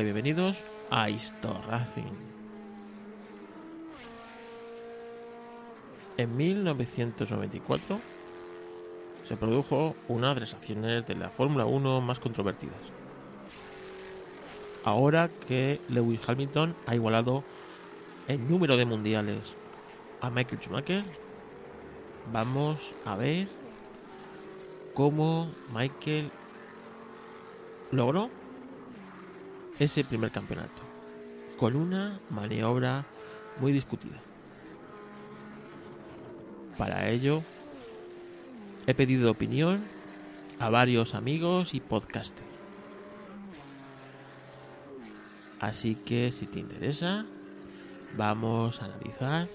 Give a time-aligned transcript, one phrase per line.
[0.00, 2.12] Y bienvenidos a Histor Racing.
[6.16, 7.98] En 1994
[9.26, 12.76] se produjo una de las acciones de la Fórmula 1 más controvertidas.
[14.84, 17.42] Ahora que Lewis Hamilton ha igualado
[18.28, 19.52] el número de mundiales
[20.20, 21.04] a Michael Schumacher,
[22.32, 23.48] vamos a ver
[24.94, 26.30] cómo Michael
[27.90, 28.30] logró
[29.78, 30.82] ese primer campeonato
[31.58, 33.04] con una maniobra
[33.60, 34.16] muy discutida.
[36.76, 37.42] Para ello,
[38.86, 39.84] he pedido opinión
[40.60, 42.48] a varios amigos y podcasters.
[45.60, 47.26] Así que si te interesa,
[48.16, 49.48] vamos a analizar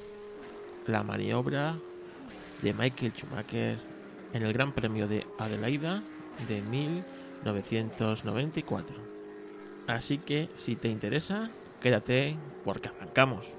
[0.86, 1.78] la maniobra
[2.62, 3.78] de Michael Schumacher
[4.34, 6.04] en el Gran Premio de Adelaida
[6.50, 9.03] de 1994.
[9.88, 11.50] Así que si te interesa,
[11.82, 13.54] quédate porque arrancamos.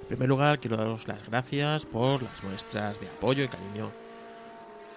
[0.00, 3.90] En primer lugar, quiero daros las gracias por las muestras de apoyo y cariño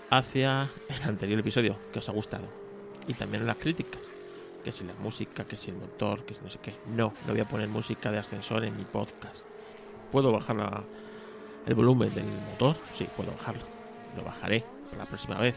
[0.09, 2.47] hacia el anterior episodio que os ha gustado
[3.07, 4.01] y también las críticas
[4.65, 6.73] que si la música, que si el motor, que si no sé qué.
[6.87, 9.45] No, no voy a poner música de ascensor en mi podcast.
[10.11, 10.83] ¿Puedo bajar
[11.67, 12.75] el volumen del motor?
[12.95, 13.61] Sí, puedo bajarlo.
[14.17, 15.53] Lo bajaré para la próxima vez.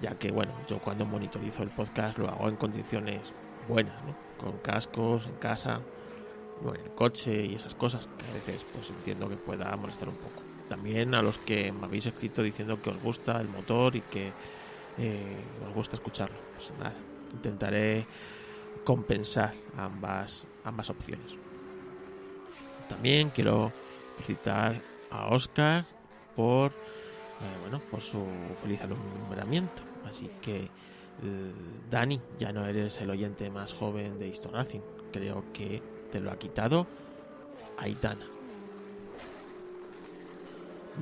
[0.00, 3.34] Ya que, bueno, yo cuando monitorizo el podcast lo hago en condiciones
[3.68, 4.16] buenas, ¿no?
[4.38, 5.82] Con cascos, en casa,
[6.62, 8.08] en el coche y esas cosas.
[8.18, 10.42] Que a veces, pues entiendo que pueda molestar un poco.
[10.68, 14.32] También a los que me habéis escrito diciendo que os gusta el motor y que
[14.98, 16.38] eh, os gusta escucharlo.
[16.54, 16.94] Pues nada,
[17.32, 18.06] intentaré
[18.84, 21.36] compensar ambas, ambas opciones.
[22.88, 23.72] También quiero
[24.22, 25.84] citar a Oscar
[26.34, 26.72] por,
[27.42, 28.24] eh, bueno, por su
[28.60, 29.82] feliz alumbramiento.
[30.08, 30.68] Así que,
[31.90, 34.80] Dani, ya no eres el oyente más joven de Histo Racing.
[35.12, 36.86] Creo que te lo ha quitado
[37.78, 38.26] Aitana.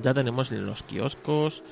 [0.01, 1.63] Ya tenemos en los kioscos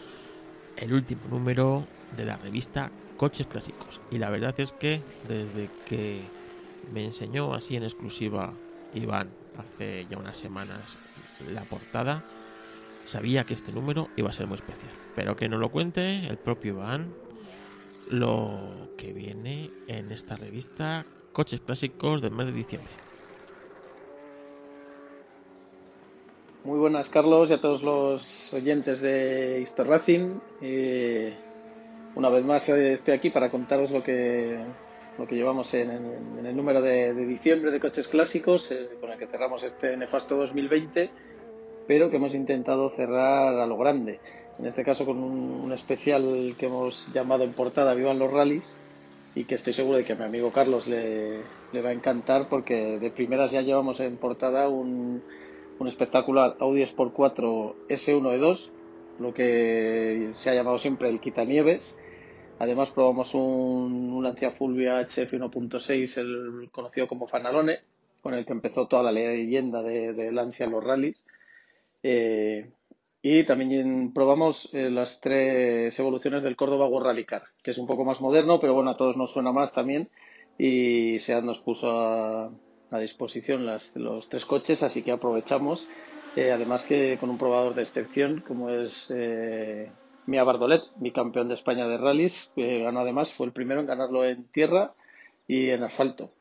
[0.75, 1.85] el último número
[2.15, 3.99] de la revista coches clásicos.
[4.11, 6.21] Y la verdad es que desde que
[6.93, 8.53] me enseñó así en exclusiva
[8.93, 10.97] Iván hace ya unas semanas
[11.53, 12.23] la portada,
[13.09, 14.91] sabía que este número iba a ser muy especial.
[15.15, 17.13] Pero que no lo cuente el propio Iván
[18.09, 22.91] lo que viene en esta revista Coches Clásicos del mes de diciembre.
[26.63, 30.39] Muy buenas Carlos y a todos los oyentes de Histor Racing.
[32.15, 34.59] Una vez más eh, estoy aquí para contaros lo que,
[35.17, 35.89] lo que llevamos en,
[36.45, 41.09] el número de, diciembre de coches clásicos, eh, con el que cerramos este nefasto 2020,
[41.89, 44.19] pero que hemos intentado cerrar a lo grande.
[44.59, 48.75] En este caso con un, especial que hemos llamado en portada Vivan los Rallys
[49.33, 51.39] y que estoy seguro de que a mi amigo Carlos le,
[51.83, 55.23] va a encantar porque de primeras ya llevamos en portada un,
[55.79, 58.69] un espectacular Audi Sport 4 S1E2
[59.17, 61.97] lo que se ha llamado siempre el quitanieves.
[62.59, 67.79] Además probamos un, Lancia Fulvia HF 1.6, el conocido como Fanalone,
[68.21, 71.23] con el que empezó toda la leyenda de, Lancia en los rallies.
[72.03, 72.71] Eh,
[73.21, 77.87] y también probamos eh, las tres evoluciones del Córdoba World Rally Car, que es un
[77.87, 80.09] poco más moderno, pero bueno, a todos nos suena más también.
[80.57, 82.51] Y SEAT nos puso a,
[82.99, 83.65] disposición
[83.95, 85.87] los tres coches, así que aprovechamos
[86.35, 89.91] eh, además que con un probador de excepción como es eh,
[90.27, 94.23] Mia Bardolet, campeón de España de rallies, que ganó además, fue el primero en ganarlo
[94.23, 94.93] en tierra
[95.47, 96.31] y en asfalto,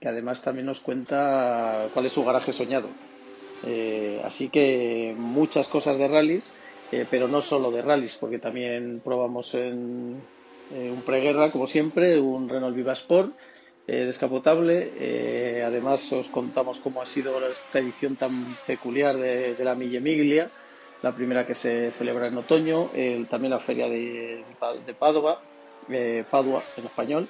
[0.00, 2.88] que además también nos cuenta cuál es su garaje soñado.
[3.66, 6.52] Eh, así que muchas cosas de rallies,
[6.92, 10.20] eh, pero no solo de rallies, porque también probamos en
[10.70, 13.32] un preguerra, como siempre, un Renault Viva Sport
[13.90, 14.92] eh, descapotable.
[14.98, 20.50] Eh, además, os contamos cómo ha sido esta edición tan peculiar de, la Mille Miglia,
[21.00, 22.90] la primera que se celebra en otoño,
[23.30, 24.44] también la feria de,
[24.98, 25.40] Padua,
[25.88, 27.28] eh, Padua en español.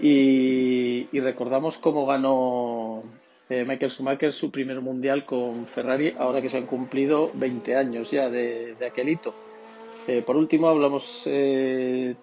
[0.00, 3.04] Y, recordamos cómo ganó
[3.48, 8.28] Michael Schumacher su primer mundial con Ferrari, ahora que se han cumplido 20 años ya
[8.28, 9.34] de, aquel hito.
[10.26, 11.28] por último, hablamos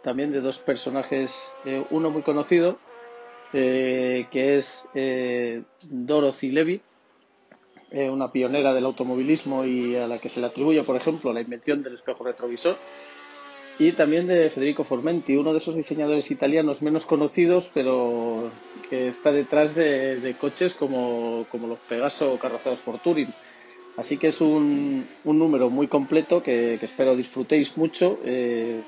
[0.01, 1.55] también de dos personajes,
[1.91, 2.77] uno muy conocido,
[3.55, 6.81] eh, que es eh, Dorothy Levy,
[7.91, 11.41] eh, una pionera del automovilismo y a la que se le atribuye, por ejemplo, la
[11.41, 12.77] invención del espejo retrovisor.
[13.79, 18.51] Y también de Federico Formenti, uno de esos diseñadores italianos menos conocidos, pero
[18.89, 23.33] que está detrás de, coches como, los Pegaso carrozados por Turing.
[23.97, 28.19] Así que es un, número muy completo que, espero disfrutéis mucho,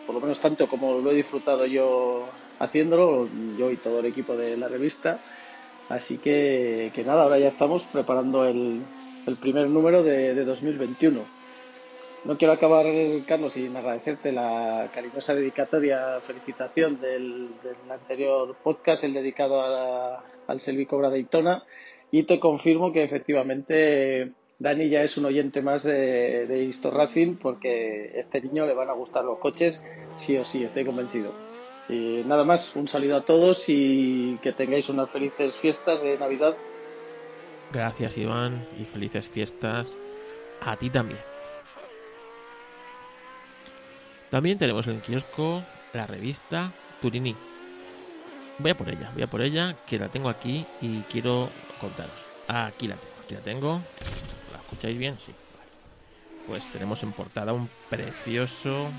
[0.06, 2.28] por lo menos tanto como lo he disfrutado yo
[2.60, 3.28] haciéndolo,
[3.58, 5.20] yo y todo el equipo de la revista.
[5.90, 8.82] Así que, que nada, ahora ya estamos preparando el,
[9.26, 11.22] el primer número de, de 2021.
[12.26, 12.88] No quiero acabar,
[13.28, 17.52] Carlos, sin agradecerte la cariñosa dedicatoria, felicitación del,
[17.88, 21.64] anterior podcast, el dedicado a, al Selvi Cobra Daytona,
[22.10, 28.20] y te confirmo que efectivamente Dani ya es un oyente más de, de porque a
[28.20, 29.84] este niño le van a gustar los coches,
[30.16, 31.32] sí o sí, estoy convencido.
[31.90, 36.58] Y nada más, un saludo a todos y que tengáis unas felices fiestas de Navidad.
[37.72, 39.96] Gracias, Iván, y felices fiestas
[40.62, 41.35] a ti también.
[44.36, 46.70] También tenemos en el kiosco la revista
[47.02, 47.34] Turini.
[48.60, 51.50] Voy a por ella, voy a por ella, que la tengo aquí y quiero
[51.80, 52.12] contaros.
[52.50, 53.82] Aquí la tengo, aquí la tengo.
[54.52, 55.18] ¿La escucháis bien?
[55.26, 55.32] Sí.
[56.48, 58.90] Pues tenemos en portada un precioso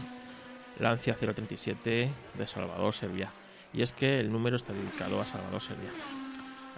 [0.79, 3.31] Lancia 037 de Salvador Servia.
[3.75, 5.91] Y es que el número está dedicado a Salvador Servia.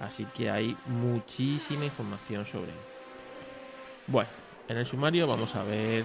[0.01, 2.79] Así que hay muchísima información sobre él.
[4.09, 4.31] Bueno,
[4.67, 6.05] en el sumario vamos a ver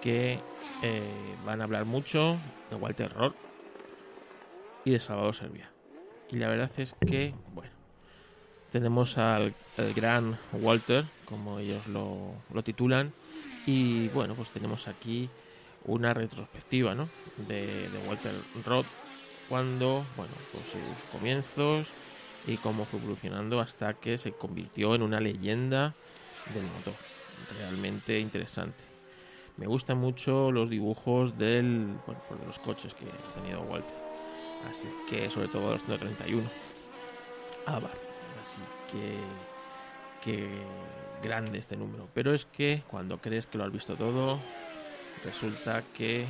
[0.00, 0.40] que
[0.82, 2.38] eh, van a hablar mucho
[2.70, 3.34] de Walter Roll
[4.84, 5.70] y de Salvador Servia.
[6.30, 7.70] Y la verdad es que, bueno,
[8.70, 9.54] tenemos al,
[9.94, 13.12] gran Walter, como ellos lo, lo, titulan,
[13.66, 15.28] y bueno, pues tenemos aquí
[15.84, 17.08] una retrospectiva, ¿no?
[17.48, 18.32] De, Walter
[18.64, 18.86] Roth
[19.48, 21.88] cuando, bueno, pues sus comienzos
[22.46, 25.94] y cómo fue evolucionando hasta que se convirtió en una leyenda
[26.52, 26.94] del motor.
[27.58, 28.95] Realmente interesante.
[29.56, 33.96] Me gustan mucho los dibujos del, bueno, pues de los coches que ha tenido Walter.
[34.68, 36.48] Así que, sobre todo los 131.
[37.66, 37.90] Abar.
[38.40, 38.60] Así
[38.90, 39.16] que,
[40.22, 40.48] que
[41.22, 42.08] grande este número.
[42.12, 44.38] Pero es que cuando crees que lo has visto todo,
[45.24, 46.26] resulta que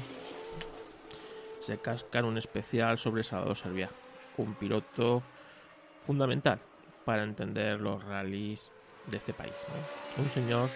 [1.61, 3.91] se cascan un especial sobre Salvador Servia,
[4.37, 5.23] un piloto
[6.07, 6.61] fundamental
[7.05, 8.71] para entender los rallies
[9.07, 9.55] de este país.
[10.17, 10.69] Un señor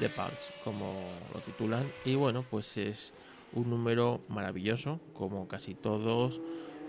[0.00, 0.94] de Pals, como
[1.34, 3.12] lo titulan, y bueno, pues es
[3.52, 6.40] un número maravilloso, como casi todos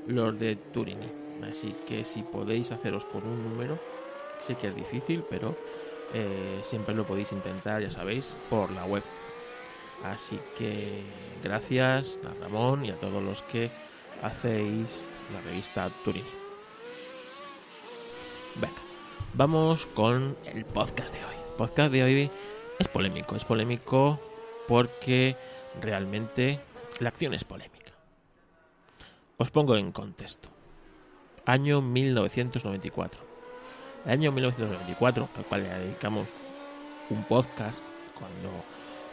[0.07, 1.11] los de Turini.
[1.49, 3.77] Así que si podéis haceros con un número,
[4.41, 5.57] sé que es difícil, pero
[6.13, 9.03] eh, siempre lo podéis intentar, ya sabéis, por la web.
[10.03, 11.01] Así que
[11.41, 13.71] gracias a Ramón y a todos los que
[14.21, 14.99] hacéis
[15.33, 16.25] la revista Turini.
[18.55, 18.81] Venga,
[19.33, 21.35] vamos con el podcast de hoy.
[21.57, 22.31] Podcast de hoy
[22.79, 24.19] es polémico, es polémico
[24.67, 25.35] porque
[25.81, 26.59] realmente
[26.99, 27.91] la acción es polémica.
[29.37, 30.49] Os pongo en contexto.
[31.45, 33.19] Año 1994.
[34.05, 36.29] El año 1994, al cual le dedicamos
[37.09, 37.77] un podcast
[38.17, 38.49] cuando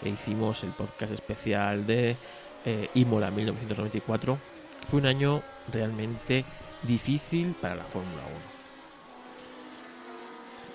[0.04, 2.16] hicimos el podcast especial de
[2.64, 4.38] eh, Imola 1994,
[4.90, 6.44] fue un año realmente
[6.82, 8.22] difícil para la Fórmula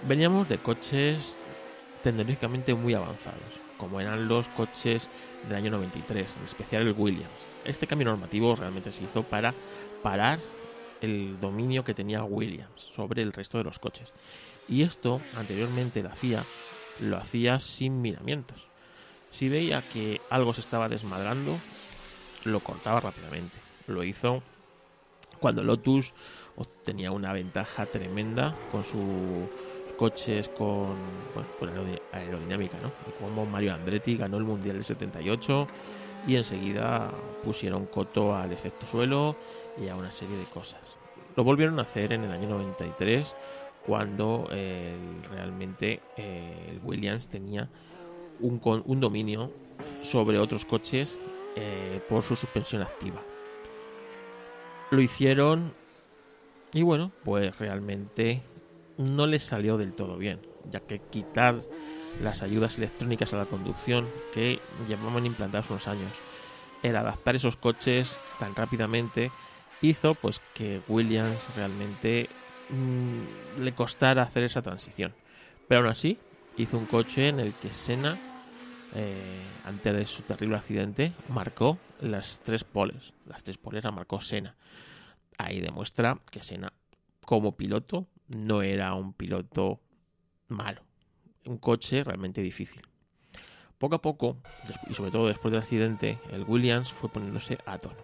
[0.01, 0.07] 1.
[0.07, 1.37] Veníamos de coches
[2.05, 3.41] tecnológicamente muy avanzados,
[3.79, 5.09] como eran los coches
[5.47, 7.31] del año 93, en especial el Williams.
[7.65, 9.55] Este cambio normativo realmente se hizo para
[10.03, 10.37] parar
[11.01, 14.09] el dominio que tenía Williams sobre el resto de los coches.
[14.69, 16.43] Y esto anteriormente la FIA
[16.99, 18.67] lo hacía sin miramientos.
[19.31, 21.57] Si veía que algo se estaba desmadrando,
[22.43, 23.57] lo cortaba rápidamente.
[23.87, 24.43] Lo hizo
[25.39, 26.13] cuando Lotus
[26.55, 29.49] obtenía una ventaja tremenda con sus
[29.95, 30.95] coches con,
[31.33, 31.69] bueno, con
[32.11, 32.91] aerodinámica, ¿no?
[33.19, 35.67] Como Mario Andretti ganó el Mundial del 78
[36.27, 37.11] y enseguida
[37.43, 39.35] pusieron coto al efecto suelo
[39.81, 40.81] y a una serie de cosas.
[41.35, 43.35] Lo volvieron a hacer en el año 93
[43.85, 44.95] cuando eh,
[45.29, 47.69] realmente eh, el Williams tenía
[48.39, 49.51] un, un, dominio
[50.01, 51.19] sobre otros coches
[51.55, 53.21] eh, por su suspensión activa.
[54.91, 55.73] Lo hicieron
[56.73, 58.41] y bueno, pues realmente
[58.97, 60.39] no les salió del todo bien,
[60.71, 61.61] ya que quitar
[62.21, 66.11] las ayudas electrónicas a la conducción que llevaban implantados unos años,
[66.83, 69.31] el adaptar esos coches tan rápidamente
[69.81, 72.29] hizo pues que Williams realmente
[72.69, 75.13] mmm, le costara hacer esa transición.
[75.67, 76.17] Pero aún así
[76.57, 78.17] hizo un coche en el que Senna,
[78.95, 83.13] eh, antes de su terrible accidente, marcó las tres poles.
[83.25, 84.55] Las tres poles las marcó Senna.
[85.37, 86.71] Ahí demuestra que Senna,
[87.25, 89.79] como piloto, no era un piloto
[90.47, 90.81] malo.
[91.45, 92.81] Un coche realmente difícil.
[93.77, 94.37] Poco a poco,
[94.89, 97.97] y sobre todo después del accidente, el Williams fue poniéndose a tono.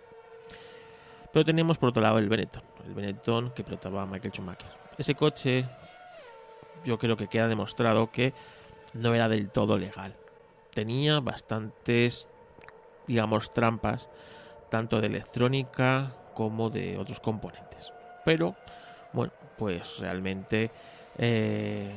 [1.31, 4.69] Pero teníamos por otro lado el Benetton, el Benetton que pilotaba Michael Schumacher.
[4.97, 5.65] Ese coche,
[6.83, 8.33] yo creo que queda demostrado que
[8.93, 10.15] no era del todo legal.
[10.73, 12.27] Tenía bastantes,
[13.07, 14.09] digamos, trampas,
[14.69, 17.93] tanto de electrónica como de otros componentes.
[18.25, 18.55] Pero,
[19.13, 20.71] bueno, pues realmente
[21.19, 21.93] eh,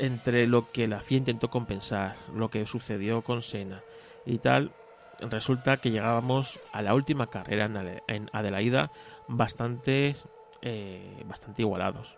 [0.00, 3.84] entre lo que la FIA intentó compensar, lo que sucedió con Sena
[4.26, 4.72] y tal,
[5.20, 7.70] resulta que llegábamos a la última carrera
[8.08, 8.90] en Adelaida
[9.28, 10.16] bastante,
[10.62, 12.16] eh, bastante igualados.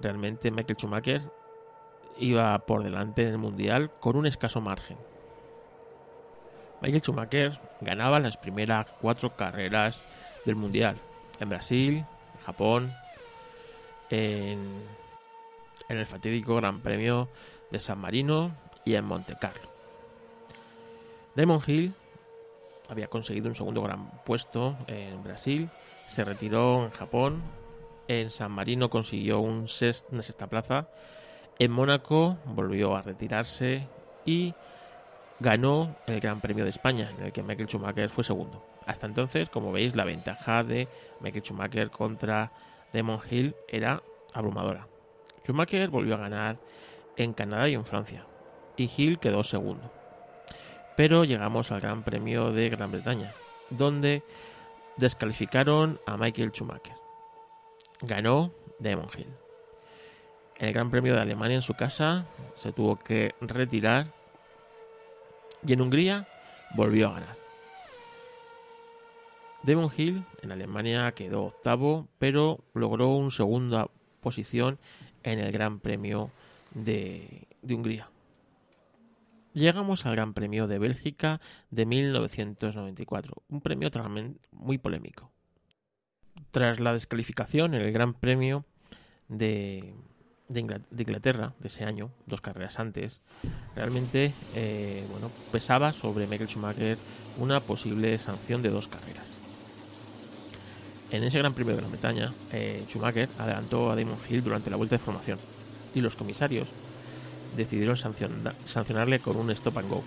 [0.00, 1.22] Realmente Michael Schumacher
[2.20, 4.96] iba por delante en el Mundial con un escaso margen.
[6.82, 10.04] Michael Schumacher ganaba las primeras cuatro carreras
[10.44, 10.94] del Mundial.
[11.40, 12.04] En Brasil,
[12.46, 12.94] Japón,
[14.10, 14.82] en,
[15.88, 17.28] el fatídico Gran Premio
[17.70, 19.68] de San Marino y en Monte Carlo.
[21.34, 21.94] Damon Hill
[22.88, 25.68] había conseguido un segundo gran puesto en Brasil,
[26.06, 27.42] se retiró en Japón,
[28.08, 29.66] en San Marino consiguió un
[30.10, 30.88] una sexta plaza,
[31.58, 33.86] en Mónaco volvió a retirarse
[34.24, 34.54] y
[35.40, 38.64] ganó el Gran Premio de España, en el que Michael Schumacher fue segundo.
[38.86, 40.88] Hasta entonces, como veis, la ventaja de
[41.20, 42.52] Michael Schumacher contra
[42.92, 44.02] Damon Hill era
[44.32, 44.86] abrumadora.
[45.44, 46.58] Schumacher volvió a ganar
[47.16, 48.24] en Canadá y en Francia,
[48.76, 49.90] y Hill quedó segundo.
[50.96, 53.32] Pero llegamos al Gran Premio de Gran Bretaña,
[53.70, 54.22] donde
[54.96, 56.94] descalificaron a Michael Schumacher.
[58.00, 59.28] Ganó Damon Hill.
[60.56, 62.26] El Gran Premio de Alemania en su casa
[62.56, 64.08] se tuvo que retirar
[65.64, 66.26] y en Hungría
[66.74, 67.47] volvió a ganar.
[69.62, 73.88] Damon Hill en Alemania quedó octavo, pero logró una segunda
[74.20, 74.78] posición
[75.22, 76.30] en el Gran Premio
[76.74, 78.08] de, Hungría.
[79.52, 83.90] Llegamos al Gran Premio de Bélgica de 1994, un premio
[84.52, 85.30] muy polémico.
[86.52, 88.64] Tras la descalificación en el Gran Premio
[89.28, 89.92] de,
[90.48, 93.20] de, Inglaterra de ese año, dos carreras antes,
[93.74, 96.98] realmente eh, bueno, pesaba sobre Michael Schumacher
[97.38, 99.37] una posible sanción de dos carreras.
[101.10, 104.76] En ese Gran Premio de Gran Bretaña, eh, Schumacher adelantó a Damon Hill durante la
[104.76, 105.38] vuelta de formación
[105.94, 106.68] y los comisarios
[107.56, 110.02] decidieron sancionarle con un stop and go,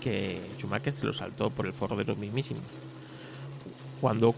[0.00, 2.62] que Schumacher se lo saltó por el forro de los mismísimos,
[4.00, 4.34] cuando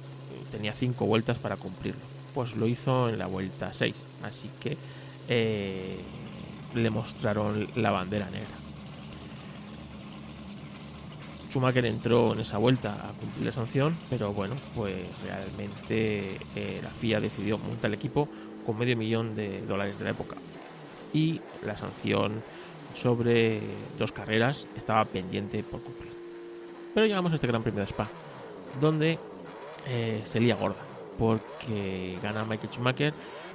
[0.51, 2.01] tenía cinco vueltas para cumplirlo.
[2.35, 4.77] Pues lo hizo en la vuelta 6, así que
[5.29, 5.99] eh,
[6.75, 8.68] le mostraron la bandera negra.
[11.49, 16.91] Schumacher entró en esa vuelta a cumplir la sanción, pero bueno, pues realmente eh, la
[16.91, 18.29] FIA decidió multar al equipo
[18.67, 20.37] con medio millón de dólares de la época.
[21.13, 22.43] Y la sanción
[22.95, 23.61] sobre
[23.99, 26.13] dos carreras estaba pendiente por cumplir.
[26.95, 28.09] Pero llegamos a este Gran Premio de Spa,
[28.81, 29.19] donde
[29.87, 30.83] eh, se lía gorda,
[31.19, 33.15] porque gana Michael Schumacher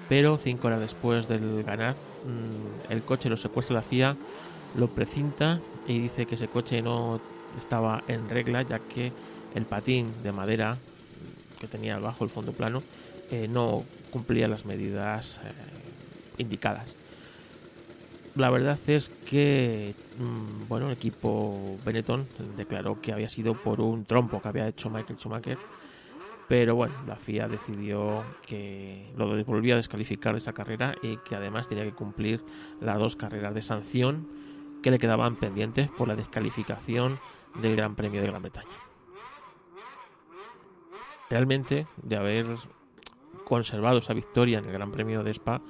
[0.10, 1.96] pero cinco horas después del ganar,
[2.26, 4.16] mm, el coche lo secuestra la CIA,
[4.76, 7.20] lo precinta y dice que ese coche no
[7.58, 9.12] estaba en regla, ya que
[9.56, 10.78] el patín de madera
[11.60, 12.82] que tenía bajo el fondo plano
[13.32, 15.52] eh, no cumplía las medidas eh,
[16.38, 16.94] indicadas.
[18.36, 24.06] La verdad es que mm, bueno, el equipo Benetton declaró que había sido por un
[24.06, 25.58] trompo que había hecho Michael Schumacher
[26.48, 31.36] pero bueno, la FIA decidió que lo volvía a descalificar de esa carrera y que
[31.36, 32.44] además tenía que cumplir
[32.82, 34.28] las dos carreras de sanción
[34.82, 37.18] que le quedaban pendientes por la descalificación
[37.56, 38.70] del Gran Premio de Gran Bretaña.
[41.30, 42.46] Realmente, de haber
[43.46, 45.62] conservado esa victoria en el Gran Premio de Spa,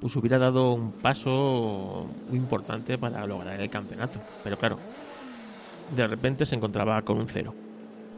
[0.00, 4.18] pues hubiera dado un paso muy importante para lograr el campeonato.
[4.42, 4.78] Pero claro,
[5.94, 7.54] de repente se encontraba con un cero.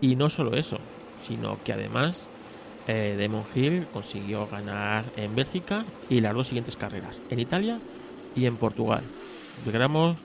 [0.01, 0.79] Y no solo eso,
[1.27, 2.29] sino que además
[2.87, 7.79] eh, Damon Hill consiguió ganar en Bélgica y las dos siguientes carreras, en Italia
[8.35, 9.03] y en Portugal.
[9.65, 10.17] Llegamos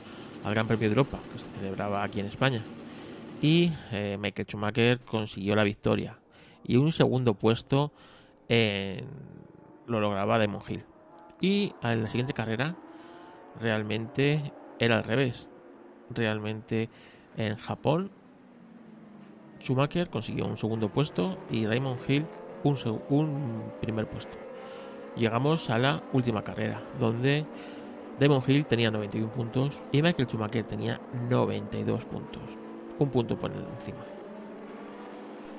[0.43, 2.61] al Gran Premio de Europa, que se celebraba aquí en España.
[3.41, 6.17] Y eh, Michael Schumacher consiguió la victoria.
[6.63, 7.91] Y un segundo puesto
[8.49, 10.83] lo lograba Damon Hill.
[11.41, 12.75] Y en la siguiente carrera
[13.59, 15.49] realmente era al revés.
[16.09, 16.89] Realmente
[17.35, 18.11] en Japón
[19.59, 22.25] Schumacher consiguió un segundo puesto y Raymond Hill
[23.09, 24.37] un primer puesto.
[25.15, 27.45] Llegamos a la última carrera, donde
[28.19, 32.41] Damon Hill tenía 91 puntos y Michael Schumacher tenía 92 puntos,
[32.97, 34.03] un punto por encima.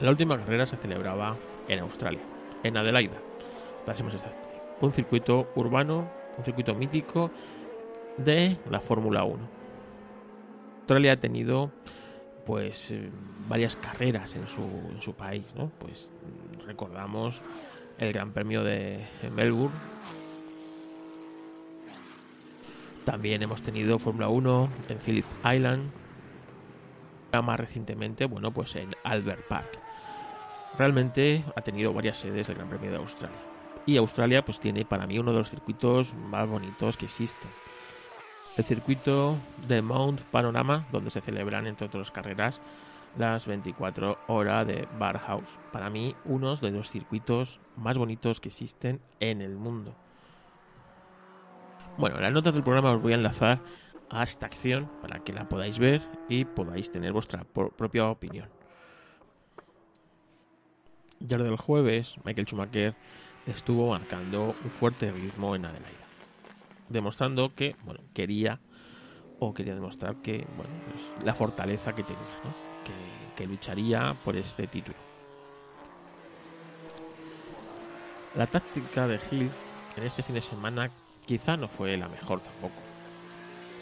[0.01, 1.37] La última carrera se celebraba
[1.69, 2.23] en Australia,
[2.65, 3.19] en Adelaida,
[3.85, 4.51] para ser más exactos.
[4.81, 7.31] Un circuito urbano, un circuito mítico
[8.17, 9.39] de la Fórmula 1.
[10.81, 11.71] Australia ha tenido
[12.45, 13.11] pues eh,
[13.49, 15.71] varias carreras en su, en su país, ¿no?
[15.79, 16.11] Pues
[16.67, 17.41] recordamos
[17.99, 19.77] el Gran Premio de Melbourne.
[23.09, 25.91] También hemos tenido Fórmula 1 en Phillip Island.
[27.43, 29.79] Más recientemente, bueno, pues en Albert Park.
[30.77, 33.39] Realmente ha tenido varias sedes el Gran Premio de Australia.
[33.87, 37.49] Y Australia pues tiene para mí uno de los circuitos más bonitos que existen.
[38.59, 42.61] El circuito de Mount Panorama, donde se celebran entre otras carreras
[43.17, 45.49] las 24 horas de Bar House.
[45.73, 49.97] Para mí uno de los circuitos más bonitos que existen en el mundo.
[51.99, 53.61] Bueno, en las notas del programa os voy a enlazar
[54.09, 58.49] a esta acción para que la podáis ver y podáis tener vuestra propia opinión.
[61.19, 62.95] Desde el jueves, Michael Schumacher
[63.47, 66.07] estuvo marcando un fuerte ritmo en Adelaida,
[66.89, 68.61] demostrando que bueno, quería
[69.41, 72.23] o quería demostrar que bueno, pues, la fortaleza que tenía,
[72.85, 74.97] que, que lucharía por este título.
[78.37, 79.51] La táctica de Hill
[79.97, 80.93] en este fin de semana
[81.29, 82.81] quizá no fue la mejor tampoco.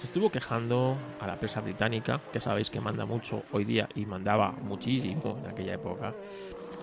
[0.00, 4.04] Se estuvo quejando a la prensa británica, que sabéis que manda mucho hoy día y
[4.04, 6.12] mandaba muchísimo en aquella época,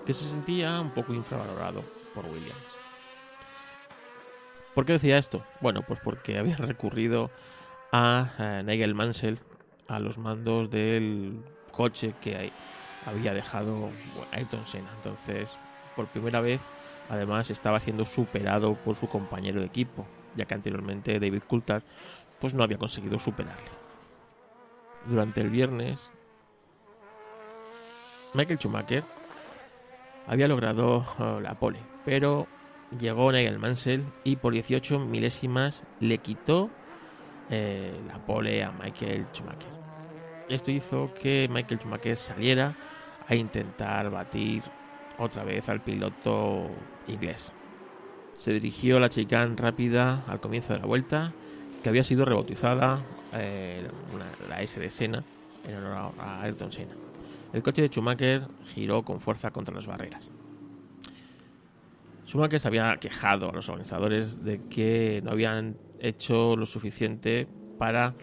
[0.06, 2.56] que se sentía un poco infravalorado por William.
[4.74, 5.44] ¿Por qué decía esto?
[5.60, 7.30] Bueno, pues porque habían recurrido
[7.92, 9.38] a eh, Nigel Mansell
[9.86, 12.50] a los mandos del coche que
[13.04, 13.90] había dejado
[14.32, 14.90] Ayrton Senna.
[14.96, 15.50] Entonces,
[15.94, 16.60] por primera vez,
[17.10, 21.82] además estaba siendo superado por su compañero de equipo, ya que anteriormente David Coulthard
[22.40, 23.70] pues no había conseguido superarle.
[25.06, 26.10] Durante el viernes,
[28.34, 29.04] Michael Schumacher
[30.26, 32.46] había logrado eh, la pole, pero
[32.98, 36.70] llegó Nigel Mansell y por 18 milésimas le quitó
[37.50, 39.70] eh, la pole a Michael Schumacher.
[40.48, 42.74] Esto hizo que Michael Schumacher saliera
[43.28, 44.62] a intentar batir
[45.18, 46.68] otra vez al piloto
[47.06, 47.52] inglés.
[48.38, 51.32] Se dirigió a la chicane rápida al comienzo de la vuelta,
[51.82, 53.00] que había sido rebautizada
[53.32, 53.86] eh,
[54.48, 55.24] la S de Senna
[55.66, 56.94] en honor a Ayrton Senna.
[57.52, 60.24] El coche de Schumacher giró con fuerza contra las barreras.
[62.26, 67.46] Schumacher se había quejado a los organizadores de que no habían hecho lo suficiente
[67.78, 68.14] para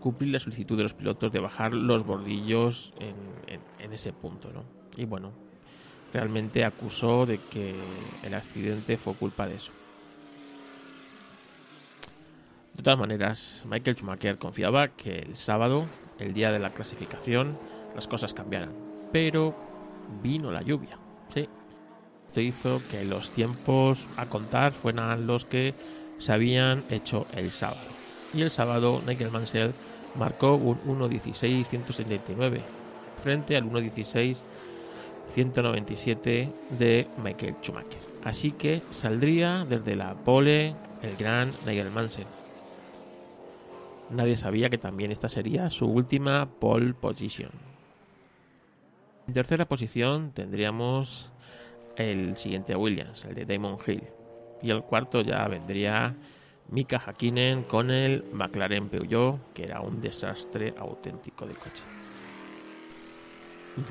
[0.00, 4.50] cumplir la solicitud de los pilotos de bajar los bordillos en, ese punto.
[4.96, 5.32] Y bueno,
[6.12, 7.74] realmente acusó de que
[8.24, 9.72] el accidente fue culpa de eso.
[12.74, 15.86] De todas maneras, Michael Schumacher confiaba que el sábado,
[16.18, 17.58] el día de la clasificación,
[17.94, 18.72] las cosas cambiaran.
[19.12, 19.54] Pero
[20.22, 20.98] vino la lluvia.
[21.32, 21.48] Sí.
[22.26, 25.74] Esto hizo que los tiempos a contar fueran los que
[26.18, 27.88] se habían hecho el sábado.
[28.34, 29.72] Y el sábado Nigel Mansell
[30.14, 32.60] marcó un 1.16.179
[33.22, 33.64] frente al
[35.36, 38.00] 1.16.197 de Michael Schumacher.
[38.24, 42.26] Así que saldría desde la pole el gran Nigel Mansell.
[44.10, 47.50] Nadie sabía que también esta sería su última pole position.
[49.28, 51.30] En tercera posición tendríamos
[51.96, 54.04] el siguiente Williams, el de Damon Hill.
[54.62, 56.14] Y el cuarto ya vendría
[56.68, 61.95] Mika Hakkinen con el McLaren Peugeot, que era un desastre auténtico de coche.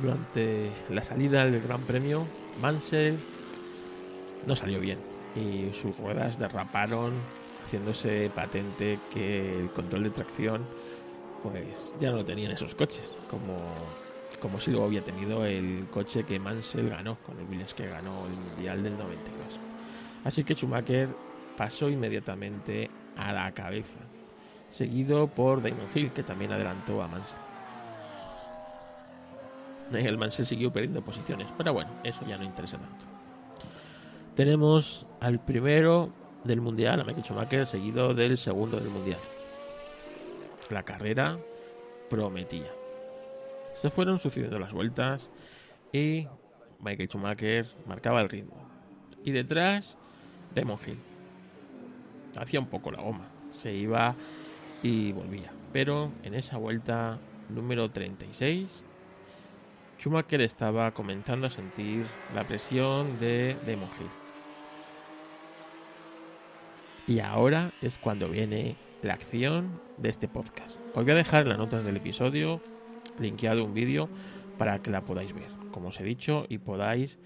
[0.01, 2.25] Durante la salida del Gran Premio,
[2.59, 3.17] Mansell
[4.45, 4.99] no salió bien
[5.35, 7.13] y sus ruedas derraparon,
[7.65, 10.65] haciéndose patente que el control de tracción
[11.43, 13.57] pues ya no lo tenían esos coches, como
[14.39, 18.25] como si lo había tenido el coche que Mansell ganó, con el Williams que ganó
[18.27, 19.59] el Mundial del 92.
[20.23, 21.09] Así que Schumacher
[21.57, 23.99] pasó inmediatamente a la cabeza,
[24.69, 27.44] seguido por Damon Hill, que también adelantó a Mansell.
[29.93, 33.05] El Mansell siguió perdiendo posiciones, pero bueno, eso ya no interesa tanto.
[34.35, 36.11] Tenemos al primero
[36.43, 39.19] del Mundial, a Michael Schumacher, seguido del segundo del Mundial.
[40.69, 41.37] La carrera
[42.09, 42.71] prometía.
[43.73, 45.29] Se fueron sucediendo las vueltas
[45.91, 46.27] y
[46.79, 48.55] Michael Schumacher marcaba el ritmo.
[49.23, 49.97] Y detrás,
[50.53, 50.99] Damon Hill.
[52.37, 53.27] Hacía un poco la goma.
[53.51, 54.15] Se iba
[54.83, 55.51] y volvía.
[55.71, 57.17] Pero en esa vuelta
[57.49, 58.83] número 36,
[59.99, 64.07] Schumacher estaba comenzando a sentir la presión de Damon Hill.
[67.07, 70.77] Y ahora es cuando viene la acción de este podcast.
[70.93, 72.61] Os voy a dejar en las notas del episodio
[73.19, 74.09] linkeado un vídeo
[74.57, 77.19] para que la podáis ver, como os he dicho, y podáis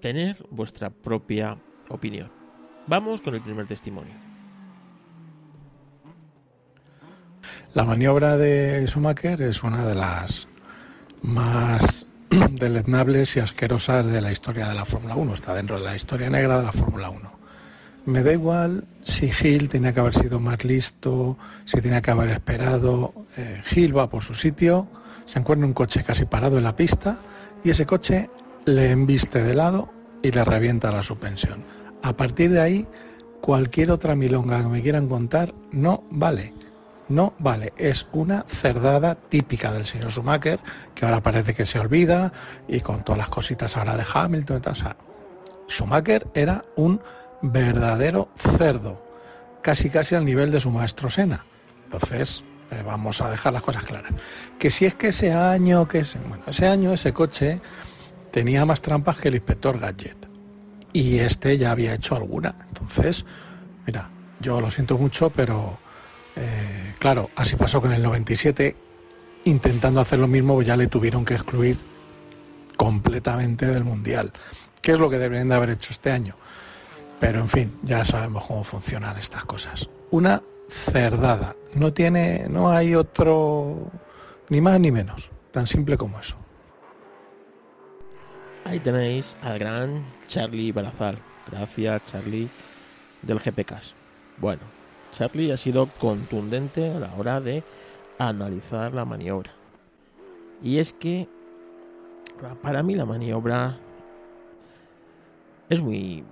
[0.00, 2.30] tener vuestra propia opinión.
[2.86, 4.14] Vamos con el primer testimonio.
[7.74, 10.48] La maniobra de Schumacher es una de las
[11.26, 12.06] más
[12.52, 15.34] deleznables y asquerosas de la historia de la Fórmula 1.
[15.34, 17.36] Está dentro de la historia negra de la Fórmula 1.
[18.06, 22.30] Me da igual si Gil tenía que haber sido más listo, si tenía que haber
[22.30, 23.12] esperado.
[23.36, 24.86] Eh, Gil va por su sitio,
[25.24, 27.18] se encuentra un coche casi parado en la pista
[27.64, 28.30] y ese coche
[28.64, 31.64] le embiste de lado y le revienta la suspensión.
[32.02, 32.86] A partir de ahí,
[33.40, 36.52] cualquier otra milonga que me quieran contar no vale.
[37.08, 40.58] No vale, es una cerdada típica del señor Schumacher,
[40.94, 42.32] que ahora parece que se olvida,
[42.66, 44.96] y con todas las cositas ahora de Hamilton y tal.
[45.68, 47.00] Schumacher era un
[47.42, 49.04] verdadero cerdo,
[49.62, 51.44] casi casi al nivel de su maestro Sena.
[51.84, 52.42] Entonces,
[52.72, 54.12] eh, vamos a dejar las cosas claras.
[54.58, 57.60] Que si es que ese año, que ese, bueno, ese año ese coche
[58.32, 60.28] tenía más trampas que el inspector Gadget.
[60.92, 62.56] Y este ya había hecho alguna.
[62.68, 63.24] Entonces,
[63.86, 65.78] mira, yo lo siento mucho, pero
[66.36, 68.76] eh, claro, así pasó con el 97,
[69.44, 71.78] intentando hacer lo mismo, ya le tuvieron que excluir
[72.76, 74.32] completamente del Mundial.
[74.82, 76.36] ¿Qué es lo que deberían de haber hecho este año?
[77.18, 79.88] Pero en fin, ya sabemos cómo funcionan estas cosas.
[80.10, 81.56] Una cerdada.
[81.74, 83.90] No tiene, no hay otro,
[84.48, 85.30] ni más ni menos.
[85.50, 86.36] Tan simple como eso.
[88.64, 91.18] Ahí tenéis al gran Charlie Barazal.
[91.50, 92.48] Gracias, Charlie,
[93.22, 93.74] del GPK.
[94.38, 94.62] Bueno,
[95.16, 97.64] Charlie ha sido contundente a la hora de
[98.18, 99.50] analizar la maniobra.
[100.62, 101.26] Y es que
[102.60, 103.78] para mí la maniobra
[105.70, 106.22] es muy...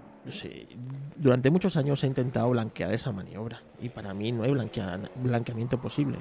[1.17, 6.19] durante muchos años he intentado blanquear esa maniobra y para mí no hay blanqueamiento posible.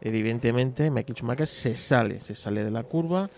[0.00, 3.30] Evidentemente, Michael se sale, se sale de la curva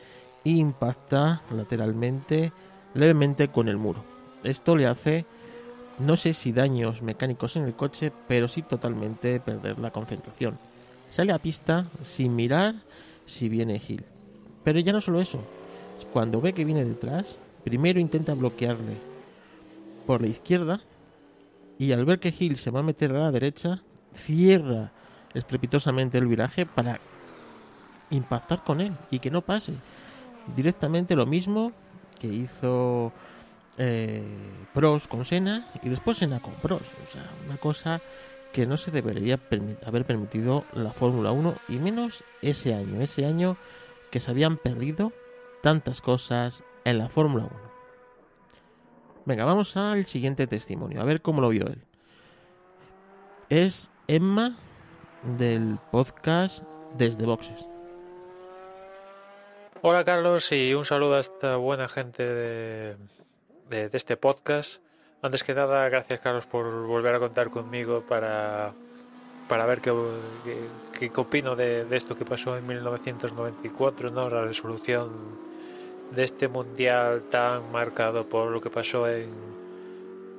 [0.44, 2.52] e impacta lateralmente,
[2.94, 4.02] levemente con el muro.
[4.44, 5.26] Esto le hace
[5.98, 10.58] no sé si daños mecánicos en el coche, pero sí totalmente perder la concentración.
[11.10, 12.74] Sale a pista sin mirar
[13.26, 14.04] si viene Hill.
[14.64, 15.44] Pero ya no solo eso.
[16.12, 18.96] Cuando ve que viene detrás, primero intenta bloquearle
[20.06, 20.80] por la izquierda
[21.78, 23.82] y al ver que Hill se va a meter a la derecha,
[24.14, 24.92] cierra
[25.34, 27.00] estrepitosamente el viraje para
[28.10, 29.74] impactar con él y que no pase.
[30.54, 31.72] Directamente lo mismo
[32.20, 33.12] que hizo
[33.78, 34.22] eh,
[34.74, 36.82] Pros con Sena y después Sena con Pros.
[36.82, 38.00] O sea, una cosa
[38.52, 39.40] que no se debería
[39.86, 43.56] haber permitido la Fórmula 1 y menos ese año, ese año
[44.10, 45.12] que se habían perdido
[45.62, 47.72] tantas cosas en la Fórmula 1.
[49.24, 51.82] Venga, vamos al siguiente testimonio, a ver cómo lo vio él.
[53.48, 54.56] Es Emma
[55.38, 56.64] del podcast
[56.98, 57.68] Desde Boxes.
[59.80, 62.96] Hola Carlos y un saludo a esta buena gente de,
[63.72, 64.82] de, este podcast.
[65.22, 68.72] Antes que nada, gracias Carlos por volver a contar conmigo para,
[69.48, 69.92] para ver qué,
[70.98, 74.28] qué, opino de, de, esto que pasó en 1994, ¿no?
[74.28, 75.10] la resolución
[76.10, 79.30] de este mundial tan marcado por lo que pasó en,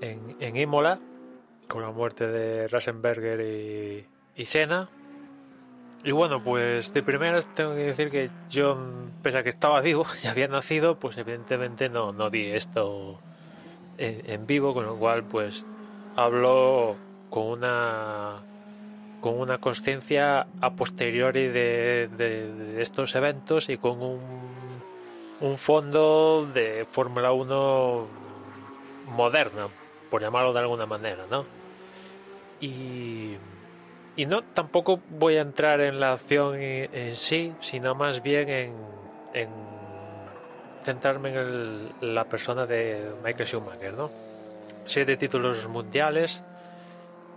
[0.02, 1.00] en, en Imola,
[1.68, 4.90] con la muerte de Rasenberger y, y Senna.
[6.06, 8.78] Y bueno, pues de primeras tengo que decir que yo,
[9.22, 13.22] pese a que estaba vivo, ya había nacido, pues evidentemente no, no vi esto
[13.98, 15.64] en, vivo, con lo cual pues
[16.16, 16.98] hablo
[17.30, 18.44] con una
[19.22, 24.82] con una conciencia a posteriori de, de, de, estos eventos y con un,
[25.40, 28.08] un fondo de Fórmula 1
[29.06, 29.70] moderna,
[30.10, 31.46] por llamarlo de alguna manera, ¿no?
[32.60, 33.38] Y
[34.16, 38.74] y no, tampoco voy a entrar en la acción en sí, sino más bien en,
[39.34, 39.50] en
[40.84, 44.12] centrarme en el, la persona de Michael Schumacher, ¿no?
[44.86, 46.44] Siete títulos mundiales.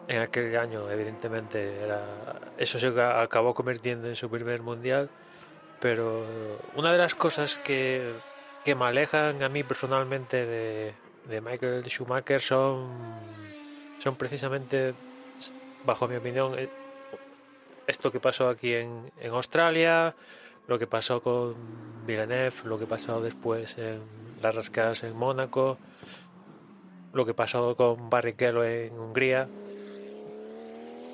[0.08, 2.00] En aquel año, evidentemente, era,
[2.58, 5.08] eso se acabó convirtiendo en su primer mundial.
[5.80, 8.12] Pero una de las cosas que,
[8.64, 10.94] que me alejan a mí personalmente de,
[11.28, 12.90] de Michael Schumacher son,
[13.98, 14.94] son precisamente
[15.86, 16.68] bajo mi opinión, eh,
[17.86, 20.14] esto que pasó aquí en, en Australia,
[20.68, 21.54] lo que pasó con
[22.06, 24.00] Villeneuve, lo que pasó después en
[24.42, 25.78] las rascadas en Mónaco,
[27.12, 29.48] lo que pasó con Barrichello en Hungría.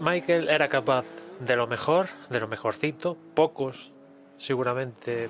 [0.00, 1.04] Michael era capaz
[1.40, 3.92] de lo mejor, de lo mejorcito, pocos
[4.38, 5.28] seguramente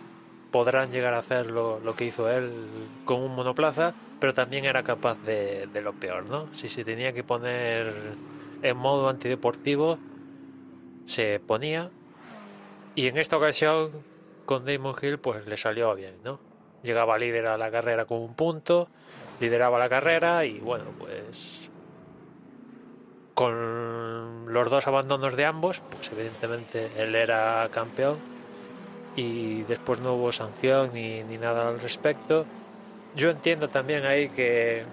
[0.50, 2.50] podrán llegar a hacer lo, lo que hizo él
[3.05, 6.48] con un monoplaza, pero también era capaz de, de lo peor, ¿no?
[6.55, 7.92] Si se tenía que poner
[8.62, 9.98] en modo antideportivo
[11.05, 11.90] se ponía
[12.94, 14.05] y en esta ocasión
[14.44, 16.40] con Damon Hill pues le salió bien, ¿no?
[16.83, 18.88] Llegaba líder a la carrera con un punto,
[19.40, 21.70] lideraba la carrera y bueno, pues
[23.35, 28.22] con los dos abandonos de ambos, pues evidentemente él era campeón
[29.14, 32.46] y después no hubo sanción ni, ni nada al respecto.
[33.14, 34.87] Yo entiendo también ahí que,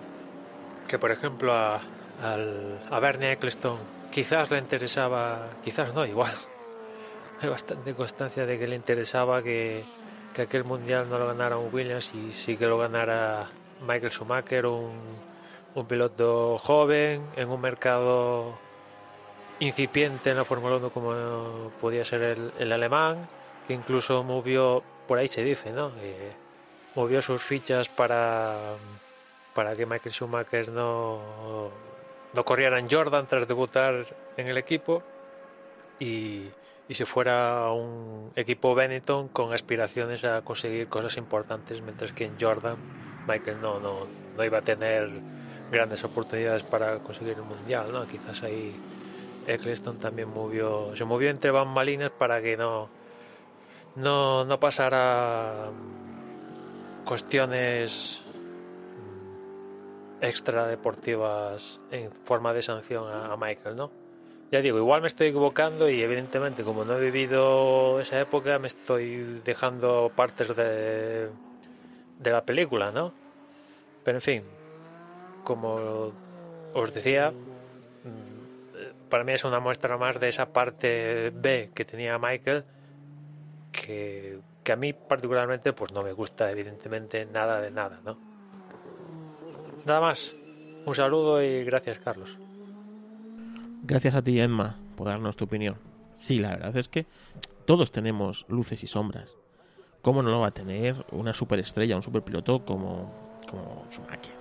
[0.87, 1.81] que por ejemplo a,
[2.23, 3.77] al, a Bernie Eccleston
[4.11, 6.33] quizás le interesaba, quizás no, igual.
[7.41, 11.57] Hay bastante constancia de que le interesaba que, que que aquel mundial no lo ganara
[11.57, 13.49] un Williams y sí que lo ganara
[13.81, 15.29] Michael Schumacher, un,
[15.87, 18.57] piloto joven en un mercado
[19.59, 23.29] incipiente en la Fórmula 1 como podía ser el, alemán,
[23.65, 25.91] que incluso movió, por ahí se dice, ¿no?
[26.95, 28.75] Movió sus fichas para,
[29.53, 31.19] para que Michael Schumacher no,
[32.33, 34.05] no corriera en Jordan tras debutar
[34.37, 35.03] en el equipo
[35.99, 36.51] y,
[36.87, 42.39] y si fuera un equipo Benetton con aspiraciones a conseguir cosas importantes, mientras que en
[42.39, 42.77] Jordan
[43.27, 45.21] Michael no, no, no iba a tener
[45.71, 48.05] grandes oportunidades para conseguir el mundial, ¿no?
[48.07, 48.75] Quizás ahí
[49.47, 52.89] Eccleston también movió, se movió entre bambalinas para que no,
[53.95, 55.71] no, no pasara
[57.03, 58.28] cuestiones
[60.21, 63.93] extra deportivas en forma de sanción a, a Michael, ¿no?
[64.51, 68.67] Ya digo, igual me estoy equivocando y evidentemente como no he vivido esa época me
[68.67, 71.33] estoy dejando partes de,
[72.17, 73.15] de la película, ¿no?
[74.03, 74.61] Pero en fin,
[75.43, 76.17] como
[76.73, 77.35] os decía,
[79.09, 82.65] para mí es una muestra más de esa parte B que tenía Michael
[83.71, 88.21] que, que, a mí particularmente pues no me gusta evidentemente nada de nada, ¿no?
[89.85, 90.35] Nada más.
[90.85, 92.37] Un saludo y gracias Carlos.
[93.83, 95.75] Gracias a ti Emma por darnos tu opinión.
[96.13, 97.05] Sí, la verdad es que
[97.65, 99.29] todos tenemos luces y sombras.
[100.01, 103.13] ¿Cómo no lo va a tener una superestrella, un superpiloto como,
[103.49, 104.35] como Schumacher?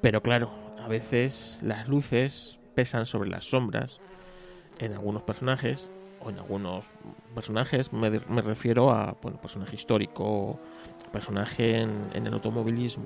[0.00, 0.50] Pero claro,
[0.82, 4.00] a veces las luces pesan sobre las sombras
[4.78, 5.90] en algunos personajes
[6.20, 6.90] o en algunos
[7.34, 10.58] personajes me, me refiero a bueno, personaje histórico
[11.12, 13.04] personaje en, en el automovilismo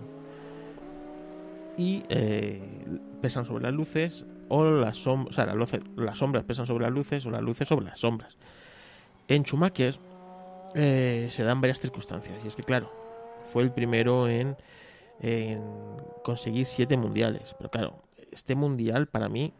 [1.77, 2.61] y eh,
[3.21, 7.27] pesan sobre las luces o las, som o sea, las, sombras pesan sobre las luces
[7.27, 8.37] o las luces sobre las sombras
[9.29, 9.97] en Schumacher
[10.75, 12.93] eh, se dan varias circunstancias y es que claro
[13.53, 14.57] fue el primero en,
[15.21, 15.63] en
[16.23, 19.53] conseguir siete mundiales pero claro este mundial para mí,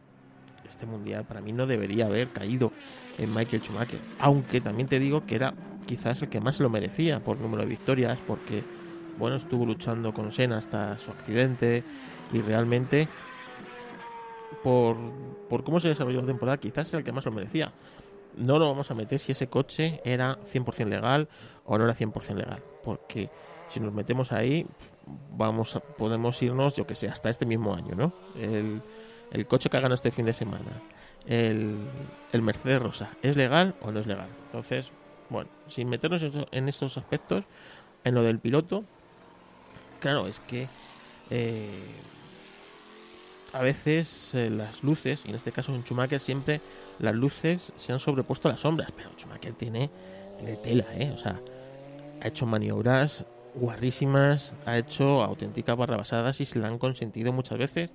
[0.69, 2.71] este mundial para mí no debería haber caído
[3.17, 3.99] en Michael Schumacher.
[4.19, 5.55] Aunque también te digo que era
[5.87, 8.63] quizás el que más lo merecía por número de victorias, porque
[9.17, 11.83] bueno, estuvo luchando con Senna hasta su accidente
[12.31, 13.07] y realmente
[14.63, 14.97] por,
[15.49, 17.71] por cómo se desarrolló la temporada, quizás es el que más lo merecía.
[18.35, 21.27] No lo vamos a meter si ese coche era 100% legal
[21.65, 23.29] o no era 100% legal, porque
[23.67, 24.65] si nos metemos ahí,
[25.35, 28.13] vamos a, podemos irnos, yo que sé, hasta este mismo año, ¿no?
[28.35, 28.81] El,
[29.31, 30.81] el coche que ha ganado este fin de semana,
[31.25, 31.77] el,
[32.31, 34.29] el, Mercedes Rosa, ¿es legal o no es legal?
[34.45, 34.91] Entonces,
[35.29, 37.43] bueno, sin meternos en estos aspectos,
[38.03, 38.85] en lo del piloto,
[39.99, 40.71] claro, es que
[41.29, 42.05] eh,
[43.51, 46.63] a veces eh, las luces, y en este caso en Schumacher siempre
[46.97, 49.93] las luces se han sobrepuesto a las sombras, pero Schumacher tiene,
[50.35, 51.11] tiene tela, ¿eh?
[51.11, 51.43] O sea,
[52.19, 57.93] ha hecho maniobras guarrísimas, ha hecho auténticas barrabasadas y se la han consentido muchas veces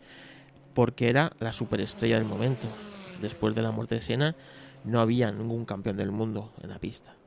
[0.73, 2.81] porque era la superestrella del momento.
[3.15, 4.37] Después de la muerte de Senna
[4.83, 7.19] no había ningún campeón del mundo en la pista.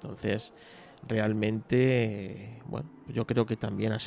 [0.00, 0.54] Entonces,
[1.08, 3.98] realmente, bueno, yo creo que también a,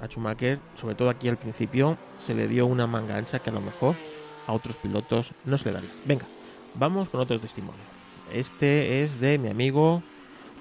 [0.00, 3.52] a Schumacher, sobre todo aquí al principio, se le dio una manga ancha que a
[3.52, 3.94] lo mejor
[4.46, 5.90] a otros pilotos no se le daría.
[6.04, 6.24] Venga,
[6.74, 7.80] vamos con otro testimonio.
[8.32, 10.02] Este es de mi amigo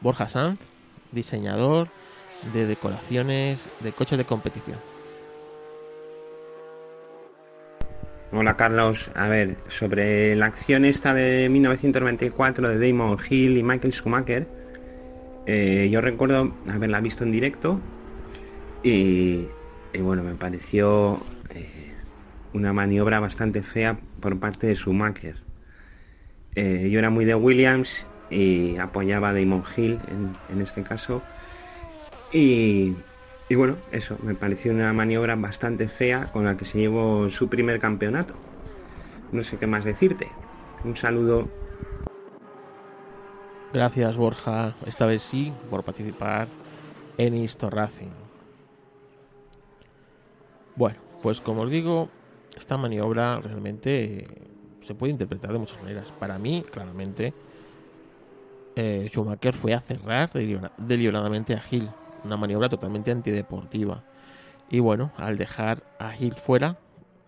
[0.01, 0.59] Borja Sanz,
[1.11, 1.89] diseñador
[2.53, 4.77] de decoraciones de coches de competición.
[8.33, 13.93] Hola Carlos, a ver, sobre la acción esta de 1994 de Damon Hill y Michael
[13.93, 14.47] Schumacher,
[15.49, 17.79] eh, yo recuerdo haberla visto en directo
[18.83, 19.47] y,
[19.97, 21.93] bueno, me pareció eh,
[22.51, 25.37] una maniobra bastante fea por parte de Schumacher.
[26.55, 30.01] Eh, yo era muy de Williams y apoyaba a Damon Hill
[30.49, 31.23] en, este caso.
[32.29, 32.97] Y,
[33.55, 37.79] bueno, eso, me pareció una maniobra bastante fea con la que se llevó su primer
[37.79, 38.35] campeonato.
[39.31, 40.33] No sé qué más decirte.
[40.83, 41.47] Un saludo.
[43.73, 46.47] Gracias Borja, esta vez sí, por participar
[47.17, 48.11] en Easter Racing.
[50.77, 52.09] Bueno, pues como os digo,
[52.55, 54.25] esta maniobra realmente
[54.81, 56.13] se puede interpretar de muchas maneras.
[56.17, 57.33] Para mí, claramente,
[58.77, 60.31] eh, Schumacher fue a cerrar
[60.77, 61.89] deliberadamente a Hill,
[62.23, 64.03] una maniobra totalmente antideportiva.
[64.69, 66.77] Y bueno, al dejar a Hill fuera,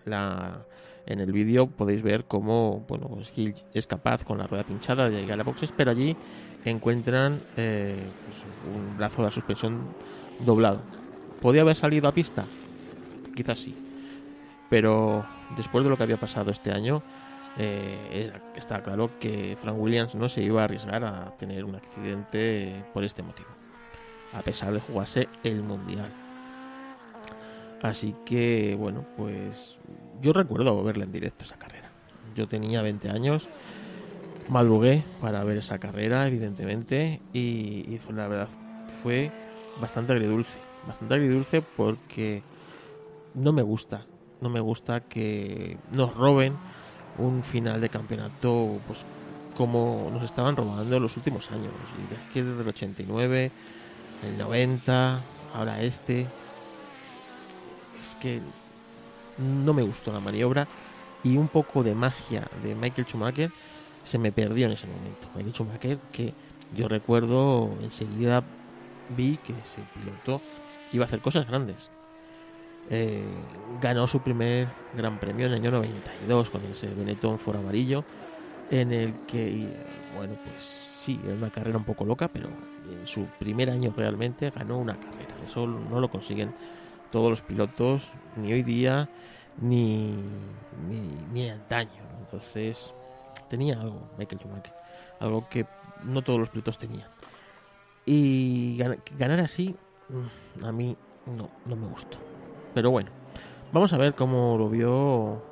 [0.05, 0.65] la,
[1.05, 3.31] en el vídeo podéis ver cómo bueno, pues
[3.73, 6.15] es capaz con la rueda pinchada de llegar a boxes, pero allí
[6.65, 9.79] encuentran eh, pues un brazo de la suspensión
[10.39, 10.81] doblado.
[11.41, 12.45] ¿Podía haber salido a pista?
[13.35, 13.75] Quizás sí.
[14.69, 17.01] Pero después de lo que había pasado este año,
[17.57, 22.83] eh, está claro que Frank Williams no se iba a arriesgar a tener un accidente
[22.93, 23.49] por este motivo,
[24.33, 26.28] a pesar de jugarse el Mundial.
[27.81, 29.77] Así que, bueno, pues
[30.21, 31.89] yo recuerdo verle en directo esa carrera.
[32.35, 33.47] Yo tenía 20 años,
[34.49, 38.49] madrugué para ver esa carrera, evidentemente, y, y la verdad
[39.01, 39.31] fue
[39.79, 40.57] bastante agridulce.
[40.87, 42.41] Bastante agridulce porque
[43.33, 44.05] no me gusta,
[44.41, 46.55] no me gusta que nos roben
[47.17, 49.05] un final de campeonato pues
[49.59, 51.73] como nos estaban robando en los últimos años.
[52.11, 53.51] Es que desde el 89,
[54.25, 55.19] el 90,
[55.53, 56.27] ahora este.
[58.19, 58.41] Que
[59.37, 60.67] no me gustó la maniobra
[61.23, 63.51] y un poco de magia de Michael Schumacher
[64.03, 65.27] se me perdió en ese momento.
[65.35, 66.33] Michael Schumacher que
[66.75, 68.43] yo recuerdo enseguida
[69.15, 70.41] vi que ese piloto
[70.91, 71.89] iba a hacer cosas grandes.
[72.89, 73.23] Eh,
[73.81, 78.03] ganó su primer gran premio en el año 92 con ese Benetton for amarillo
[78.71, 79.67] en el que
[80.15, 80.63] bueno pues
[81.03, 84.95] sí era una carrera un poco loca pero en su primer año realmente ganó una
[84.95, 86.51] carrera eso no lo consiguen
[87.11, 89.09] todos los pilotos ni hoy día
[89.59, 90.15] ni
[90.87, 91.01] ni,
[91.33, 92.93] ni antaño entonces
[93.49, 94.73] tenía algo Michael Schumacher
[95.19, 95.65] algo que
[96.03, 97.07] no todos los pilotos tenían.
[98.05, 98.77] Y
[99.17, 99.75] ganar así
[100.09, 102.17] mm, a mí no no me gustó.
[102.73, 103.11] Pero bueno,
[103.71, 105.43] vamos a ver cómo lo vio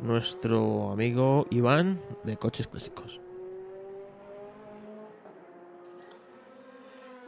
[0.00, 3.20] nuestro amigo Iván de Coches Clásicos.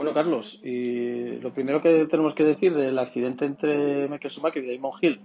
[0.00, 4.74] Bueno, Carlos, y lo primero que tenemos que decir del accidente entre Michael Schumacher y
[4.74, 5.20] Damon Hill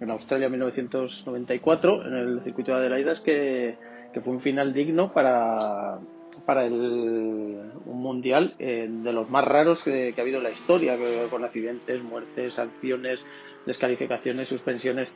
[0.00, 3.76] en, Australia en 1994, en el circuito de Adelaida, es que,
[4.22, 5.98] fue un final digno para,
[6.46, 10.96] para el, un mundial eh, de los más raros que, ha habido en la historia,
[11.28, 13.26] con accidentes, muertes, sanciones,
[13.66, 15.12] descalificaciones, suspensiones.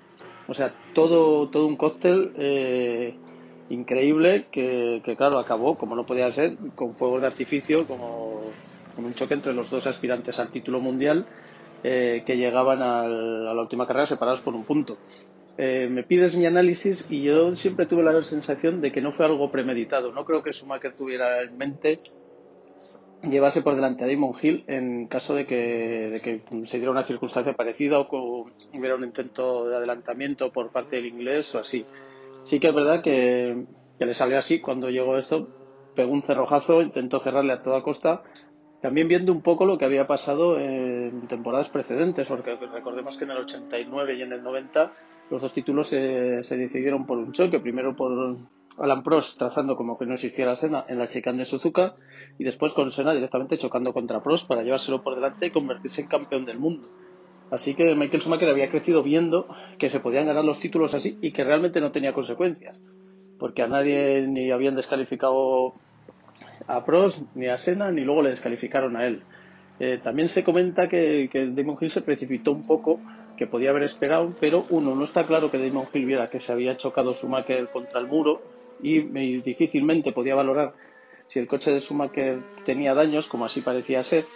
[0.48, 3.14] O sea, todo, todo un cóctel eh,
[3.70, 8.42] increíble que, claro, acabó, como no podía ser, con fuegos de artificio, como
[8.94, 11.26] con un choque entre los dos aspirantes al título mundial
[11.82, 14.98] eh, que llegaban a la última carrera separados por un punto.
[15.56, 19.26] Eh, me pides mi análisis y yo siempre tuve la sensación de que no fue
[19.26, 20.12] algo premeditado.
[20.12, 22.00] No creo que Schumacher tuviera en mente
[23.22, 27.98] llevarse por delante a Damon Hill en caso de que, se diera una circunstancia parecida
[28.00, 31.86] o que hubiera un intento de adelantamiento por parte del inglés o así.
[32.44, 33.66] Sí que es verdad que,
[33.98, 35.48] le salió así cuando llegó esto,
[35.96, 38.22] pegó un cerrojazo, intentó cerrarle a toda costa,
[38.82, 43.30] también viendo un poco lo que había pasado en temporadas precedentes, porque recordemos que en
[43.30, 44.92] el 89 y en el 90
[45.30, 48.36] los dos títulos se, decidieron por un choque, primero por
[48.76, 51.94] Alan Prost trazando como que no existiera Senna en la chicane de Suzuka
[52.38, 56.08] y después con Senna directamente chocando contra Prost para llevárselo por delante y convertirse en
[56.08, 56.86] campeón del mundo.
[57.50, 59.46] Así que Michael Schumacher había crecido viendo
[59.78, 62.80] que se podían ganar los títulos así y que realmente no tenía consecuencias,
[63.38, 65.74] porque a nadie ni habían descalificado
[66.66, 69.22] a Prost ni a Senna ni luego le descalificaron a él.
[69.80, 73.00] Eh, también se comenta que, Damon Hill se precipitó un poco
[73.36, 76.52] que podía haber esperado, pero uno, no está claro que Damon Hill viera que se
[76.52, 78.40] había chocado Schumacher contra el muro
[78.82, 79.00] y
[79.40, 80.74] difícilmente podía valorar
[81.26, 84.26] si el coche de Schumacher tenía daños, como así parecía ser.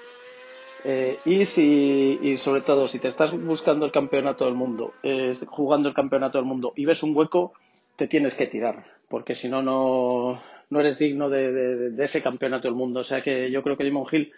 [0.84, 5.34] Eh, y, si, y sobre todo, si te estás buscando el campeonato del mundo, eh,
[5.46, 7.52] jugando el campeonato del mundo y ves un hueco,
[7.96, 13.00] te tienes que tirar, porque si no, no, eres digno de, ese campeonato del mundo.
[13.00, 14.32] O sea que yo creo que Damon Hill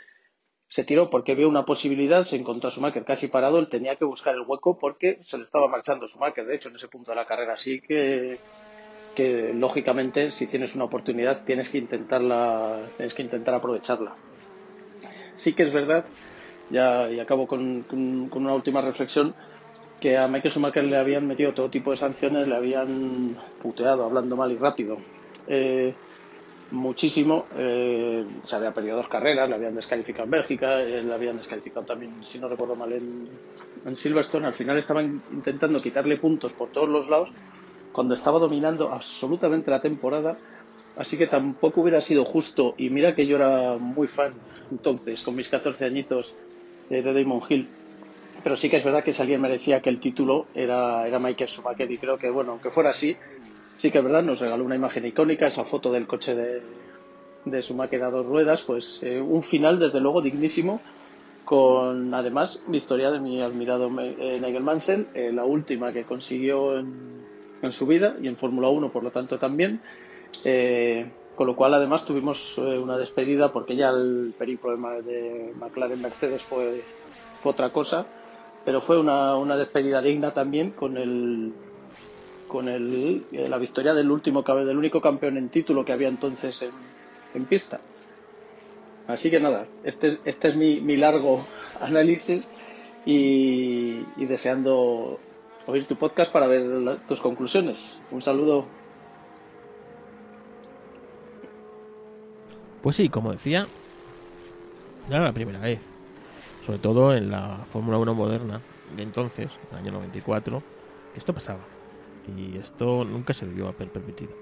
[0.66, 4.05] se tiró porque vio una posibilidad, se encontró a Schumacher casi parado, él tenía que
[4.07, 7.16] buscar el hueco porque se le estaba marchando Schumacher, de hecho, en ese punto de
[7.16, 7.55] la carrera.
[7.55, 8.38] Así que,
[9.14, 14.14] que lógicamente, si tienes una oportunidad, tienes que intentarla, tienes que intentar aprovecharla.
[15.34, 16.05] Sí que es verdad,
[16.70, 19.34] ya y acabo con, con, una última reflexión,
[20.00, 24.36] que a Michael Schumacher le habían metido todo tipo de sanciones, le habían puteado, hablando
[24.36, 24.98] mal y rápido.
[25.46, 25.94] Eh,
[26.70, 27.46] muchísimo.
[27.56, 31.84] Eh, se había perdido dos carreras, le habían descalificado en Bélgica, eh, le habían descalificado
[31.84, 33.28] también, si no recuerdo mal, en,
[33.84, 34.46] en Silverstone.
[34.46, 37.30] Al final estaban intentando quitarle puntos por todos los lados
[37.92, 40.38] cuando estaba dominando absolutamente la temporada.
[40.96, 42.74] Así que tampoco hubiera sido justo.
[42.78, 44.32] Y mira que yo era muy fan
[44.70, 46.32] entonces, con mis 14 añitos
[46.91, 47.68] de Damon Hill.
[48.43, 51.49] Pero sí que es verdad que si alguien merecía que el título era, era Michael
[51.49, 51.91] Schumacher.
[51.91, 53.16] Y creo que, bueno, aunque fuera así,
[53.76, 56.62] sí que es verdad, nos regaló una imagen icónica, esa foto del coche de,
[57.45, 60.80] de máquina a dos ruedas, pues eh, un final desde luego dignísimo,
[61.45, 67.24] con además victoria de mi admirado eh, Nigel Mansell, eh, la última que consiguió en,
[67.62, 69.80] en, su vida y en Fórmula 1 por lo tanto también.
[71.37, 76.83] Con lo cual además tuvimos una despedida porque ya el periplo de McLaren Mercedes fue,
[77.43, 78.07] fue otra cosa,
[78.64, 81.53] pero fue una, una despedida digna también con el
[82.51, 86.68] con el, eh, la victoria del último del único campeón en título que había entonces
[87.33, 87.81] en, pista.
[89.07, 91.47] Así que nada, este, este es mi, mi largo
[91.81, 92.49] análisis
[93.07, 95.18] y, deseando
[95.66, 98.03] oír tu podcast para ver tus conclusiones.
[98.11, 98.80] Un saludo.
[102.83, 103.66] Pues sí, como decía,
[105.09, 105.81] era la primera vez.
[106.64, 108.61] Sobre todo en la Fórmula 1 moderna
[108.97, 110.62] de entonces, en el año 94,
[111.12, 111.61] que esto pasaba.
[112.37, 114.33] Y esto nunca se debió haber permitido.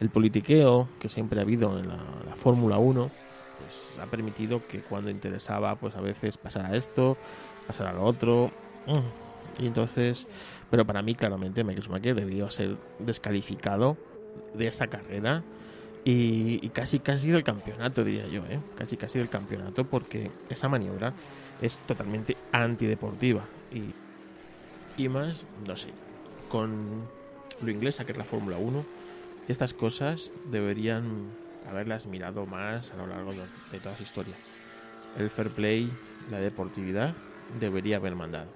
[0.00, 3.10] El politiqueo que siempre ha habido en la, la Fórmula 1
[3.58, 7.16] pues, ha permitido que cuando interesaba, pues a veces pasara esto,
[7.66, 8.50] pasara lo otro.
[8.86, 9.62] Mm.
[9.62, 10.26] Y entonces,
[10.70, 13.96] pero para mí claramente Michael Schumacher debió ser descalificado
[14.54, 15.44] de esa carrera
[16.04, 18.60] y, casi casi del campeonato diría yo, ¿eh?
[18.76, 21.14] casi casi del campeonato porque esa maniobra
[21.62, 25.88] es totalmente antideportiva y, y más, no sé,
[26.50, 27.08] con
[27.62, 28.84] lo inglesa que es la Fórmula 1,
[29.48, 31.30] estas cosas deberían
[31.68, 33.32] haberlas mirado más a lo largo
[33.72, 34.34] de toda su historia.
[35.18, 35.90] El fair play,
[36.30, 37.14] la deportividad,
[37.60, 38.48] debería haber mandado.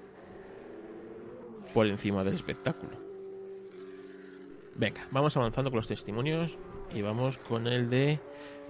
[1.73, 2.93] Por encima del espectáculo.
[4.75, 6.59] Venga, vamos avanzando con los testimonios
[6.95, 8.21] y vamos con el de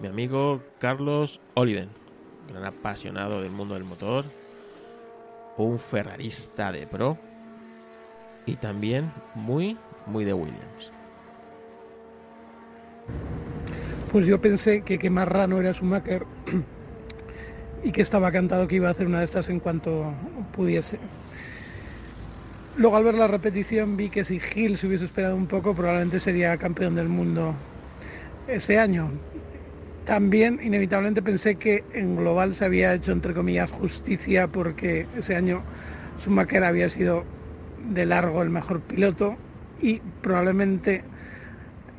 [0.01, 1.89] mi amigo Carlos Oliden,
[2.49, 4.25] gran apasionado del mundo del motor,
[5.57, 7.19] un ferrarista de pro
[8.47, 10.93] y también muy, muy de Williams.
[14.11, 16.25] Pues yo pensé que que más rano era Schumacher
[17.85, 20.13] y que estaba cantado que iba a hacer una de estas en cuanto
[20.53, 20.99] pudiese.
[22.77, 26.21] Luego al ver la repetición vi que si Gil se hubiese esperado un poco probablemente
[26.21, 27.55] sería campeón del mundo
[28.49, 29.11] ese año.
[30.05, 35.63] También inevitablemente pensé que en global se había hecho entre comillas justicia porque ese año
[36.19, 37.25] Schumacher había sido
[37.91, 39.37] de largo el mejor piloto
[39.81, 41.03] y probablemente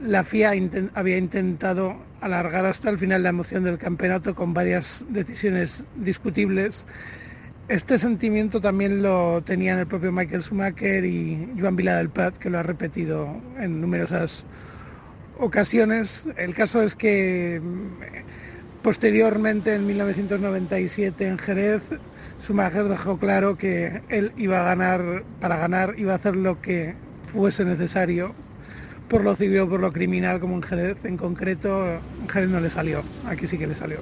[0.01, 0.53] la FIA
[0.95, 6.85] había intentado alargar hasta el final la emoción del campeonato con varias decisiones discutibles.
[7.67, 12.49] Este sentimiento también lo tenían el propio Michael Schumacher y Joan Vila del Prat, que
[12.49, 14.43] lo ha repetido en numerosas
[15.39, 16.27] ocasiones.
[16.37, 21.81] El caso es que mm, posteriormente, en 1997, en Jerez,
[22.41, 26.95] Schumacher dejó claro que él iba a ganar, para ganar, iba a hacer lo que
[27.23, 28.33] fuese necesario
[29.09, 31.03] por lo civil o por lo criminal como en Jerez.
[31.05, 31.85] En concreto,
[32.21, 33.99] en Jerez no le salió, aquí sí que le salió.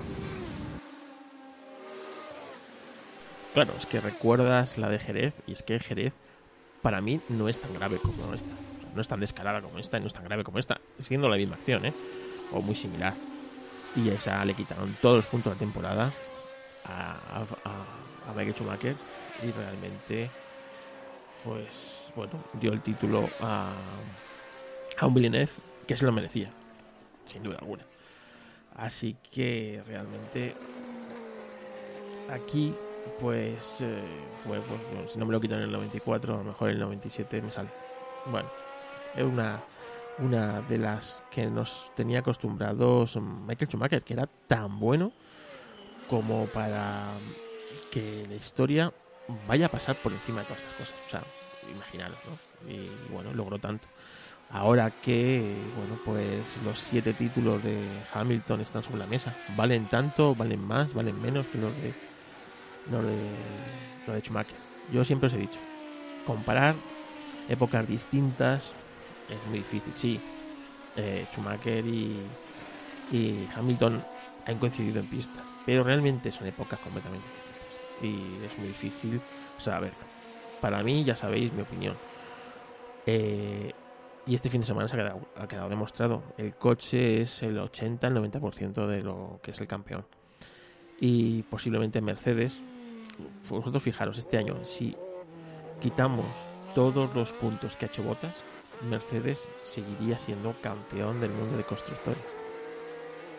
[3.53, 6.13] Claro, es que recuerdas la de Jerez y es que Jerez
[6.83, 8.53] para mí no es tan grave como esta.
[8.93, 11.55] No es tan descarada como esta no es tan grave como esta, siendo la misma
[11.55, 11.93] acción, ¿eh?
[12.51, 13.13] O muy similar.
[13.95, 16.11] Y a esa le quitaron todos los puntos de la temporada
[16.85, 18.95] a, a, a Michael Schumacher
[19.43, 20.29] y realmente,
[21.43, 23.71] pues, bueno, dio el título a,
[24.97, 25.51] a un Villeneuve
[25.87, 26.49] que se lo merecía,
[27.25, 27.85] sin duda alguna.
[28.75, 30.55] Así que realmente
[32.29, 32.75] aquí
[33.19, 34.03] pues eh,
[34.43, 36.81] fue, pues, si no me lo quitan en el 94, a lo mejor en el
[36.81, 37.69] 97 me sale.
[38.25, 38.49] Bueno,
[39.17, 39.61] es una,
[40.19, 45.11] una de las que nos tenía acostumbrados Michael Schumacher, que era tan bueno
[46.09, 47.09] como para
[47.91, 48.93] que la historia
[49.47, 50.95] vaya a pasar por encima de todas estas cosas.
[51.05, 51.21] O sea,
[51.73, 52.71] imaginaros, ¿no?
[52.71, 53.87] Y bueno, logró tanto.
[54.49, 57.77] Ahora que, bueno, pues los siete títulos de
[58.13, 59.35] Hamilton están sobre la mesa.
[59.57, 60.35] ¿Valen tanto?
[60.35, 60.93] ¿Valen más?
[60.93, 61.93] ¿Valen menos que los de,
[62.89, 63.17] los de,
[64.05, 64.57] los de Schumacher?
[64.93, 65.59] Yo siempre os he dicho,
[66.25, 66.75] comparar
[67.49, 68.73] épocas distintas
[69.29, 69.93] es muy difícil.
[69.95, 70.19] Sí,
[70.95, 72.17] eh, Schumacher y,
[73.55, 74.03] Hamilton
[74.45, 77.79] han coincidido en pista, pero realmente son épocas completamente distintas.
[78.01, 79.21] Y es muy difícil
[79.57, 79.97] saberlo.
[80.59, 81.95] Para mí, ya sabéis mi opinión.
[83.05, 83.73] Eh,
[84.25, 86.21] y este fin de semana se ha quedado, demostrado.
[86.37, 90.05] El coche es el 80, el 90% de lo que es el campeón.
[90.99, 92.59] Y posiblemente Mercedes,
[93.49, 94.97] vosotros fijaros, este año, si
[95.79, 96.25] quitamos
[96.75, 98.35] todos los puntos que ha hecho Botas,
[98.81, 102.21] Mercedes seguiría siendo campeón del mundo de constructores.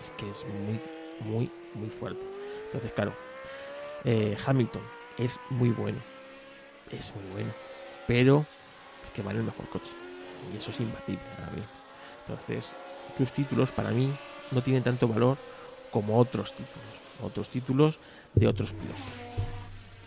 [0.03, 0.81] Es que es muy,
[1.21, 2.25] muy, muy fuerte.
[2.67, 3.15] Entonces, claro,
[4.05, 4.83] eh, Hamilton
[5.19, 5.99] es muy bueno.
[6.91, 7.53] Es muy bueno.
[8.07, 8.47] Pero
[9.03, 9.93] es que vale el mejor coche
[10.53, 11.21] y eso es imbatible
[12.21, 12.75] Entonces,
[13.17, 14.11] tus títulos para mí
[14.51, 15.37] no tienen tanto valor
[15.91, 17.99] como otros títulos, otros títulos
[18.35, 19.01] de otros pilotos.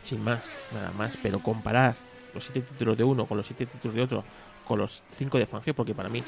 [0.03, 1.95] Sin más, nada más, pero comparar
[2.33, 4.23] los siete títulos de uno con los siete títulos de otro,
[4.71, 6.23] con los cinco de Fangio, porque para mí,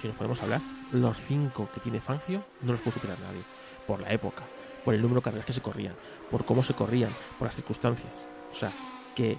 [0.00, 0.60] si nos podemos hablar,
[0.92, 3.42] los cinco que tiene Fangio no los puede superar nadie,
[3.88, 4.44] por la época,
[4.84, 5.96] por el número de carreras que se corrían,
[6.30, 7.10] por cómo se corrían,
[7.40, 8.08] por las circunstancias.
[8.52, 8.70] O sea,
[9.16, 9.36] que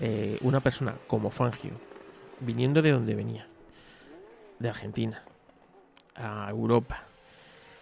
[0.00, 1.70] eh, una persona como Fangio
[2.40, 3.46] viniendo de donde venía
[4.58, 5.22] de Argentina
[6.16, 7.04] a Europa.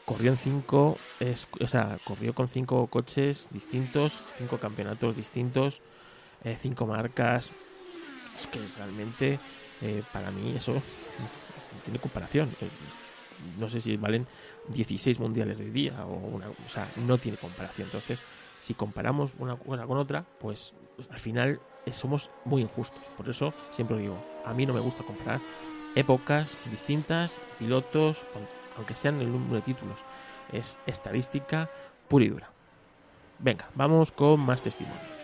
[0.04, 5.80] Corrió en cinco, es, o sea, corrió con cinco coches distintos, cinco campeonatos distintos,
[6.44, 7.50] eh, marcas.
[8.38, 9.38] Es que realmente
[9.82, 10.80] eh, para mí eso no
[11.84, 12.48] tiene comparación.
[12.60, 12.68] Eh,
[13.58, 14.26] no sé si valen
[14.68, 17.88] 16 mundiales de día o una, o sea, no tiene comparación.
[17.88, 18.20] Entonces,
[18.60, 20.74] si comparamos una cosa con otra, pues
[21.10, 21.60] al final
[21.90, 23.02] somos muy injustos.
[23.16, 25.40] Por eso siempre digo, a mí no me gusta comparar
[25.94, 28.24] épocas distintas, pilotos,
[28.76, 29.98] aunque sean el número de títulos.
[30.52, 31.70] Es estadística
[32.08, 32.50] pura y dura.
[33.38, 35.21] Venga, vamos con más testimonio.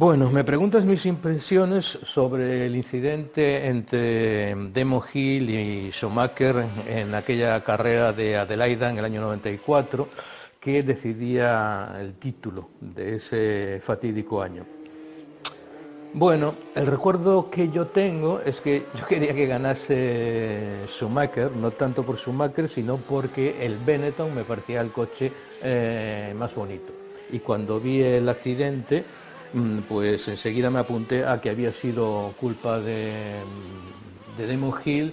[0.00, 7.62] Bueno, me preguntas mis impresiones sobre el incidente entre Demo Hill y Schumacher en aquella
[7.62, 10.08] carrera de Adelaida en el año 94
[10.58, 14.64] que decidía el título de ese fatídico año.
[16.14, 22.06] Bueno, el recuerdo que yo tengo es que yo quería que ganase Schumacher, no tanto
[22.06, 25.30] por Schumacher, sino porque el Benetton me parecía el coche
[25.62, 26.94] eh, más bonito.
[27.32, 29.04] Y cuando vi el accidente,
[29.88, 33.42] pues enseguida me apunté a que había sido culpa de,
[34.36, 35.12] de Damon Hill,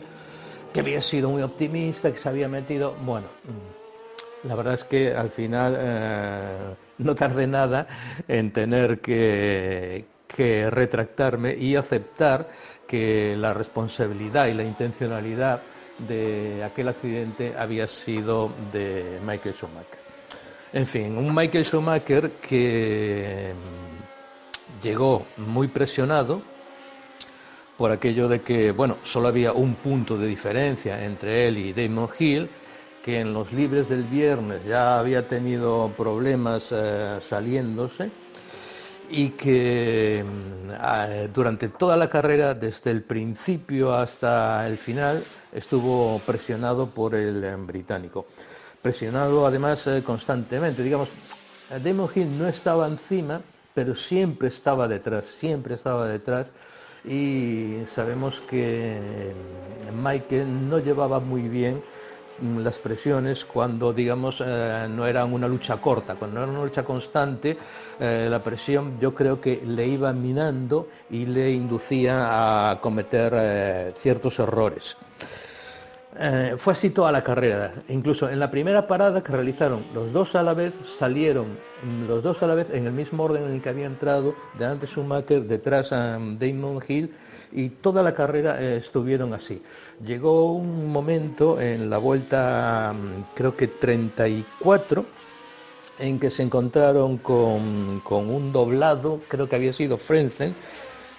[0.74, 2.94] que había sido muy optimista, que se había metido.
[3.04, 7.88] Bueno, mm, la verdad es que al final eh, no tardé nada
[8.28, 12.48] en tener que que retractarme y aceptar
[12.86, 15.64] que la responsabilidad y la intencionalidad
[15.98, 20.00] de aquel accidente había sido de Michael Schumacher.
[20.74, 23.97] En fin, un Michael Schumacher que mm,
[24.82, 26.42] llegó muy presionado
[27.78, 32.10] por aquello de que, bueno, solo había un punto de diferencia entre él y Damon
[32.18, 32.50] Hill,
[33.04, 38.10] que en los libres del viernes ya había tenido problemas eh, saliéndose
[39.10, 45.24] y que mm, durante toda la carrera, desde el principio hasta el final,
[45.54, 48.26] estuvo presionado por el eh, británico.
[48.82, 50.84] Presionado además eh, constantemente.
[50.84, 51.10] Digamos,
[51.84, 53.42] Damon Hill no estaba encima,
[53.78, 56.52] pero siempre estaba detrás, siempre estaba detrás.
[57.04, 59.36] Y sabemos que
[59.94, 61.84] Michael no llevaba muy bien
[62.40, 66.84] Mm, las presiones cuando, digamos, eh, no era una lucha corta, cuando era una lucha
[66.84, 67.58] constante,
[68.00, 73.94] eh, la presión yo creo que le iba minando y le inducía a cometer eh,
[73.96, 74.98] ciertos errores.
[76.58, 77.74] Fue así toda la carrera.
[77.90, 81.58] Incluso en la primera parada que realizaron los dos a la vez, salieron
[82.08, 84.88] los dos a la vez en el mismo orden en el que había entrado, delante
[84.88, 87.14] Schumacher, detrás a Damon Hill
[87.52, 89.62] y toda la carrera eh, estuvieron así.
[90.06, 95.06] Llegó un momento en la vuelta, mm, creo que 34,
[96.00, 100.56] en que se encontraron con, un doblado, creo que había sido Frenzen,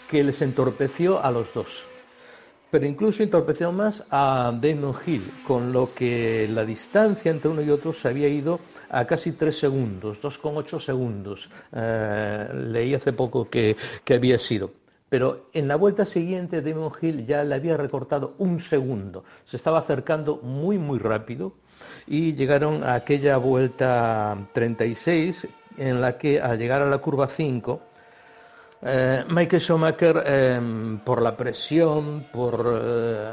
[0.09, 1.88] que les entorpeció a los dos.
[2.71, 7.71] Pero incluso entorpeció más a Damon Hill, con lo que la distancia entre uno y
[7.71, 8.61] otro se había ido
[8.91, 11.49] a casi tres segundos, 2,8 segundos.
[11.73, 13.77] Eh, leí hace poco que
[14.11, 14.71] había sido
[15.09, 19.79] pero en la vuelta siguiente Damon Hill ya le había recortado un segundo, se estaba
[19.79, 21.53] acercando muy muy rápido
[22.07, 25.47] y llegaron a aquella vuelta 36
[25.79, 27.81] en la que al llegar a la curva 5
[28.83, 33.31] eh, Michael Schumacher em, por la presión, por, eh,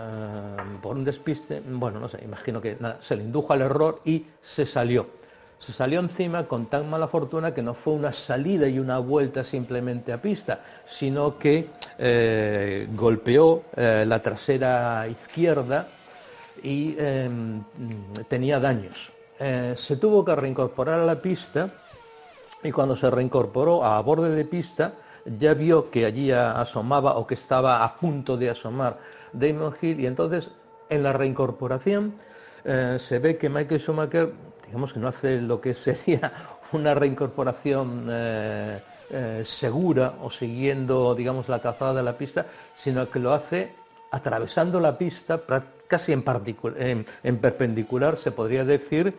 [0.81, 4.65] por un despiste, bueno, no sé, imagino que se le indujo al error y se
[4.65, 5.07] salió
[5.57, 9.43] se salió encima con tan mala fortuna que no fue una salida y una vuelta
[9.43, 15.87] simplemente a pista, sino que eh, golpeó la trasera izquierda
[16.61, 17.63] y em,
[18.27, 19.09] tenía daños.
[19.39, 21.69] Se tuvo que reincorporar a la pista
[22.61, 24.93] y cuando se reincorporó a borde de pista
[25.25, 28.99] ya vio que allí asomaba o que estaba a punto de asomar
[29.33, 30.51] Damon Hill y entonces
[30.89, 32.13] en la reincorporación
[32.63, 34.31] se ve que Michael Schumacher
[34.65, 36.31] digamos que no hace lo que sería
[36.71, 38.79] una reincorporación eh,
[39.11, 42.47] eh, segura o siguiendo, digamos, la trazada de la pista,
[42.77, 43.71] sino que lo hace
[44.11, 45.41] atravesando la pista
[45.87, 49.13] casi en, en, perpendicular, se podría decir,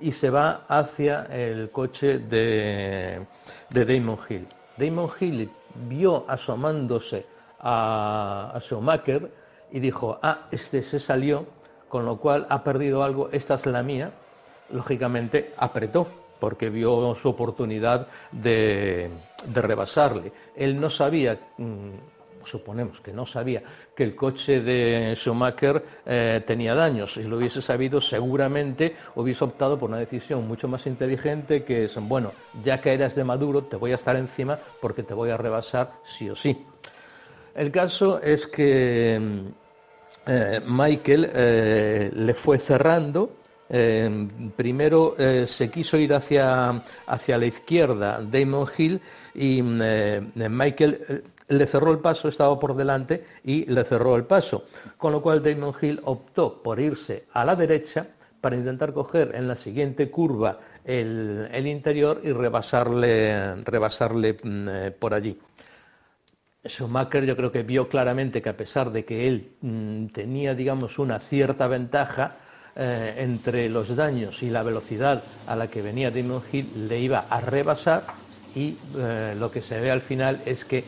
[0.00, 3.26] y se va hacia el coche de
[3.70, 4.46] Damon Hill.
[4.80, 5.50] Damon Hill
[5.88, 7.26] vio asomándose
[7.60, 9.30] a, a Schumacher
[9.70, 11.46] y dijo, ah, este se salió,
[11.88, 14.12] con lo cual ha perdido algo, esta es la mía,
[14.70, 16.08] lógicamente apretó
[16.40, 19.10] porque vio su oportunidad de,
[19.54, 20.32] rebasarle.
[20.56, 21.90] Él no sabía, mm,
[22.44, 23.62] suponemos que no sabía,
[23.94, 27.14] que el coche de Schumacher eh, tenía daños.
[27.14, 31.96] Si lo hubiese sabido, seguramente hubiese optado por una decisión mucho más inteligente que es,
[31.96, 32.32] bueno,
[32.64, 35.92] ya que eres de Maduro, te voy a estar encima porque te voy a rebasar
[36.04, 36.64] sí o sí.
[37.54, 39.20] El caso es que
[40.26, 43.36] eh, Michael eh, le fue cerrando.
[44.56, 45.14] Primero
[45.46, 49.00] se quiso ir hacia, hacia la izquierda Damon Hill
[49.32, 54.64] y Michael le cerró el paso, estaba por delante y le cerró el paso.
[54.96, 58.06] Con lo cual Damon Hill optó por irse a la derecha
[58.40, 65.38] para intentar coger en la siguiente curva el, interior y rebasarle, rebasarle mm, por allí.
[66.66, 70.98] Schumacher yo creo que vio claramente que a pesar de que él mm, tenía, digamos,
[70.98, 72.36] una cierta ventaja
[72.76, 77.24] eh, entre los daños y la velocidad a la que venía Damon Hill, le iba
[77.28, 78.04] a rebasar
[78.54, 80.84] y eh, lo que se ve al final es que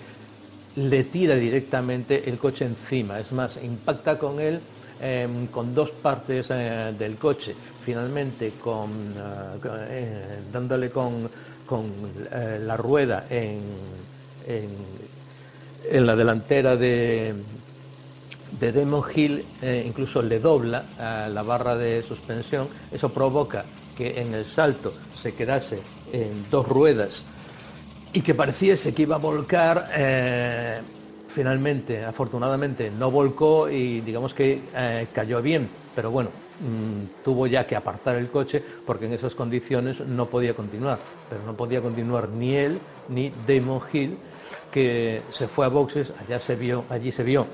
[0.77, 3.20] le tira directamente el coche encima.
[3.20, 4.61] Es más, impacta con él
[5.01, 7.55] em, con dos partes eh, del coche.
[7.85, 9.14] Finalmente, con,
[10.53, 11.29] dándole con,
[12.66, 13.61] la rueda en
[15.91, 17.35] en la delantera de,
[18.59, 22.68] de Demon Hill eh, incluso le dobla la barra de suspensión.
[22.91, 23.64] Eso provoca
[23.97, 25.81] que en el salto se quedase
[26.12, 27.25] en dos ruedas
[28.13, 29.91] y que pareciese que iba a volcar.
[29.95, 30.83] Eh,
[31.27, 37.67] finalmente, afortunadamente, no volcó y digamos que eh, cayó bien, pero bueno, mm, tuvo ya
[37.67, 40.99] que apartar el coche porque en esas condiciones no podía continuar.
[41.29, 44.19] Pero no podía continuar ni él ni Damon Hill
[44.71, 47.47] que se fue a boxes, allá se vio, allí se vio,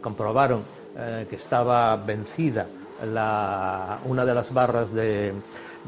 [0.00, 0.64] comprobaron
[0.94, 5.34] eh, que estaba vencida una de las barras de,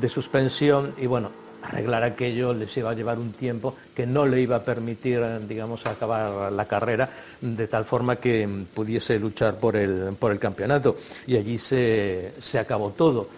[0.09, 1.31] suspensión y bueno,
[1.63, 5.87] arreglar aquello les iba a llevar un tiempo que no le iba a permitir, digamos,
[5.87, 7.09] acabar la carrera
[7.41, 10.97] de tal forma que pudiese luchar por el, por el campeonato.
[11.27, 13.29] Y allí se, acabó todo.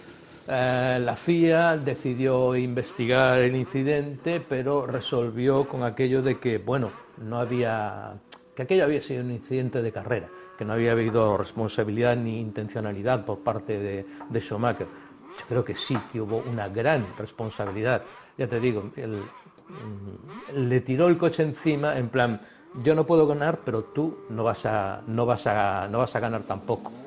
[0.47, 6.91] Eh, la FIA decidió investigar el incidente, pero resolvió con aquello de que, bueno,
[7.21, 8.13] no había,
[8.55, 13.25] que aquello había sido un incidente de carrera, que no había habido responsabilidad ni intencionalidad
[13.25, 14.87] por parte de, de Schumacher.
[15.37, 18.05] Yo creo que sí, que hubo una gran responsabilidad.
[18.37, 18.83] Ya te digo,
[19.67, 22.41] mm, le tiró el coche encima en plan,
[22.73, 26.19] yo no puedo ganar, pero tú no vas a, no vas a, no vas a
[26.19, 26.99] ganar tampoco.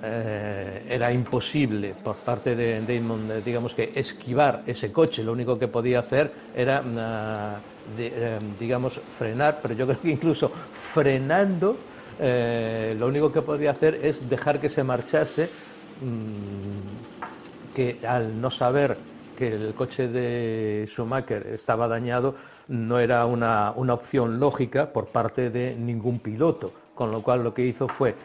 [0.00, 5.24] Eh, era imposible por parte de Damon, eh, digamos que esquivar ese coche.
[5.24, 7.64] Lo único que podía hacer era mm,
[7.98, 11.86] eh, digamos, frenar, pero yo creo que incluso frenando,
[12.18, 15.52] lo único que podría hacer es dejar que se marchase,
[15.96, 16.97] mm,
[17.78, 18.98] que al no saber
[19.36, 22.34] que el coche de Schumacher estaba dañado,
[22.66, 27.64] no era una, opción lógica por parte de ningún piloto, con lo cual lo que
[27.64, 28.16] hizo fue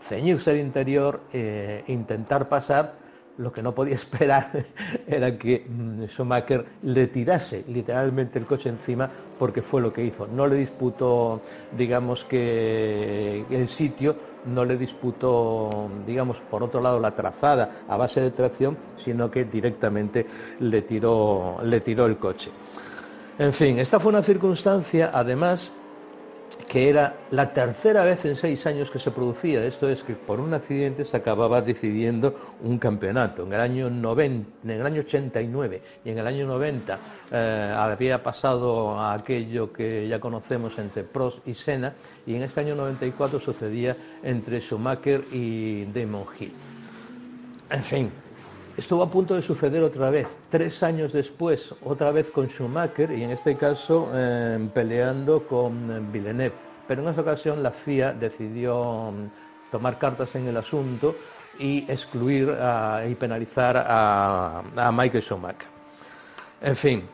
[0.00, 2.94] ceñirse al interior, e intentar pasar
[3.36, 4.64] lo que no podía esperar
[5.08, 10.28] era que mm, Schumacher le tirase literalmente el coche encima porque fue lo que hizo.
[10.28, 11.42] No le disputó,
[11.76, 14.14] digamos que el sitio,
[14.46, 19.44] no le disputó, digamos, por otro lado la trazada a base de tracción, sino que
[19.44, 20.26] directamente
[20.60, 22.50] le tiró, le tiró el coche.
[23.38, 25.72] En fin, esta fue una circunstancia, además,
[26.70, 29.64] que era la tercera vez en seis años que se producía.
[29.64, 33.42] Esto es que por un accidente se acababa decidiendo un campeonato.
[33.42, 36.98] En el año, 90, en el año 89 y en el año 90
[37.32, 41.92] eh, había pasado aquello que ya conocemos entre Prost y Senna
[42.24, 46.52] y en este año 94 sucedía entre Schumacher y Damon Hill.
[47.68, 48.12] En fin,
[48.80, 53.22] estuvo a punto de suceder otra vez, tres años después, otra vez con Schumacher y
[53.22, 56.54] en este caso eh, peleando con Villeneuve.
[56.88, 61.14] Pero en esa ocasión la FIA decidió mm, tomar cartas en el asunto
[61.58, 62.56] y excluir
[63.06, 64.62] y penalizar a,
[64.92, 65.68] Michael Schumacher.
[66.62, 67.08] En fin,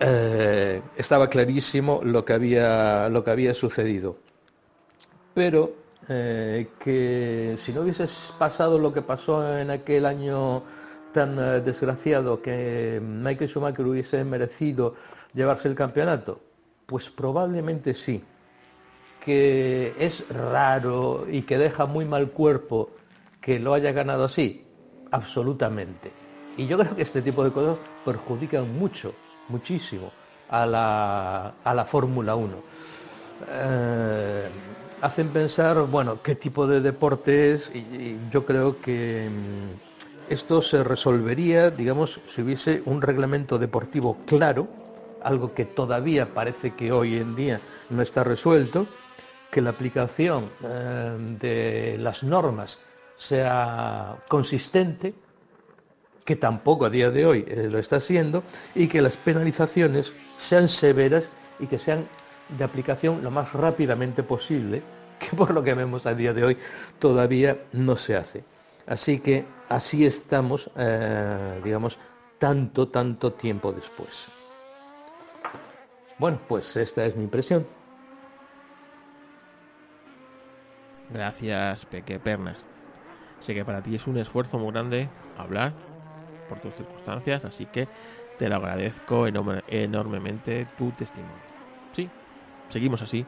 [0.00, 4.16] eh, estaba clarísimo lo que había, lo que había sucedido.
[5.32, 5.74] Pero
[6.08, 10.64] eh, que si no hubiese pasado lo que pasó en aquel año
[11.14, 14.96] tan eh, desgraciado que Michael Schumacher hubiese merecido
[15.34, 16.42] llevarse el campeonato?
[16.86, 18.16] Pues probablemente sí.
[19.18, 22.94] Que es raro y que deja muy mal cuerpo
[23.40, 24.66] que lo haya ganado así,
[25.10, 26.16] absolutamente.
[26.56, 30.14] Y yo creo que este tipo de cosas perjudican mucho, muchísimo
[30.48, 32.64] a la, a la Fórmula 1.
[33.48, 34.50] Eh,
[35.00, 39.68] hacen pensar, bueno, qué tipo de deporte es y yo creo que mm,
[40.28, 44.68] esto se resolvería, digamos, si hubiese un reglamento deportivo claro,
[45.22, 47.60] algo que todavía parece que hoy en día
[47.90, 48.86] no está resuelto,
[49.50, 52.78] que la aplicación eh, de las normas
[53.16, 55.14] sea consistente,
[56.24, 58.42] que tampoco a día de hoy eh, lo está siendo,
[58.74, 62.06] y que las penalizaciones sean severas y que sean
[62.48, 64.82] de aplicación lo más rápidamente posible
[65.18, 66.58] que por lo que vemos a día de hoy
[66.98, 68.44] todavía no se hace.
[68.86, 71.98] Así que así estamos, eh, digamos,
[72.38, 74.28] tanto, tanto tiempo después.
[76.18, 77.66] Bueno, pues esta es mi impresión.
[81.10, 82.58] Gracias, Peque Pernas.
[83.40, 85.72] Sé que para ti es un esfuerzo muy grande hablar
[86.48, 87.88] por tus circunstancias, así que
[88.38, 91.36] te lo agradezco enormemente tu testimonio.
[91.92, 92.08] Sí,
[92.68, 93.24] seguimos así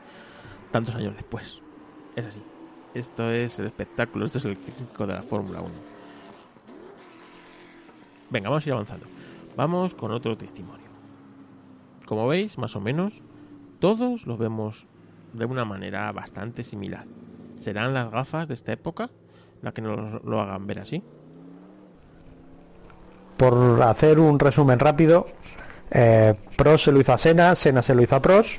[0.70, 1.62] tantos años después.
[2.14, 2.42] Es así.
[2.96, 5.70] Esto es el espectáculo, esto es el ciclo de la Fórmula 1.
[8.30, 9.06] Venga, vamos a ir avanzando.
[9.54, 10.86] Vamos con otro testimonio.
[12.06, 13.22] Como veis, más o menos,
[13.80, 14.86] todos lo vemos
[15.34, 17.04] de una manera bastante similar.
[17.56, 19.10] ¿Serán las gafas de esta época
[19.60, 21.02] las que nos lo hagan ver así?
[23.36, 25.26] Por hacer un resumen rápido,
[25.90, 28.58] eh, Prost se lo hizo a Senna, Senna se lo hizo a Prost.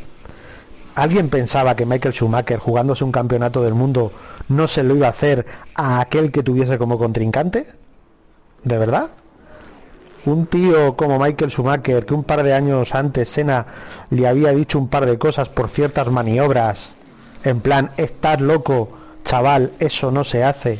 [0.98, 4.12] ¿Alguien pensaba que Michael Schumacher, jugándose un campeonato del mundo,
[4.50, 5.46] no se lo iba a hacer
[5.76, 7.68] a aquel que tuviese como contrincante?
[8.64, 9.12] ¿De verdad?
[10.26, 13.68] Un tío como Michael Schumacher, que un par de años antes Senna
[14.10, 16.96] le había dicho un par de cosas por ciertas maniobras,
[17.44, 18.90] en plan, estás loco,
[19.24, 20.80] chaval, eso no se hace.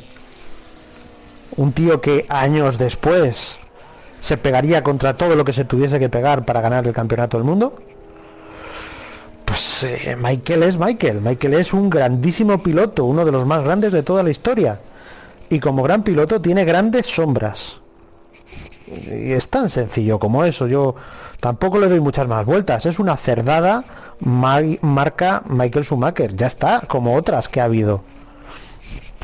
[1.58, 3.60] Un tío que años después
[4.20, 7.46] se pegaría contra todo lo que se tuviese que pegar para ganar el campeonato del
[7.46, 7.78] mundo.
[9.48, 11.22] Pues eh, Michael es Michael.
[11.22, 14.82] Michael es un grandísimo piloto, uno de los más grandes de toda la historia.
[15.50, 17.78] Y como gran piloto tiene grandes sombras.
[18.88, 20.68] Y es tan sencillo como eso.
[20.68, 20.96] Yo
[21.40, 22.86] tampoco le doy muchas más vueltas.
[22.86, 23.86] Es una cerdada
[24.20, 26.36] marca Michael Schumacher.
[26.36, 28.04] Ya está, como otras que ha habido.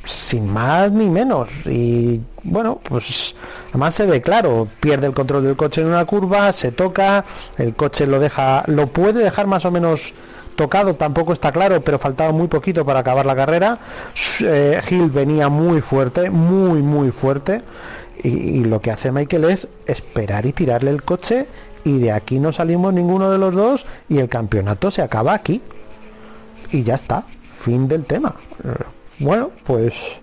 [0.06, 1.50] Sin más ni menos.
[1.66, 3.36] Y bueno, pues
[3.70, 4.68] además se ve claro.
[4.80, 7.24] Pierde el control del coche en una curva, se toca,
[7.58, 10.14] el coche lo deja, lo puede dejar más o menos
[10.56, 13.80] tocado, tampoco está claro, pero faltaba muy poquito para acabar la carrera.
[14.42, 17.62] Eh, Hill venía muy fuerte, muy, muy fuerte.
[18.24, 21.48] y, lo que hace Michael es esperar y tirarle el coche
[21.84, 25.62] y de aquí no salimos ninguno de los dos y el campeonato se acaba aquí.
[26.72, 27.26] Y ya está,
[27.60, 28.36] fin del tema.
[29.24, 30.20] Bueno, pues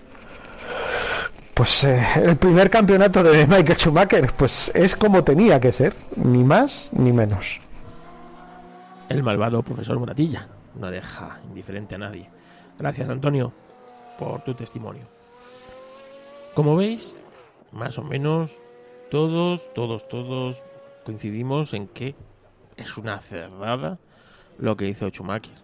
[1.55, 6.43] pues eh, el primer campeonato de Michael Schumacher pues es como tenía que ser, ni
[6.43, 7.59] más ni menos.
[9.09, 12.29] El malvado profesor Moratilla no deja indiferente a nadie.
[12.77, 13.51] Gracias Antonio
[14.19, 15.07] por tu testimonio.
[16.53, 17.15] Como veis,
[17.71, 18.59] más o menos
[19.09, 20.63] todos, todos, todos
[21.05, 22.13] coincidimos en que
[22.77, 23.97] es una cerrada
[24.59, 25.57] lo que hizo Schumacher.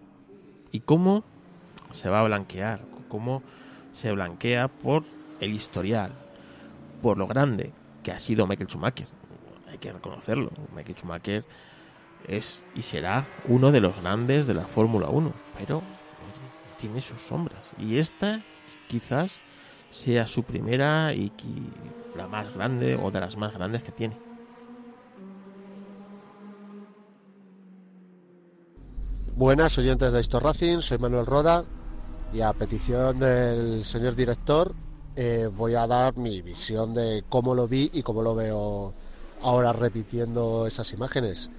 [0.72, 1.22] Y cómo
[1.92, 3.42] se va a blanquear, cómo
[3.92, 5.04] se blanquea por
[5.40, 6.12] el historial,
[7.02, 9.08] por lo grande que ha sido Michael Schumacher.
[9.70, 10.50] Hay que reconocerlo.
[10.74, 11.44] Michael Schumacher
[12.26, 15.82] es y será uno de los grandes de la Fórmula 1, pero
[16.80, 17.62] tiene sus sombras.
[17.78, 18.40] Y esta
[18.88, 19.38] quizás
[19.90, 21.32] sea su primera y
[22.16, 24.16] la más grande o de las más grandes que tiene.
[29.34, 31.64] Buenas oyentes de Esto Racing, soy Manuel Roda
[32.32, 34.74] y a petición del señor director
[35.16, 38.92] eh, voy a dar mi visión de cómo lo vi y cómo lo veo
[39.42, 41.50] ahora repitiendo esas imágenes.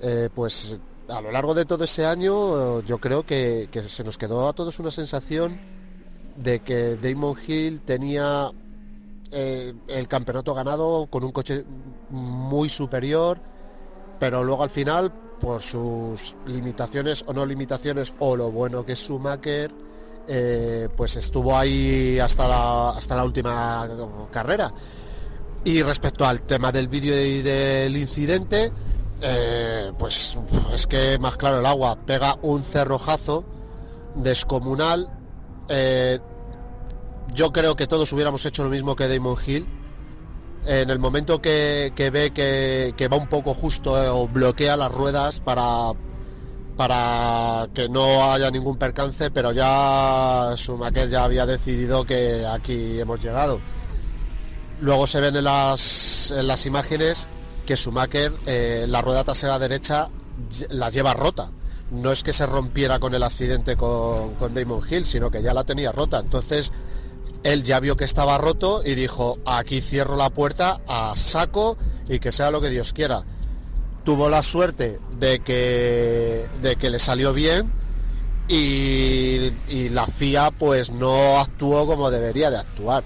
[0.00, 0.78] Eh, pues
[1.08, 4.78] a lo largo de todo ese año yo creo que, se nos quedó a todos
[4.78, 5.58] una sensación
[6.36, 8.50] de que Damon Hill tenía
[9.30, 11.64] eh, el campeonato ganado con un coche
[12.10, 13.40] muy superior,
[14.18, 18.98] pero luego al final por sus limitaciones o no limitaciones o lo bueno que es
[18.98, 19.72] Schumacher,
[20.28, 23.88] eh, pues estuvo ahí hasta la, hasta la última
[24.30, 24.72] carrera.
[25.64, 28.72] Y respecto al tema del vídeo y del incidente,
[29.20, 30.36] eh, pues
[30.74, 33.44] es que más claro el agua, pega un cerrojazo
[34.16, 35.12] descomunal.
[35.68, 36.18] Eh,
[37.32, 39.66] yo creo que todos hubiéramos hecho lo mismo que Damon Hill
[40.66, 45.92] en el momento que, ve que, va un poco justo o bloquea las ruedas para,
[46.76, 53.22] para que no haya ningún percance, pero ya Schumacher ya había decidido que aquí hemos
[53.22, 53.60] llegado.
[54.80, 57.28] Luego se ven en las, en las imágenes
[57.66, 60.08] que Schumacher eh, la rueda trasera derecha
[60.70, 61.50] la lleva rota.
[61.90, 65.52] No es que se rompiera con el accidente con, con Damon Hill, sino que ya
[65.52, 66.18] la tenía rota.
[66.20, 66.72] Entonces
[67.42, 71.76] él ya vio que estaba roto y dijo, aquí cierro la puerta a saco
[72.08, 73.24] y que sea lo que Dios quiera.
[74.04, 77.70] Tuvo la suerte de que, de que le salió bien
[78.48, 83.04] y, la FIA pues no actuó como debería de actuar.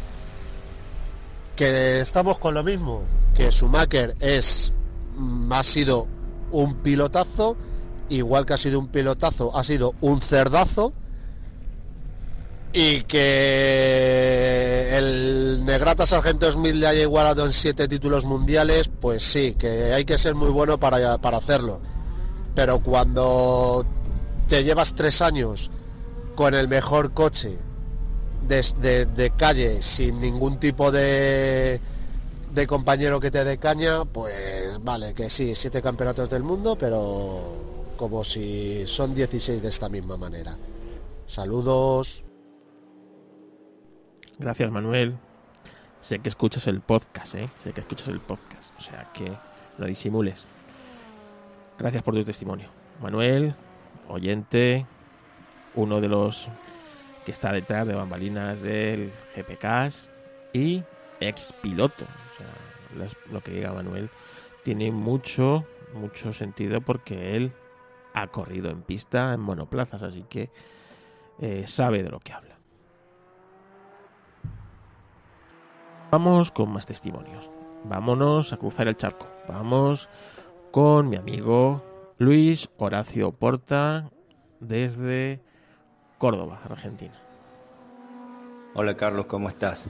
[1.54, 3.02] Que estamos con lo mismo,
[3.34, 4.72] que Schumacher es,
[5.16, 6.06] mm, ha sido
[6.50, 7.56] un pilotazo,
[8.08, 10.92] igual que ha sido un pilotazo, ha sido un cerdazo
[12.78, 19.54] y que el Negrata Sargento Smith le haya igualado en siete títulos mundiales, pues sí,
[19.54, 21.80] que hay que ser muy bueno para, para hacerlo.
[22.54, 23.86] Pero cuando
[24.46, 25.70] te llevas tres años
[26.34, 27.56] con el mejor coche
[28.46, 31.80] de, de calle, sin ningún tipo de,
[32.52, 37.40] de compañero que te dé caña, pues vale, que sí, siete campeonatos del mundo, pero
[37.96, 40.58] como si son 16 de esta misma manera.
[41.26, 42.25] Saludos.
[44.38, 45.16] Gracias, Manuel.
[46.00, 47.48] Sé que escuchas el podcast, ¿eh?
[47.56, 49.32] Sé que escuchas el podcast, o sea que
[49.78, 50.44] no disimules.
[51.78, 52.68] Gracias por tu testimonio.
[53.00, 53.54] Manuel,
[54.08, 54.86] oyente,
[55.74, 56.48] uno de los
[57.24, 59.90] que está detrás de bambalinas del GPK
[60.52, 60.82] y
[61.20, 62.04] ex piloto.
[62.04, 64.10] O sea, lo que diga Manuel
[64.64, 65.64] tiene mucho,
[65.94, 67.52] mucho sentido porque él
[68.12, 70.50] ha corrido en pista, en monoplazas, así que
[71.40, 72.55] eh, sabe de lo que habla.
[76.10, 77.50] Vamos con más testimonios.
[77.84, 79.26] Vámonos a cruzar el charco.
[79.48, 80.08] Vamos
[80.70, 81.82] con mi amigo
[82.18, 84.10] Luis Horacio Porta
[84.60, 85.40] desde
[86.18, 87.14] Córdoba, Argentina.
[88.74, 89.88] Hola Carlos, ¿cómo estás?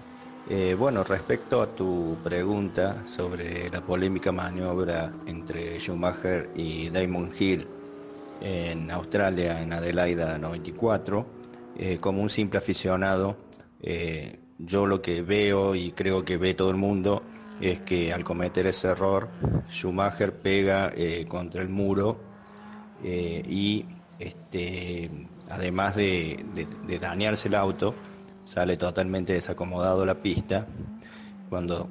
[0.48, 7.66] Eh, bueno, respecto a tu pregunta sobre la polémica maniobra entre Schumacher y Damon Hill
[8.40, 11.26] en Australia, en Adelaida 94,
[11.76, 13.36] eh, como un simple aficionado,
[13.82, 17.22] eh, yo lo que veo y creo que ve todo el mundo
[17.60, 19.28] es que al cometer ese error,
[19.70, 22.20] Schumacher pega eh, contra el muro
[23.02, 23.84] y
[24.18, 25.10] este,
[25.48, 26.44] además de,
[27.00, 27.94] dañarse el auto,
[28.44, 30.66] sale totalmente desacomodado la pista.
[31.48, 31.88] Cuando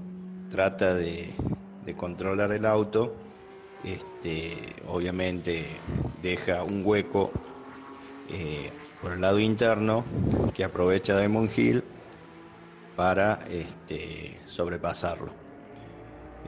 [0.49, 1.34] trata de,
[1.95, 3.16] controlar el auto,
[3.84, 4.57] este,
[4.88, 5.68] obviamente
[6.22, 7.32] deja un hueco
[9.01, 10.03] por el lado interno
[10.53, 11.84] que aprovecha Demon Hill
[12.96, 15.32] para este, sobrepasarlo.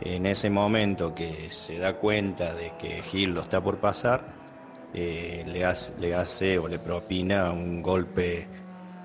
[0.01, 4.35] En ese momento que se da cuenta de que Hill lo está por pasar,
[4.93, 8.47] eh, le, hace, le, hace, o le propina un golpe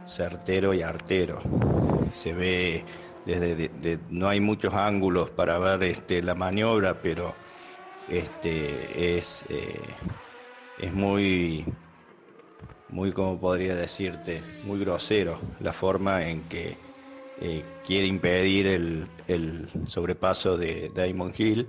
[0.07, 1.41] certero y artero.
[2.13, 2.85] Se ve
[3.25, 7.35] desde no hay muchos ángulos para ver este, la maniobra, pero
[8.09, 9.81] este, es, eh,
[10.79, 11.65] es muy
[12.93, 16.77] muy como podría decirte, muy grosero la forma en que
[17.45, 21.69] eh, quiere impedir el, sobrepaso de Diamond Hill.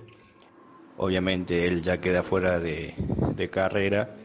[0.98, 2.94] Obviamente él ya queda fuera de,
[3.52, 4.16] carrera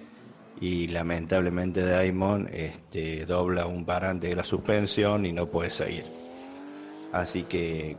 [0.60, 6.04] y lamentablemente Diamond este, dobla un parante de la suspensión y no puede seguir.
[7.12, 7.96] Así que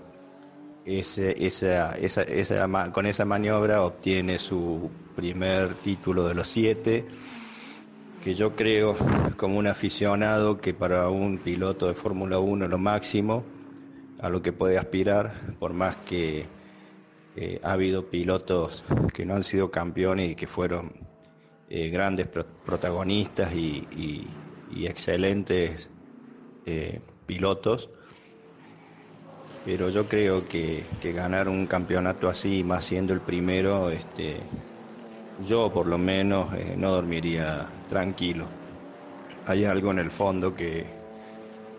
[0.85, 7.03] ese, esa, esa, con esa maniobra obtiene su primer título de los siete
[8.21, 8.95] que yo creo
[9.37, 13.43] como un aficionado que para un piloto de Fórmula 1 lo máximo
[14.19, 16.45] a lo que puede aspirar, por más que
[17.37, 20.91] eh, ha habido pilotos que no han sido campeones y que fueron
[21.69, 24.27] eh, grandes protagonistas y,
[24.85, 25.89] excelentes
[26.65, 27.89] eh, pilotos.
[29.65, 34.41] Pero yo creo que, que, ganar un campeonato así, más siendo el primero, este,
[35.37, 38.47] yo por lo menos no dormiría tranquilo.
[39.47, 40.85] Hay algo en el fondo que,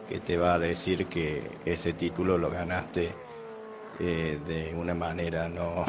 [0.08, 3.14] que te va a decir que ese título lo ganaste
[3.98, 5.84] eh, de una manera no,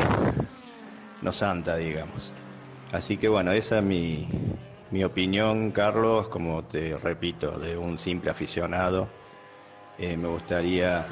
[1.21, 2.31] no santa, digamos.
[2.91, 4.27] Así que bueno, esa es mi,
[4.91, 9.07] mi opinión, Carlos, como te repito, de un simple aficionado.
[9.97, 11.05] Eh, me gustaría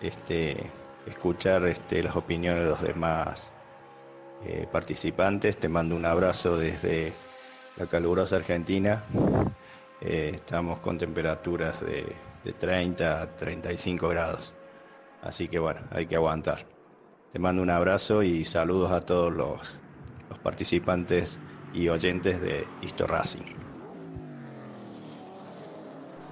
[0.00, 0.70] este,
[1.06, 3.50] escuchar este, las opiniones de los demás
[4.46, 5.56] eh, participantes.
[5.56, 7.12] Te mando un abrazo desde
[7.78, 9.04] la calurosa Argentina.
[10.00, 12.14] Eh, estamos con temperaturas de,
[12.58, 14.54] 30 a 35 grados.
[15.22, 16.66] Así que bueno, hay que aguantar.
[17.32, 19.80] Te mando un abrazo y saludos a todos los,
[20.42, 21.38] participantes
[21.74, 23.42] y oyentes de Histo Racing.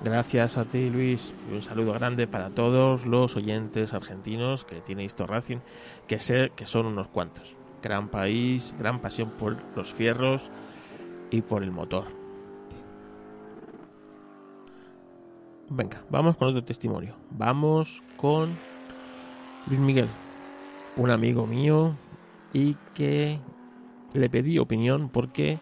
[0.03, 1.35] Gracias a ti, Luis.
[1.53, 5.59] un saludo grande para todos los oyentes argentinos que tiene Histo Racing,
[6.07, 7.57] que sé que son unos cuantos.
[7.83, 10.51] Gran país, gran pasión por los fierros
[11.31, 12.05] y por el motor.
[15.69, 17.17] Venga, vamos con otro testimonio.
[17.31, 18.57] Vamos con
[19.67, 20.09] Luis Miguel,
[20.97, 21.97] un amigo mío
[22.53, 23.41] y que
[24.13, 25.59] le pedí opinión porque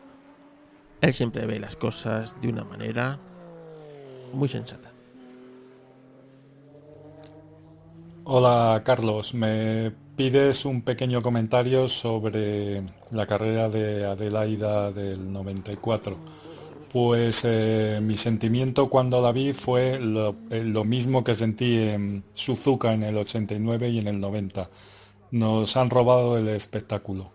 [1.00, 3.18] él siempre ve las cosas de una manera
[4.32, 4.90] muy sensata.
[8.24, 16.16] Hola Carlos, me pides un pequeño comentario sobre la carrera de Adelaida del 94.
[16.92, 22.22] Pues eh, mi sentimiento cuando la vi fue lo, eh, lo, mismo que sentí en
[22.32, 24.70] Suzuka en el 89 y en el 90.
[25.32, 27.32] Nos han robado el espectáculo.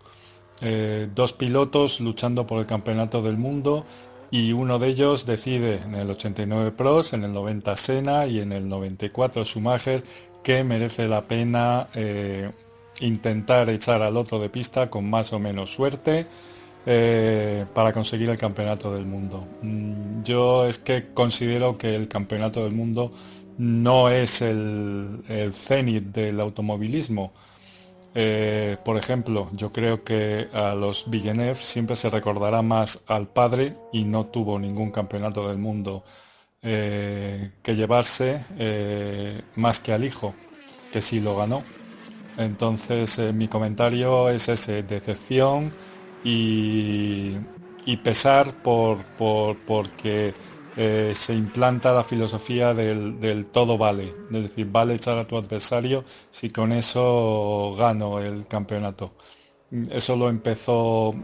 [0.62, 3.84] Eh, dos pilotos luchando por el campeonato del mundo
[4.30, 8.52] y uno de ellos decide en el 89 Pros, en el 90 Sena y en
[8.52, 10.02] el 94 Schumacher
[10.42, 11.88] que merece la pena
[13.00, 16.26] intentar echar al otro de pista con más o menos suerte
[16.86, 19.46] eh, para conseguir el campeonato del mundo.
[19.62, 23.10] Mm, yo es que considero que el campeonato del mundo
[23.58, 25.52] no es el, el
[26.12, 27.32] del automovilismo.
[28.14, 33.76] Eh, por ejemplo, yo creo que a los Villeneuve siempre se recordará más al padre
[33.92, 36.02] y no tuvo ningún campeonato del mundo
[36.62, 38.44] eh, que llevarse
[39.54, 40.34] más que al hijo,
[40.92, 41.62] que sí lo ganó.
[42.40, 45.72] Entonces mi comentario es ese, decepción
[46.24, 47.36] y,
[48.02, 50.34] pesar por, por porque
[50.76, 56.04] eh, se implanta la filosofía del, todo vale, es decir, vale echar a tu adversario
[56.30, 59.12] si con eso gano el campeonato.
[59.90, 61.14] Eso lo empezó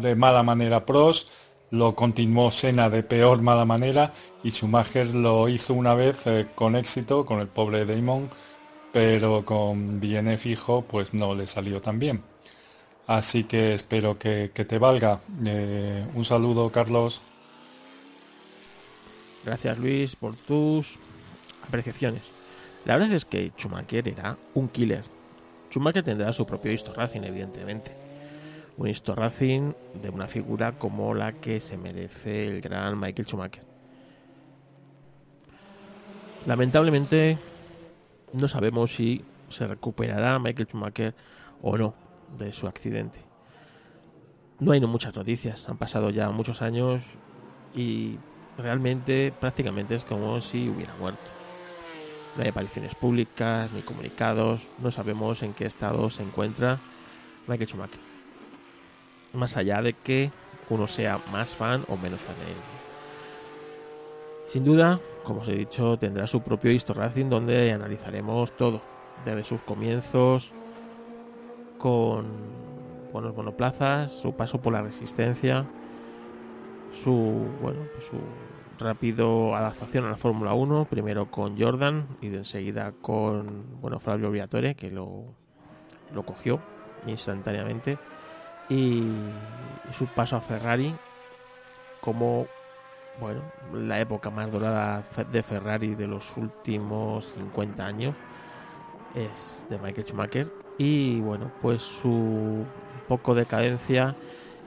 [0.00, 1.28] de mala manera Pros,
[1.70, 4.12] lo continuó Sena de peor mala manera
[4.44, 8.28] y Schumacher lo hizo una vez eh, con éxito con el pobre Damon,
[8.96, 12.22] pero con Villeneuve fijo pues no le salió tan bien.
[13.06, 15.20] Así que espero que, te valga.
[15.44, 17.20] Eh, un saludo, Carlos.
[19.44, 20.98] Gracias Luis por tus
[21.68, 22.22] apreciaciones.
[22.86, 25.04] La verdad es que Schumacher era un killer.
[25.70, 27.94] Schumacher tendrá su propio Histo Racing, evidentemente.
[28.78, 33.62] Un Histo Racing de una figura como la que se merece el gran Michael Schumacher.
[36.46, 37.36] Lamentablemente,
[38.36, 41.14] no sabemos si se recuperará Michael Schumacher
[41.62, 41.94] o no
[42.38, 43.20] de su accidente.
[44.58, 47.02] No hay muchas noticias, han pasado ya muchos años
[47.74, 48.18] y
[48.58, 51.30] realmente prácticamente es como si hubiera muerto.
[52.36, 56.78] No hay apariciones públicas ni comunicados, no sabemos en qué estado se encuentra
[57.46, 58.00] Michael Schumacher.
[59.32, 60.30] Más allá de que
[60.68, 62.58] uno sea más fan o menos fan de él.
[64.46, 68.80] Sin duda, como os he dicho, tendrá su propio Histo Racing donde analizaremos todo,
[69.24, 70.52] desde sus comienzos
[71.78, 72.26] con
[73.12, 75.66] buenos monoplazas, su paso por la resistencia,
[76.92, 77.12] su
[77.60, 78.18] bueno pues su
[78.78, 84.76] rápido adaptación a la Fórmula 1, primero con Jordan y enseguida con bueno Flavio Briatore
[84.76, 85.24] que lo,
[86.14, 86.60] lo cogió
[87.08, 87.98] instantáneamente
[88.68, 89.02] y,
[89.92, 90.94] su paso a Ferrari
[92.00, 92.46] como
[93.20, 93.42] bueno
[93.72, 98.14] la época más dorada de Ferrari de los últimos 50 años
[99.14, 102.64] es de Michael Schumacher y bueno pues su
[103.08, 104.14] poco decadencia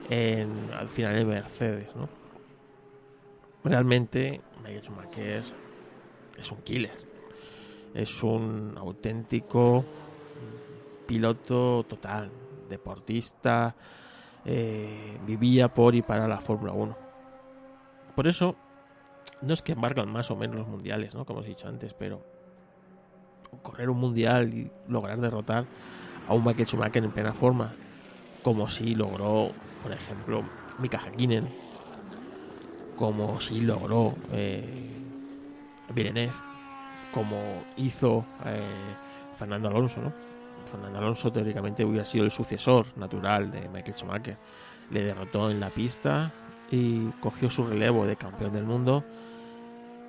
[0.08, 2.08] en, al final de Mercedes ¿no?
[3.64, 5.42] realmente Michael Schumacher
[6.40, 7.10] es un killer.
[7.94, 9.84] Es un auténtico
[11.06, 12.30] piloto total,
[12.68, 13.74] deportista,
[14.44, 17.09] eh, vivía por y para la Fórmula 1.
[18.20, 18.54] Por eso,
[19.40, 21.24] no es que embargan más o menos los mundiales, ¿no?
[21.24, 22.22] como os he dicho antes, pero
[23.62, 25.64] correr un mundial y lograr derrotar
[26.28, 27.72] a un Michael Schumacher en plena forma,
[28.42, 29.52] como si logró,
[29.82, 30.44] por ejemplo,
[30.80, 31.48] Mika Hakkinen
[32.94, 34.90] como si logró eh,
[37.14, 38.60] como hizo eh,
[39.34, 40.12] Fernando Alonso.
[40.70, 44.36] Fernando Alonso teóricamente hubiera sido el sucesor natural de Michael Schumacher.
[44.90, 46.30] Le derrotó en la pista
[46.70, 49.04] y cogió su relevo de campeón del mundo.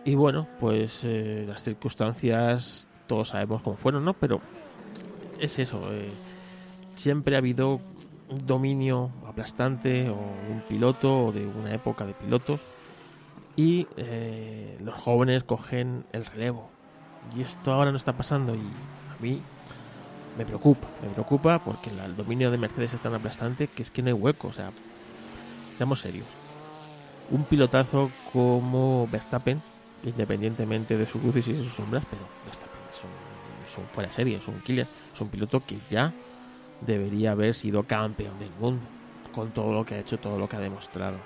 [0.06, 4.14] Y bueno, pues eh, las circunstancias todos sabemos cómo fueron, ¿no?
[4.14, 4.42] Pero
[5.40, 5.82] es eso.
[5.92, 6.12] Eh,
[6.96, 7.82] siempre ha habido
[8.30, 12.62] un dominio aplastante o un piloto o de una época de pilotos
[13.56, 16.70] y eh, los jóvenes cogen el relevo.
[17.36, 19.42] Y esto ahora no está pasando y a mí
[20.38, 24.02] me preocupa, me preocupa porque el dominio de Mercedes es tan aplastante que es que
[24.02, 24.72] no hay hueco, o sea,
[25.78, 26.41] seamos serios.
[27.32, 29.62] Un pilotazo como Verstappen,
[30.04, 34.48] independientemente de sus luces y sus sombras, pero Verstappen es un, fuera de serie, es
[34.48, 36.12] un killer, es un piloto que ya
[36.82, 38.82] debería haber sido campeón del mundo,
[39.34, 41.18] con todo lo que ha hecho, todo lo que ha demostrado.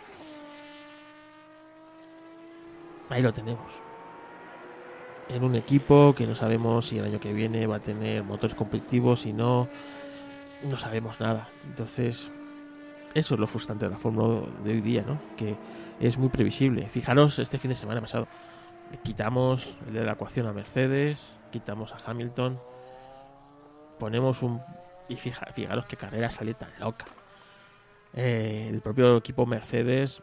[3.09, 3.71] ahí lo tenemos.
[5.29, 8.55] En un equipo que no sabemos si el año que viene va a tener motores
[8.55, 9.67] competitivos, y no,
[10.69, 11.49] no sabemos nada.
[11.65, 12.31] Entonces,
[13.15, 15.19] eso es lo frustrante de la Fórmula de hoy día, ¿no?
[15.37, 15.55] Que
[16.01, 16.87] es muy previsible.
[16.89, 18.27] Fijaros, este fin de semana pasado,
[19.03, 22.59] quitamos de la ecuación a Mercedes, quitamos a Hamilton,
[23.97, 24.61] ponemos un...
[25.07, 27.05] Y fija, fijaros qué carrera sale tan loca.
[28.13, 30.21] Eh, el propio equipo Mercedes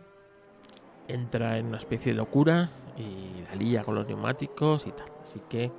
[1.09, 2.69] entra en una especie de locura
[2.99, 5.07] y la lía con los neumáticos y tal.
[5.23, 5.71] Así que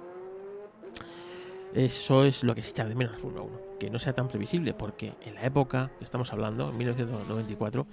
[1.73, 4.27] eso es lo que se echa de menos la Fórmula 1, que no sea tan
[4.27, 7.87] previsible, porque en la época que estamos hablando, en 1994,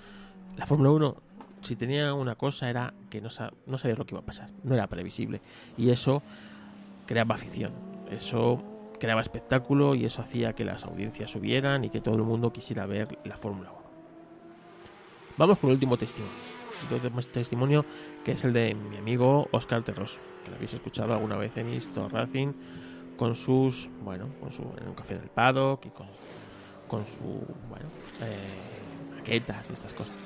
[0.56, 1.16] la Fórmula 1,
[1.62, 4.74] si tenía una cosa, era que no, sa no lo que iba a pasar, no
[4.74, 5.40] era previsible.
[5.78, 6.22] Y eso
[7.06, 7.72] creaba afición,
[8.10, 8.62] eso
[8.98, 12.84] creaba espectáculo y eso hacía que las audiencias subieran y que todo el mundo quisiera
[12.86, 13.80] ver la Fórmula 1.
[15.38, 16.36] Vamos con el último testimonio.
[16.88, 17.84] El último testimonio
[18.24, 21.72] que es el de mi amigo Oscar Terroso, que lo habéis escuchado alguna vez en
[21.72, 22.52] Isto Racing
[23.20, 26.06] con sus, bueno, con su, en un café del paddock y con,
[26.88, 27.18] con su,
[27.68, 27.84] bueno,
[28.22, 30.16] eh, maquetas y estas cosas.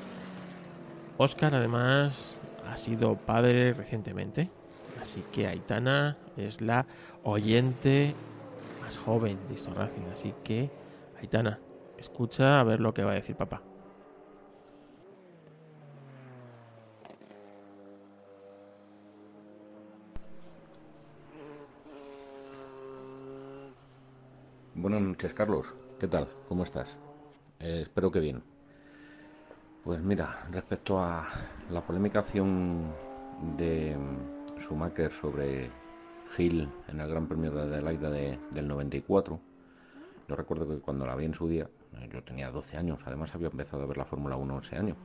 [1.19, 2.39] Oscar además
[2.71, 4.49] ha sido padre recientemente,
[5.03, 6.87] así que Aitana es la
[7.25, 8.15] oyente
[8.81, 10.71] más joven de Isto Racing, así que
[11.21, 11.59] Aitana,
[11.99, 13.61] escucha a ver lo que va a decir papá.
[24.85, 25.75] Buenas noches, Carlos.
[25.99, 26.29] ¿Qué tal?
[26.47, 26.99] ¿Cómo estás?
[27.59, 28.43] Eh, espero que bien.
[29.83, 31.27] Pues mira, respecto a
[31.71, 32.93] la polémica acción
[33.57, 33.97] de
[34.61, 35.71] Schumacher sobre
[36.37, 39.41] Gil en el Gran Premio de Adelaida de, del 94,
[40.29, 43.35] yo recuerdo que cuando la vi en su día, eh, yo tenía 12 años, además
[43.35, 44.97] había empezado a ver la Fórmula 1 ese año.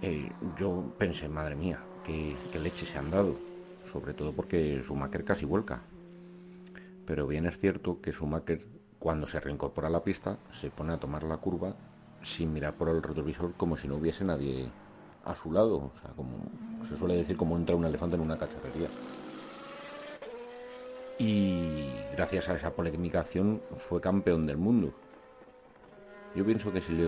[0.00, 3.34] Eh, yo pensé, madre mía, qué, qué leche se han dado,
[3.90, 5.82] sobre todo porque Schumacher casi vuelca
[7.06, 8.64] pero bien es cierto que Schumacher
[8.98, 11.74] cuando se reincorpora a la pista se pone a tomar la curva
[12.22, 14.68] sin mirar por el retrovisor como si no hubiese nadie
[15.24, 16.36] a su lado, o sea, como
[16.88, 18.88] se suele decir como entra un elefante en una cacharrería.
[21.18, 24.92] Y gracias a esa polémicación fue campeón del mundo.
[26.34, 27.06] Yo pienso que si le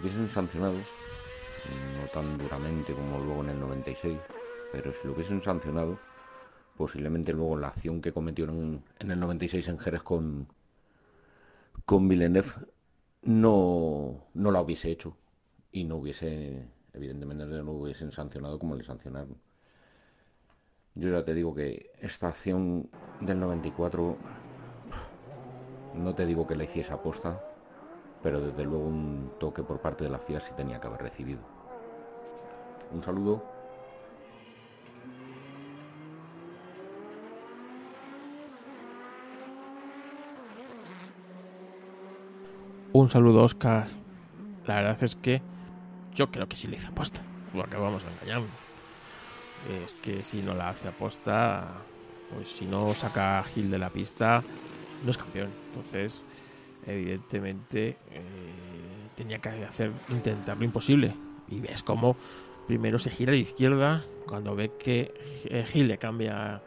[0.00, 4.18] hubiesen sancionado, no tan duramente como luego en el 96,
[4.72, 5.98] pero si lo hubiesen sancionado,
[6.76, 10.48] posiblemente luego la acción que cometió en, el 96 en Jerez con,
[11.84, 12.50] con Villeneuve
[13.22, 15.16] no, no la hubiese hecho
[15.72, 19.36] y no hubiese, evidentemente no lo hubiesen sancionado como le sancionaron.
[20.96, 22.88] Yo ya te digo que esta acción
[23.20, 24.16] del 94,
[25.94, 27.42] no te digo que la hiciese aposta,
[28.22, 31.40] pero desde luego un toque por parte de la FIA sí tenía que haber recibido.
[32.92, 33.53] Un saludo
[42.96, 43.88] Un saludo, Oscar.
[44.68, 45.42] La verdad es que
[46.14, 47.22] yo creo que sí le hice aposta.
[47.52, 48.50] Lo acabamos de engañarnos.
[49.82, 51.72] Es que si no la hace aposta,
[52.32, 54.44] pues si no saca a Gil de la pista,
[55.02, 55.50] no es campeón.
[55.66, 56.24] Entonces,
[56.86, 58.22] evidentemente, eh,
[59.16, 61.16] tenía que hacer intentar lo imposible.
[61.48, 62.14] Y ves cómo
[62.68, 65.12] primero se gira a la izquierda, cuando ve que
[65.46, 66.62] eh, Gil le cambia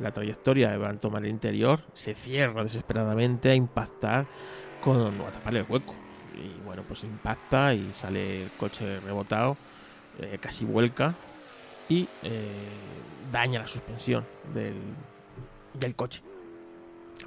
[0.00, 4.28] la trayectoria, va a tomar el interior, se cierra desesperadamente a impactar
[4.82, 5.94] con a taparle el hueco.
[6.34, 9.56] Y bueno, pues impacta y sale el coche rebotado,
[10.18, 11.14] eh, casi vuelca
[11.88, 12.48] y eh,
[13.30, 14.74] daña la suspensión del,
[15.74, 16.22] del coche.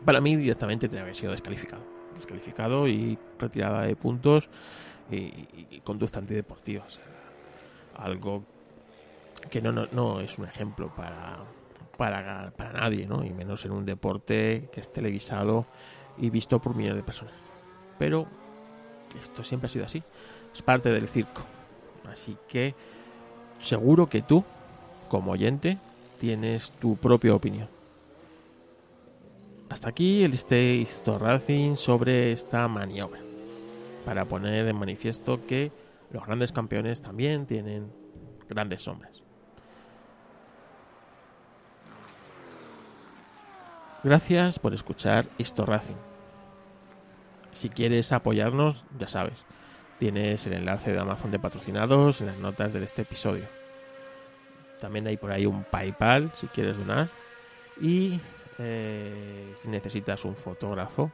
[0.03, 1.81] Para mí directamente tenía que haber sido descalificado.
[2.13, 4.49] Descalificado y retirada de puntos
[5.11, 6.85] y, conducta antideportiva.
[7.97, 8.43] algo
[9.49, 11.37] que no, no, no, es un ejemplo para,
[11.97, 13.23] para, para nadie, ¿no?
[13.23, 15.67] y menos en un deporte que es televisado
[16.17, 17.44] y visto por millones de personas.
[17.97, 18.27] Pero
[19.19, 20.03] esto siempre ha sido así.
[20.53, 21.43] Es parte del circo.
[22.09, 22.75] Así que
[23.59, 24.43] seguro que tú,
[25.09, 25.77] como oyente,
[26.19, 27.67] tienes tu propia opinión.
[29.69, 30.87] Hasta aquí el Stay
[31.19, 33.21] Racing sobre esta maniobra.
[34.05, 35.71] Para poner en manifiesto que
[36.11, 37.91] los grandes campeones también tienen
[38.47, 39.21] grandes sombras.
[44.03, 46.14] Gracias por escuchar Histo Racing.
[47.55, 49.33] Si quieres apoyarnos, ya sabes,
[49.97, 53.45] tienes el enlace de Amazon de patrocinados en las notas de este episodio.
[54.81, 57.07] También hay por ahí un PayPal si quieres donar.
[57.81, 58.19] Y
[58.59, 61.11] eh, si necesitas un fotógrafo,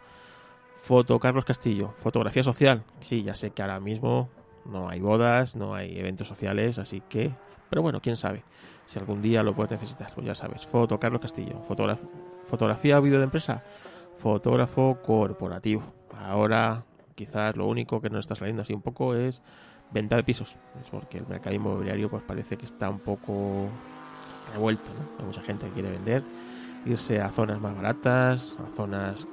[0.82, 2.84] Foto Carlos Castillo, fotografía social.
[3.02, 4.30] Sí, ya sé que ahora mismo
[4.66, 7.32] no hay bodas, no hay eventos sociales, así que.
[7.70, 8.44] Pero bueno, quién sabe.
[8.88, 10.66] Si algún día lo puedes necesitar, pues ya sabes.
[10.66, 11.62] Foto Carlos Castillo,
[12.48, 13.64] fotografía o vídeo de empresa,
[14.22, 15.82] fotógrafo corporativo.
[16.16, 16.86] Ahora
[17.16, 19.42] quizás lo único que nos está saliendo así un poco es
[19.92, 20.56] venta de pisos.
[20.82, 23.68] Es porque el mercado inmobiliario pues parece que está un poco
[24.54, 24.92] revuelto.
[25.20, 26.24] Hay mucha gente que quiere vender,
[26.86, 29.28] irse a zonas más baratas, a zonas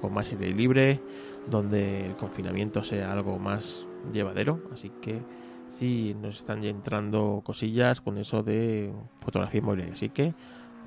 [0.00, 1.00] con más aire libre,
[1.48, 4.60] donde el confinamiento sea algo más llevadero.
[4.72, 5.22] Así que
[5.68, 9.94] si nos están entrando cosillas con eso de fotografía inmobiliaria.
[9.94, 10.34] Así que,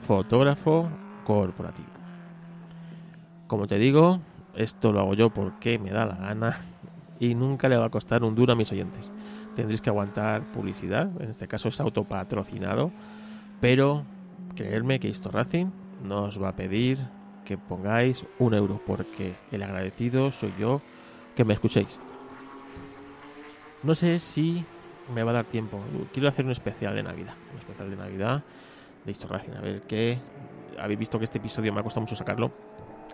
[0.02, 0.90] fotógrafo
[1.26, 2.07] corporativo.
[3.48, 4.20] Como te digo,
[4.56, 6.56] esto lo hago yo porque me da la gana
[7.20, 9.12] y nunca le va a costar un duro a mis oyentes.
[9.56, 12.92] Tendréis que aguantar publicidad, en este caso es autopatrocinado,
[13.60, 14.04] pero
[14.56, 15.68] creedme que Histo Racing
[16.04, 17.00] no os va a pedir
[17.44, 20.82] que pongáis un euro porque el agradecido soy yo
[21.36, 22.00] que me escuchéis.
[23.84, 24.66] No sé si
[25.14, 25.80] me va a dar tiempo.
[26.12, 27.36] Quiero hacer un especial de Navidad.
[27.54, 28.44] Un especial de Navidad
[29.06, 29.54] de Histo Racing.
[29.54, 30.20] A ver qué.
[30.80, 32.52] Habéis visto que este episodio me ha costado mucho sacarlo.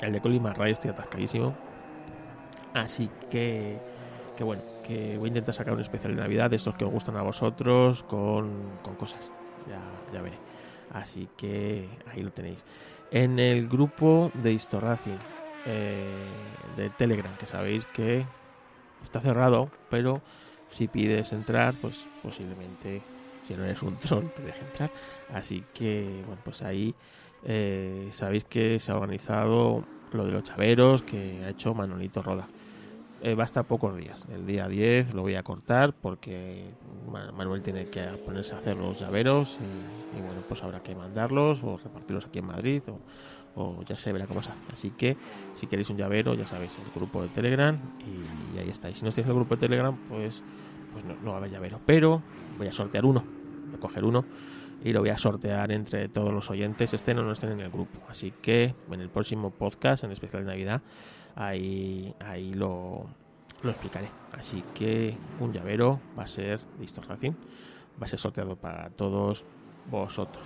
[0.02, 1.56] El de Colin Ray estoy atascadísimo.
[2.74, 3.80] Así que,
[4.38, 6.92] que bueno, que voy a intentar sacar un especial de Navidad de estos que os
[6.92, 9.32] gustan a vosotros con, con cosas.
[9.68, 9.82] Ya,
[10.14, 10.38] ya veré.
[10.92, 12.64] Así que ahí lo tenéis.
[13.12, 15.18] En el grupo de Historracing
[15.66, 16.06] eh,
[16.76, 18.26] de Telegram, que sabéis que
[19.04, 20.22] está cerrado, pero
[20.70, 23.02] si pides entrar, pues posiblemente,
[23.44, 24.92] si no eres un troll, te deje entrar.
[25.34, 26.96] Así que, bueno, pues ahí
[27.46, 32.48] eh, sabéis que se ha organizado lo de los chaveros que ha hecho Manolito Roda.
[33.22, 34.26] Eh, va a estar pocos días.
[34.34, 36.66] El día 10 lo voy a cortar porque
[37.10, 39.60] Manuel tiene que ponerse a hacer los llaveros
[40.18, 42.82] y, bueno, pues habrá que mandarlos o repartirlos aquí en Madrid
[43.56, 44.62] o, ya se verá cómo se hace.
[44.74, 45.16] Así que
[45.54, 47.78] si queréis un llavero, ya sabéis, el grupo de Telegram
[48.56, 48.98] y, ahí estáis.
[48.98, 50.44] Si no estáis en el grupo de Telegram, pues,
[50.92, 51.80] pues no, no va a haber llavero.
[51.86, 52.22] Pero
[52.58, 53.24] voy a sortear uno.
[53.68, 54.26] Voy a coger uno
[54.84, 57.72] y lo voy a sortear entre todos los oyentes, estén o no estén en el
[57.72, 58.00] grupo.
[58.10, 60.82] Así que en el próximo podcast, en especial de Navidad,
[61.36, 63.06] ahí, ahí lo,
[63.62, 64.10] lo explicaré.
[64.34, 69.46] Así que un llavero va a ser de Racing, va a ser sorteado para todos
[69.90, 70.44] vosotros.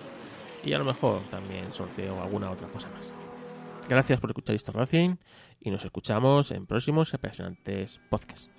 [0.63, 3.13] Y a lo mejor también sorteo alguna otra cosa más.
[3.89, 5.15] Gracias por escuchar Histor Racing
[5.61, 8.56] y nos escuchamos en próximos apasionantes podcasts.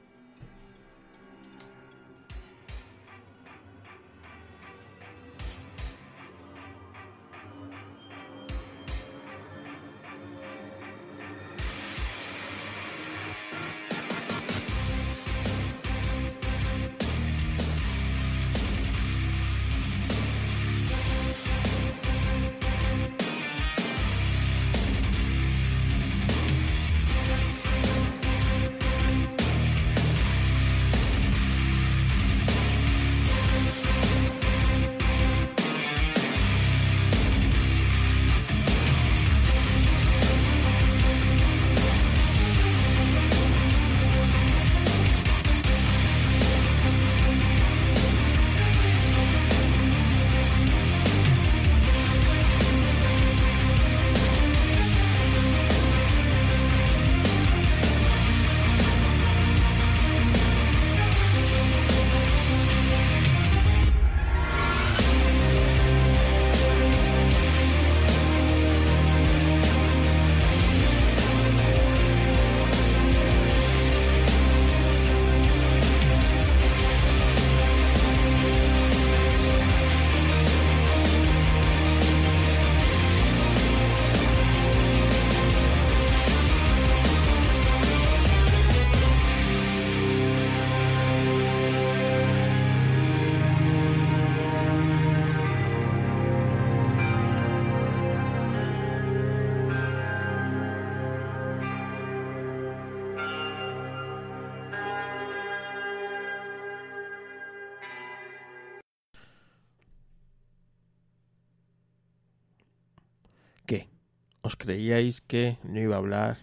[114.48, 116.38] ¿Os creíais que no iba a hablar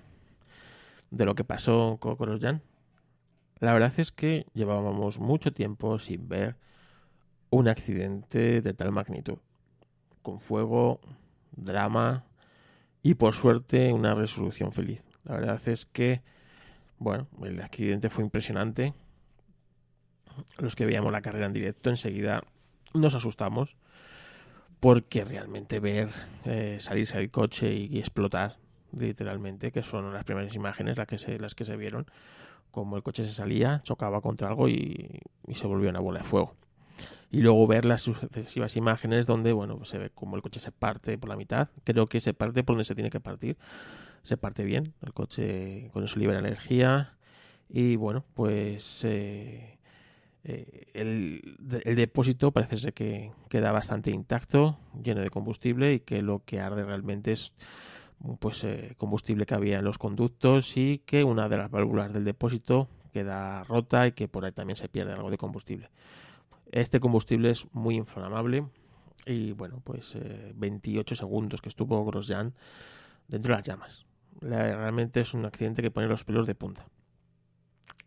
[1.09, 2.61] de lo que pasó con Jan?
[3.57, 6.55] La verdad es que llevábamos mucho tiempo sin ver
[7.49, 9.39] un accidente de tal magnitud,
[10.21, 10.99] con fuego,
[11.55, 12.25] drama
[13.01, 15.03] y por suerte una resolución feliz.
[15.23, 16.21] La verdad es que,
[16.99, 18.93] bueno, el accidente fue impresionante.
[20.59, 22.43] Los que veíamos la carrera en directo enseguida
[22.93, 23.75] nos asustamos
[24.85, 26.09] porque realmente ver
[26.43, 28.59] eh, salirse del coche y, explotar
[28.95, 32.05] literalmente, que fueron las primeras imágenes las que se, las que se vieron,
[32.69, 35.21] como el coche se salía, chocaba contra algo y,
[35.55, 36.53] se volvió una bola de fuego.
[37.31, 41.17] Y luego ver las sucesivas imágenes donde, bueno, se ve como el coche se parte
[41.17, 41.69] por la mitad.
[41.83, 43.57] Creo que se parte por donde se tiene que partir.
[44.21, 47.17] Se parte bien, el coche con eso libera energía.
[47.69, 49.74] Y bueno, pues eh,
[50.47, 51.57] eh, el,
[51.95, 56.83] depósito parece ser que queda bastante intacto, lleno de combustible y que lo que arde
[56.83, 57.53] realmente es
[58.39, 62.23] pues eh, combustible que había en los conductos y que una de las válvulas del
[62.23, 65.89] depósito queda rota y que por ahí también se pierde algo de combustible.
[66.71, 68.67] Este combustible es muy inflamable
[69.25, 70.17] y bueno, pues
[70.55, 72.53] 28 segundos que estuvo Grosjean
[73.27, 74.05] dentro de las llamas.
[74.41, 76.85] Realmente es un accidente que pone los pelos de punta.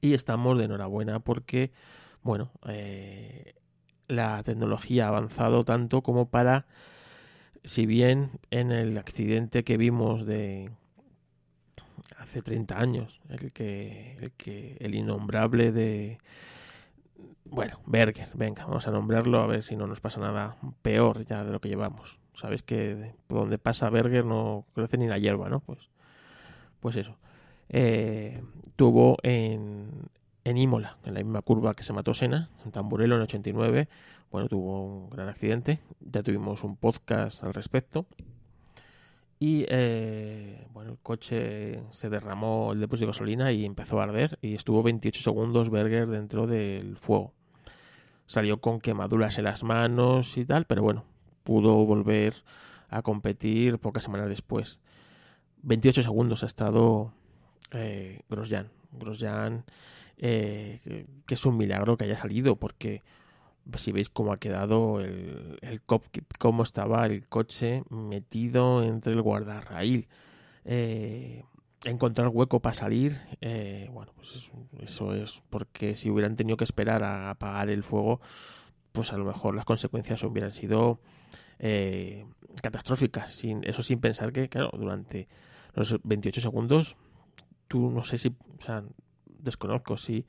[0.00, 1.72] Y estamos de enhorabuena porque,
[2.22, 3.54] bueno, eh,
[4.08, 6.66] la tecnología ha avanzado tanto como para,
[7.64, 10.70] si bien en el accidente que vimos de
[12.16, 16.18] hace 30 años, el que, el que, el innombrable de,
[17.44, 21.44] bueno, Berger, venga, vamos a nombrarlo a ver si no nos pasa nada peor ya
[21.44, 22.18] de lo que llevamos.
[22.34, 25.60] Sabes que donde pasa Berger no crece ni la hierba, ¿no?
[25.60, 25.90] Pues,
[26.80, 27.16] pues eso.
[27.68, 28.42] Eh,
[28.76, 30.08] tuvo en,
[30.48, 33.88] en Imola, en la misma curva que se mató Sena, en Tamburello en 89.
[34.30, 35.80] Bueno, tuvo un gran accidente.
[36.00, 38.06] Ya tuvimos un podcast al respecto.
[39.38, 44.38] Y eh, bueno, el coche se derramó el depósito de gasolina y empezó a arder.
[44.42, 47.32] Y estuvo 28 segundos Berger dentro del fuego.
[48.26, 51.04] Salió con quemaduras en las manos y tal, pero bueno,
[51.44, 52.34] pudo volver
[52.88, 54.78] a competir pocas semanas después.
[55.62, 57.12] 28 segundos ha estado
[57.72, 58.70] eh, Grosjean.
[58.92, 59.64] Grosjean,
[60.18, 63.02] eh, que, es un milagro que haya salido, porque
[63.76, 65.82] si veis cómo ha quedado el, el
[66.38, 70.08] cómo estaba el coche metido entre el guardarraíl.
[70.64, 71.44] Eh,
[71.84, 74.50] encontrar hueco para salir, eh, bueno, pues
[74.82, 78.20] eso, es porque si hubieran tenido que esperar a apagar el fuego,
[78.92, 81.00] pues a lo mejor las consecuencias hubieran sido
[81.58, 82.26] eh,
[82.62, 83.32] catastróficas.
[83.32, 85.28] Sin, eso sin pensar que, claro, durante
[85.74, 86.96] los 28 segundos,
[87.68, 88.34] tú no sé si,
[89.48, 90.26] desconozco si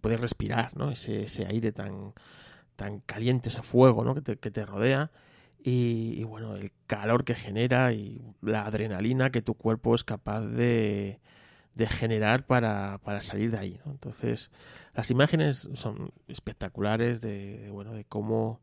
[0.00, 0.90] puedes respirar, ¿no?
[0.90, 2.12] Ese, ese aire tan,
[2.76, 4.14] tan caliente, ese fuego, ¿no?
[4.14, 5.10] Que te, que te rodea
[5.62, 11.20] y, bueno, el calor que genera y la adrenalina que tu cuerpo es capaz de,
[11.74, 13.80] de generar para, para, salir de ahí.
[13.84, 14.50] Entonces,
[14.94, 18.60] las imágenes son espectaculares de, bueno, de cómo,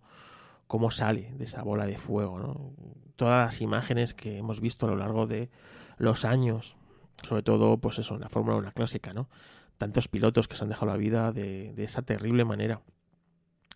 [0.65, 2.39] cómo sale de esa bola de fuego.
[2.39, 2.73] ¿no?
[3.15, 5.51] Todas las imágenes que hemos visto a lo largo de
[5.97, 6.77] los años,
[7.23, 9.30] sobre todo, pues eso, en la Fórmula 1 clásica, ¿no?
[9.77, 12.81] Tantos pilotos que se han dejado la vida de, de esa terrible manera.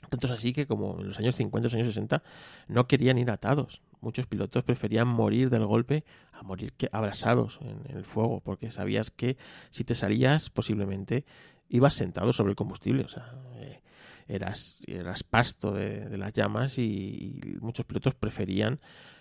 [0.09, 2.23] Tanto es así que como en los años 50, los años 60,
[2.67, 3.81] no querían ir atados.
[4.01, 6.03] Muchos pilotos preferían morir del golpe
[6.33, 9.37] a morir que abrasados en el fuego, porque sabías que
[9.69, 11.23] si te salías, posiblemente
[11.69, 13.03] ibas sentado sobre el combustible.
[13.03, 13.81] O sea, eh,
[14.27, 18.79] eras, eras pasto de, las llamas y, muchos pilotos preferían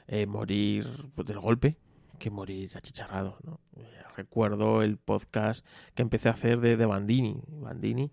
[0.09, 0.87] eh, morir
[1.17, 1.77] del golpe
[2.21, 3.39] que morir achicharrado.
[3.43, 3.59] ¿no?
[3.77, 8.13] Eh, recuerdo el podcast que empecé a hacer de, de Bandini, Bandini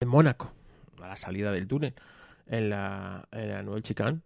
[0.00, 0.50] en Mónaco
[1.02, 1.94] a la salida del túnel
[2.46, 4.20] en la, en la Nouvelle Chicane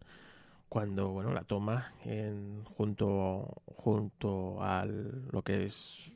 [0.69, 6.13] cuando bueno la toma en, junto junto al lo que es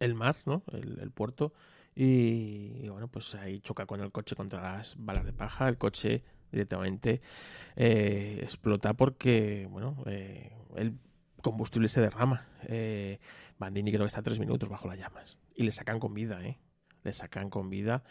[0.00, 1.52] el mar no el, puerto
[1.94, 6.22] y, bueno pues ahí choca con el coche contra las balas de paja el coche
[6.50, 7.20] directamente
[7.76, 10.98] eh, explota porque bueno eh, el
[11.42, 13.18] combustible se derrama eh,
[13.58, 16.58] Bandini creo que está tres minutos bajo las llamas y le sacan con vida eh
[17.04, 18.02] le sacan con vida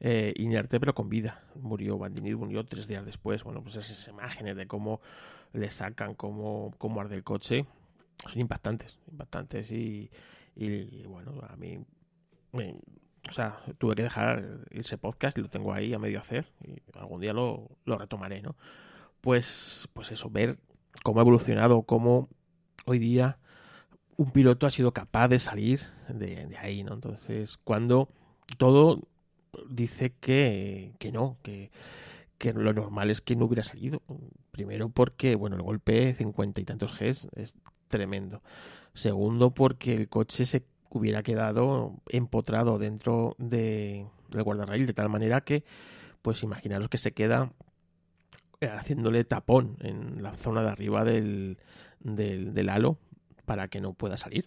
[0.00, 1.42] eh, inerte pero con vida.
[1.56, 3.42] Murió Bandini, murió tres días después.
[3.44, 5.00] Bueno, pues esas imágenes de cómo
[5.52, 7.66] le sacan, cómo, cómo arde el coche,
[8.26, 10.10] son impactantes, impactantes y,
[11.06, 11.78] bueno, a mí,
[12.52, 16.76] o sea, tuve que dejar ese podcast y lo tengo ahí a medio hacer y
[16.98, 18.56] algún día lo, lo retomaré, ¿no?
[19.20, 20.58] Pues, pues eso, ver
[21.02, 22.28] cómo ha evolucionado, cómo
[22.88, 23.38] hoy día
[24.16, 26.94] un piloto ha sido capaz de salir de, ahí, ¿no?
[26.94, 28.08] Entonces, cuando
[28.56, 29.02] todo
[29.68, 31.70] dice que, que no, que,
[32.36, 34.02] que lo normal es que no hubiera salido.
[34.50, 37.54] Primero porque, bueno, el golpe 50 y tantos Gs es
[37.86, 38.42] tremendo.
[38.92, 45.42] Segundo porque el coche se hubiera quedado empotrado dentro de, del guardarraíl de tal manera
[45.42, 45.64] que,
[46.22, 47.52] pues imaginaros que se queda
[48.60, 51.58] haciéndole tapón en la zona de arriba del,
[52.00, 52.98] del, del halo
[53.44, 54.46] para que no pueda salir.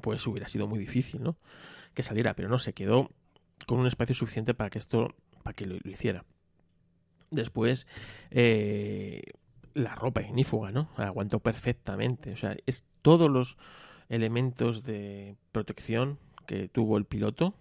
[0.00, 1.36] Pues hubiera sido muy difícil, ¿no?
[1.94, 3.10] Que saliera, pero no, se quedó
[3.66, 6.24] con un espacio suficiente para que esto, para que lo, hiciera.
[7.30, 7.86] Después,
[8.30, 9.22] eh,
[9.74, 10.88] la ropa ignífuga, ¿no?
[10.96, 12.32] Aguantó perfectamente.
[12.32, 13.56] O sea, es todos los
[14.08, 17.54] elementos de protección que tuvo el piloto,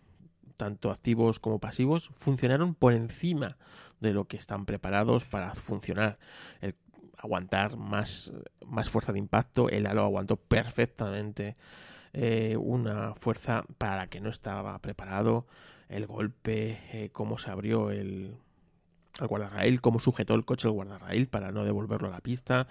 [0.64, 3.58] tanto activos como pasivos, funcionaron por encima
[4.00, 6.18] de lo que están preparados para funcionar.
[6.62, 6.76] El
[7.18, 8.32] aguantar más,
[8.66, 11.58] más fuerza de impacto, el halo aguantó perfectamente
[12.14, 15.46] eh, una fuerza para la que no estaba preparado
[15.90, 18.36] el golpe, eh, cómo se abrió el,
[19.20, 22.68] el guardarraíl, cómo sujetó el coche el guardarraíl para no devolverlo a la pista.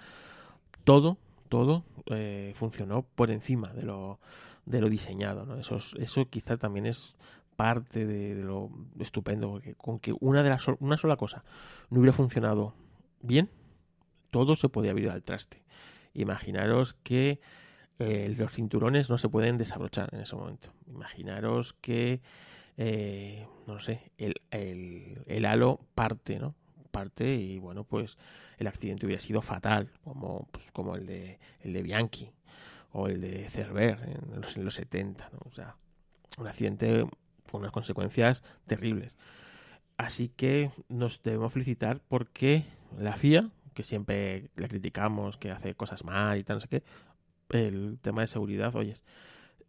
[0.83, 1.17] Todo,
[1.47, 4.19] todo eh, funcionó por encima de lo,
[4.65, 5.59] de lo diseñado.
[5.59, 7.15] Eso, eso quizá también es
[7.63, 8.69] parte de, lo
[8.99, 11.43] estupendo, porque con que una, de las, una sola cosa
[11.89, 12.73] no hubiera funcionado
[13.21, 13.49] bien,
[14.31, 15.63] todo se podía haber al traste.
[16.13, 17.39] Imaginaros que
[17.99, 20.73] eh, los cinturones no se pueden desabrochar en ese momento.
[20.87, 22.21] Imaginaros que,
[22.77, 26.55] eh, no sé, el, el- el halo parte, ¿no?
[26.91, 28.17] Parte y bueno, pues
[28.57, 32.29] el accidente hubiera sido fatal, como, pues, como el, de, el de Bianchi
[32.91, 33.97] o el de Cerver
[34.33, 35.39] en los, en los 70, ¿no?
[35.45, 35.75] O sea,
[36.39, 37.05] un accidente
[37.51, 39.15] con unas consecuencias terribles.
[39.97, 42.65] Así que nos debemos felicitar porque
[42.97, 46.83] la FIA, que siempre la criticamos, que hace cosas mal y tal, no sé qué,
[47.49, 48.95] el tema de seguridad, oye,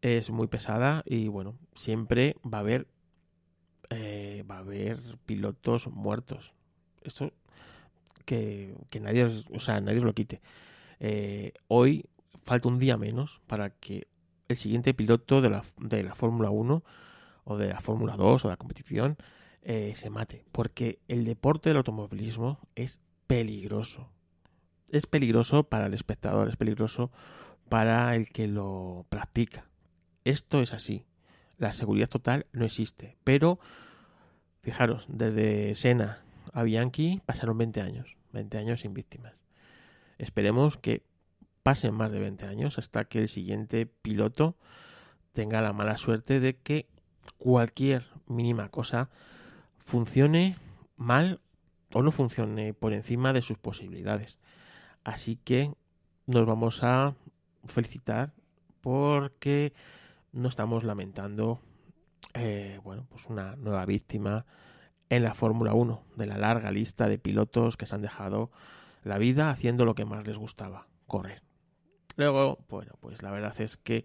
[0.01, 2.86] es muy pesada y bueno, siempre va a haber
[3.90, 6.52] eh, va a haber pilotos muertos.
[7.02, 7.32] Esto
[8.24, 10.40] que, que nadie, o sea, nadie lo quite.
[11.01, 12.06] Eh, hoy
[12.42, 14.06] falta un día menos para que
[14.48, 16.82] el siguiente piloto de la, de la Fórmula 1
[17.45, 19.16] o de la Fórmula 2 o la competición
[19.62, 20.45] eh, se mate.
[20.53, 24.11] Porque el deporte del automovilismo es peligroso.
[24.89, 27.11] Es peligroso para el espectador, es peligroso
[27.69, 29.66] para el que lo practica.
[30.25, 31.07] Esto es así.
[31.59, 33.16] La seguridad total no existe.
[33.25, 33.59] Pero,
[34.62, 36.23] fijaros, desde Sena
[36.53, 38.16] a Bianchi pasaron 20 años.
[38.33, 39.35] 20 años sin víctimas.
[40.19, 41.03] Esperemos que
[41.62, 44.57] pasen más de 20 años hasta que el siguiente piloto
[45.33, 46.89] tenga la mala suerte de que
[47.38, 49.10] cualquier mínima cosa
[49.78, 50.56] funcione
[50.96, 51.40] mal
[51.92, 54.38] o no funcione por encima de sus posibilidades.
[55.05, 55.72] Así que
[56.26, 57.14] nos vamos a
[57.64, 58.32] felicitar
[58.80, 59.72] porque
[60.32, 61.60] no estamos lamentando
[62.34, 64.44] eh, bueno, pues una nueva víctima
[65.09, 68.51] en la Fórmula 1 de la larga lista de pilotos que se han dejado
[69.05, 71.42] la vida haciendo lo que más les gustaba, correr.
[72.16, 74.05] Luego, bueno, pues la verdad es que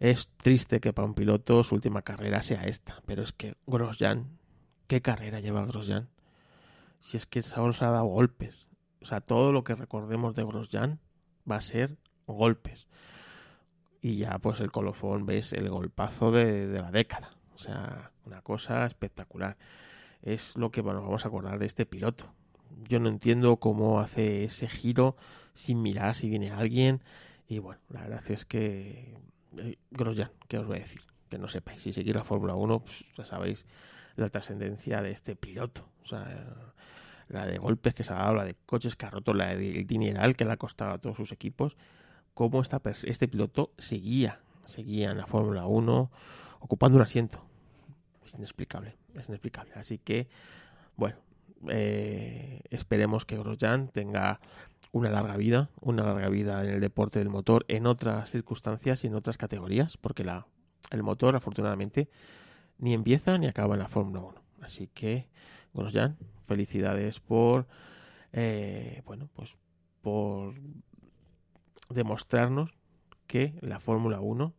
[0.00, 4.38] es triste que para un piloto su última carrera sea esta, pero es que Grosjean,
[4.86, 6.08] ¿qué carrera lleva Grosjean?
[7.00, 8.66] Si es que solo se ha dado golpes.
[9.00, 11.00] O sea, todo lo que recordemos de Grosjean
[11.50, 11.96] va a ser
[12.26, 12.86] golpes.
[14.00, 17.30] Y ya pues el colofón ves el golpazo de, de la década.
[17.54, 19.56] O sea, una cosa espectacular.
[20.22, 22.32] Es lo que bueno, vamos a acordar de este piloto.
[22.88, 25.16] Yo no entiendo cómo hace ese giro
[25.54, 27.02] sin mirar si viene alguien.
[27.48, 29.16] Y bueno, la verdad es que
[29.56, 31.00] eh, Grosjean, ¿qué os voy a decir?
[31.28, 31.82] Que no sepáis.
[31.82, 33.66] Si seguís la Fórmula 1, pues, ya sabéis
[34.16, 35.88] la trascendencia de este piloto.
[36.02, 36.26] O sea,
[37.28, 39.86] la de golpes que se ha dado, la de coches que ha roto, la del
[39.86, 41.76] dineral que le ha costado a todos sus equipos.
[42.34, 46.10] Cómo esta, este piloto seguía, seguía en la Fórmula 1
[46.60, 47.44] ocupando un asiento.
[48.24, 49.72] Es inexplicable, es inexplicable.
[49.74, 50.28] Así que,
[50.96, 51.16] bueno,
[51.68, 54.40] eh, esperemos que Grosjean tenga
[54.92, 59.08] una larga vida, una larga vida en el deporte del motor, en otras circunstancias y
[59.08, 60.46] en otras categorías, porque la,
[60.90, 62.08] el motor, afortunadamente,
[62.78, 64.42] ni empieza ni acaba en la Fórmula 1.
[64.62, 65.28] Así que,
[65.74, 66.16] Grosjean,
[66.46, 67.66] felicidades por,
[68.32, 69.58] eh, bueno, pues
[70.00, 70.54] por
[71.90, 72.70] demostrarnos
[73.26, 74.54] que la Fórmula 1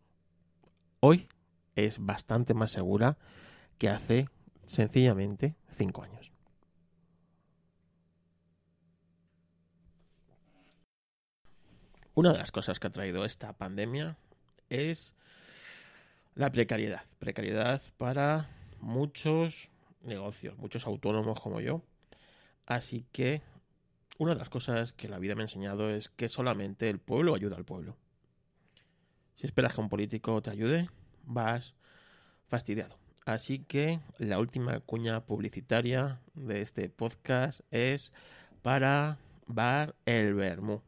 [0.99, 1.27] hoy
[1.75, 3.17] es bastante más segura
[3.77, 4.25] que hace
[4.65, 6.31] sencillamente cinco años.
[12.19, 14.17] Una de las cosas que ha traído esta pandemia
[14.69, 15.15] es
[16.35, 17.03] la precariedad.
[17.17, 18.49] Precariedad para
[18.81, 19.69] muchos
[20.01, 21.81] negocios, muchos autónomos como yo.
[22.65, 23.41] Así que
[24.17, 27.35] una de las cosas que la vida me ha enseñado es que solamente el pueblo
[27.35, 27.95] ayuda al pueblo.
[29.37, 30.89] Si esperas que un político te ayude,
[31.23, 31.73] vas
[32.49, 32.97] fastidiado.
[33.25, 38.11] Así que la última cuña publicitaria de este podcast es
[38.61, 40.81] para Bar El Bermú.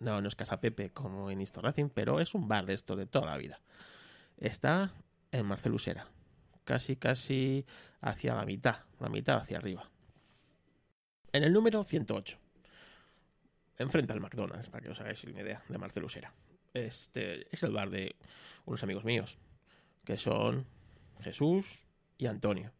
[0.00, 2.96] No, no es Casa Pepe como en Easter Racing, pero es un bar de estos
[2.96, 3.60] de toda la vida.
[4.38, 4.92] Está
[5.30, 6.06] en Marcelusera,
[6.64, 7.66] casi casi
[8.00, 9.88] hacia la mitad, la mitad hacia arriba.
[11.32, 12.38] En el número 108,
[13.78, 16.32] enfrente al McDonald's, para que os hagáis una idea, de Marcelusera.
[16.72, 18.16] Este es el bar de
[18.64, 19.38] unos amigos míos,
[20.04, 20.66] que son
[21.20, 21.86] Jesús
[22.16, 22.72] y Antonio.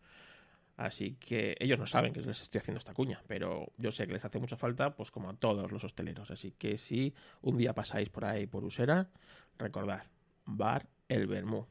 [0.80, 4.14] Así que ellos no saben que les estoy haciendo esta cuña, pero yo sé que
[4.14, 6.30] les hace mucha falta, pues como a todos los hosteleros.
[6.30, 7.12] Así que si
[7.42, 9.10] un día pasáis por ahí por Usera,
[9.58, 10.04] recordad,
[10.46, 11.66] Bar El Bermú,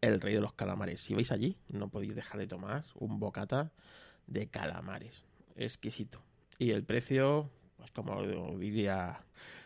[0.00, 1.02] el rey de los calamares.
[1.02, 3.72] Si vais allí, no podéis dejar de tomar un bocata
[4.26, 5.22] de calamares.
[5.54, 6.22] Exquisito.
[6.56, 8.22] Y el precio, pues como
[8.56, 9.20] diría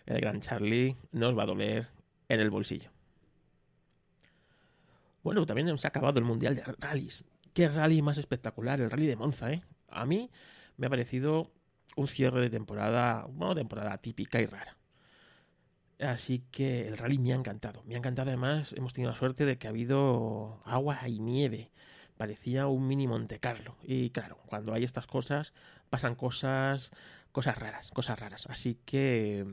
[0.05, 1.87] el gran Charlie, no os va a doler
[2.29, 2.91] en el bolsillo.
[5.23, 7.25] Bueno, también se ha acabado el Mundial de Rallys.
[7.55, 9.63] Qué rally más espectacular, el rally de Monza, ¿eh?
[9.89, 10.31] A mí
[10.77, 11.51] me ha parecido
[11.97, 14.77] un cierre de temporada, una temporada típica y rara.
[16.01, 17.83] Así que el rally me ha encantado.
[17.85, 21.73] Me ha encantado además, hemos tenido la suerte de que ha habido agua y nieve.
[22.17, 23.77] Parecía un mini Monte Carlo.
[23.83, 25.53] Y claro, cuando hay estas cosas,
[25.91, 26.91] pasan cosas,
[27.33, 28.47] cosas raras, cosas raras.
[28.49, 29.45] Así que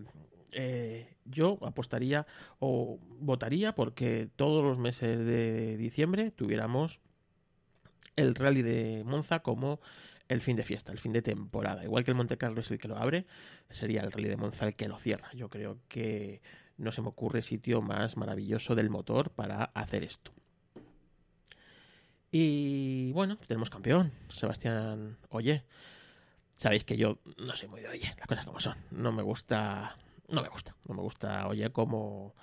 [0.51, 2.27] eh, yo apostaría
[2.59, 6.99] o votaría porque todos los meses de diciembre tuviéramos
[8.15, 9.80] el rally de Monza como
[10.27, 11.84] el fin de fiesta, el fin de temporada.
[11.84, 13.26] Igual que el Monte Carlo es el que lo abre,
[13.69, 15.30] sería el Rally de Monza el que lo cierra.
[15.34, 16.41] Yo creo que
[16.77, 20.32] no se me ocurre sitio más maravilloso del motor para hacer esto.
[22.32, 25.64] Y bueno, tenemos campeón, Sebastián Oye.
[26.53, 28.77] Sabéis que yo no soy muy de Oye, las cosas como son.
[28.91, 29.98] No me gusta,
[30.30, 32.34] no me gusta, no me gusta Oye como,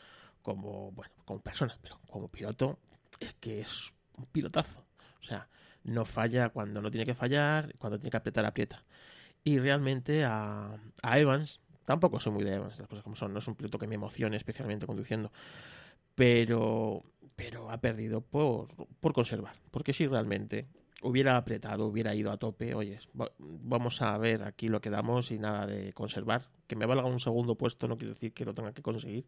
[0.42, 2.78] como, bueno, como persona, pero como piloto
[3.20, 4.84] es que es un pilotazo.
[5.22, 5.48] O sea,
[5.84, 8.84] no falla cuando no tiene que fallar, cuando tiene que apretar, aprieta.
[9.44, 13.48] Y realmente a, Evans, tampoco soy muy de Evans, las cosas como son, no es
[13.48, 15.32] un piloto que me emocione especialmente conduciendo,
[16.14, 17.02] pero,
[17.34, 18.68] pero ha perdido por,
[19.00, 20.68] por conservar, porque si realmente
[21.02, 23.00] hubiera apretado, hubiera ido a tope, oye,
[23.38, 27.18] vamos a ver aquí lo que damos y nada de conservar, que me valga un
[27.18, 29.26] segundo puesto no quiere decir que lo tenga que conseguir,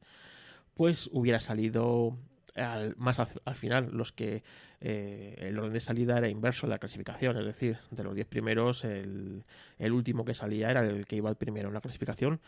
[0.74, 2.16] pues hubiera salido
[2.54, 4.42] al, más al, final los que
[4.80, 8.26] eh, el orden de salida era inverso de la clasificación, es decir, de los 10
[8.26, 9.44] primeros el,
[9.80, 12.40] último que salía era el que iba al primero en la clasificación,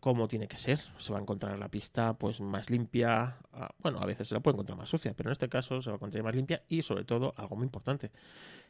[0.00, 0.80] como tiene que ser.
[0.98, 3.36] Se va a encontrar la pista pues más limpia,
[3.82, 5.94] bueno, a veces se la puede encontrar más sucia, pero en este caso se va
[5.94, 8.10] a encontrar más limpia y sobre todo algo muy importante,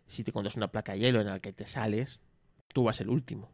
[0.07, 2.21] si te encuentras una placa de hielo en la que te sales,
[2.73, 3.51] tú vas el último.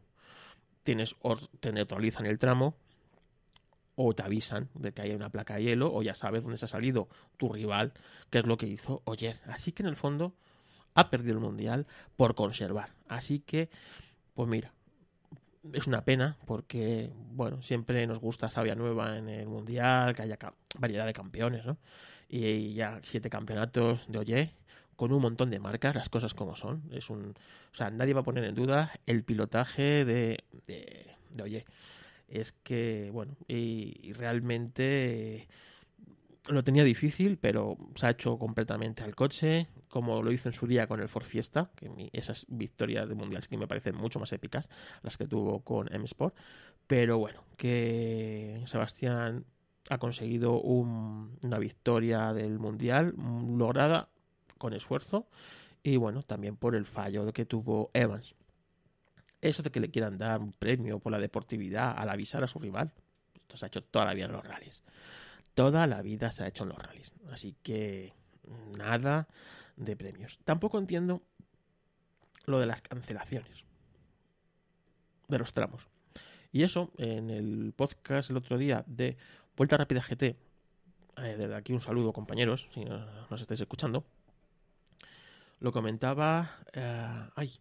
[0.83, 1.15] Tienes,
[1.59, 2.75] te neutralizan el tramo
[3.99, 6.65] o te avisan de que hay una placa de hielo o ya sabes dónde se
[6.65, 7.93] ha salido tu rival,
[8.29, 9.37] que es lo que hizo Oyer.
[9.47, 10.33] Así que en el fondo
[10.93, 12.91] ha perdido el mundial por conservar.
[13.07, 13.69] Así que,
[14.35, 14.71] pues mira,
[15.73, 20.37] es una pena porque, bueno, siempre nos gusta sabia nueva en el mundial, que haya
[20.77, 21.77] variedad de campeones, ¿no?
[22.29, 24.51] Y ya siete campeonatos de Oyer
[24.95, 26.83] con un montón de marcas, las cosas como son.
[26.91, 27.33] Es un,
[27.73, 31.65] o sea, nadie va a poner en duda el pilotaje de, de, de Oye
[32.27, 35.47] es que, bueno, y, realmente
[36.47, 40.65] lo tenía difícil, pero se ha hecho completamente al coche, como lo hizo en su
[40.65, 44.31] día con el Ford Fiesta, que esas victorias de mundial que me parecen mucho más
[44.31, 44.69] épicas,
[45.03, 46.35] las que tuvo con M Sport.
[46.87, 49.45] Pero bueno, que Sebastián
[49.89, 53.13] ha conseguido una victoria del mundial
[53.57, 54.09] lograda
[54.57, 55.27] con esfuerzo
[55.83, 58.35] y bueno, también por el fallo que tuvo Evans.
[59.41, 62.59] Eso de que le quieran dar un premio por la deportividad al avisar a su
[62.59, 62.91] rival,
[63.35, 64.83] esto se ha hecho toda la vida en los rallies.
[65.53, 67.13] Toda la vida se ha hecho en los rallies.
[67.31, 68.13] Así que
[68.77, 69.27] nada
[69.75, 70.39] de premios.
[70.43, 71.21] Tampoco entiendo
[72.45, 73.65] lo de las cancelaciones
[75.27, 75.87] de los tramos.
[76.51, 79.17] Y eso, en el podcast el otro día de
[79.55, 80.35] Vuelta Rápida GT, eh,
[81.17, 84.05] desde aquí un saludo compañeros, si nos, estáis escuchando,
[85.59, 86.55] lo comentaba...
[86.73, 87.51] Eh, ay,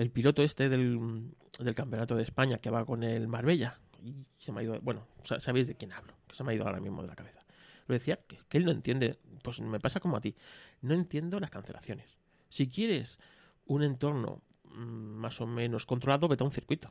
[0.00, 3.78] el piloto este del, del, Campeonato de España que va con el Marbella.
[4.02, 6.64] Y se me ha ido, bueno, sabéis de quién hablo, que se me ha ido
[6.64, 7.44] ahora mismo de la cabeza.
[7.86, 10.34] Lo decía que, que él no entiende, pues me pasa como a ti,
[10.80, 12.16] no entiendo las cancelaciones.
[12.48, 13.18] Si quieres
[13.66, 16.88] un entorno mm, más o menos controlado, vete a un circuito.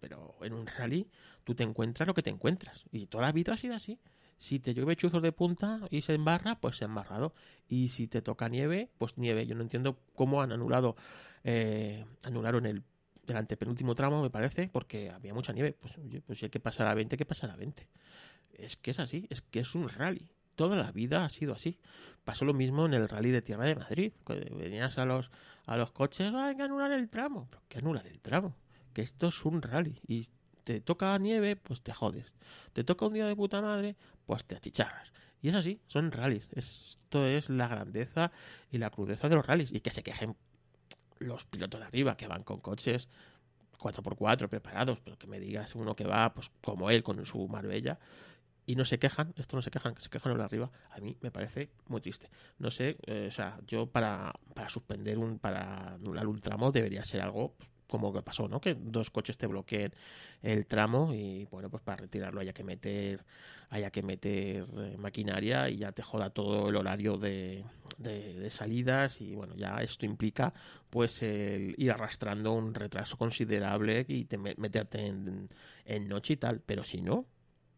[0.00, 1.06] Pero en un rally
[1.44, 2.84] tú te encuentras lo que te encuentras.
[2.90, 4.00] Y toda la vida ha sido así.
[4.38, 7.32] Si te llueve chuzos de punta y se embarra, pues se ha embarrado.
[7.68, 9.46] Y si te toca nieve, pues nieve.
[9.46, 10.96] Yo no entiendo cómo han anulado,
[11.44, 12.82] eh, anularon el,
[13.26, 15.72] el antepenúltimo tramo, me parece, porque había mucha nieve.
[15.72, 17.88] Pues, pues si hay que pasar a 20, que pasar a 20.
[18.54, 20.30] Es que es así, es que es un rally.
[20.56, 21.78] Toda la vida ha sido así.
[22.24, 24.12] Pasó lo mismo en el rally de Tierra de Madrid.
[24.26, 25.30] Venías a los,
[25.66, 27.46] a los coches, hay que anular el tramo.
[27.48, 28.54] ¿Pero qué anular el tramo?
[28.92, 30.28] Que esto es un rally y
[30.64, 32.32] te toca nieve, pues te jodes.
[32.72, 33.96] Te toca un día de puta madre,
[34.26, 35.12] pues te achicharras.
[35.42, 36.48] Y es así, son rallies.
[36.52, 38.30] Esto es la grandeza
[38.70, 39.72] y la crudeza de los rallies.
[39.72, 40.36] Y que se quejen
[41.20, 43.08] los pilotos de arriba que van con coches
[43.78, 47.98] 4x4 preparados, pero que me digas uno que va, pues como él, con su Marbella,
[48.66, 51.00] y no se quejan, esto no se quejan, que se quejan los de arriba, a
[51.00, 52.30] mí me parece muy triste.
[52.58, 57.04] No sé, eh, o sea, yo para, para suspender un, para anular un tramo debería
[57.04, 58.60] ser algo pues, como que pasó, ¿no?
[58.60, 59.92] Que dos coches te bloqueen
[60.42, 63.24] el tramo y bueno, pues para retirarlo haya que meter,
[63.68, 67.64] haya que meter eh, maquinaria y ya te joda todo el horario de,
[68.48, 70.54] salidas y bueno, ya esto implica
[70.88, 75.48] pues el ir arrastrando un retraso considerable y te, meterte en,
[75.84, 77.26] en noche y tal, pero si no,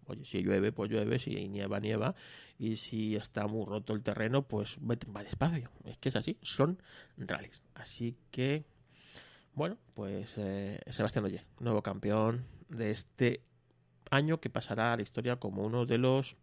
[0.06, 2.14] Oye, si llueve, pues llueve, si nieva, nieva,
[2.58, 5.70] y si está muy roto el terreno, pues va despacio.
[5.84, 6.82] Es que es así, son
[7.16, 7.62] rallies.
[7.74, 8.64] Así que
[9.54, 13.42] bueno, pues eh, Sebastián Oye, nuevo campeón de este
[14.10, 16.36] año que pasará a la historia como uno de los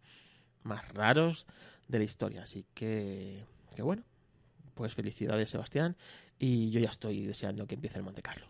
[0.62, 1.46] más raros
[1.88, 2.42] de la historia.
[2.42, 4.02] Así que, que bueno,
[4.74, 5.96] pues felicidades Sebastián
[6.38, 8.46] y yo ya estoy deseando que empiece el Monte Carlo.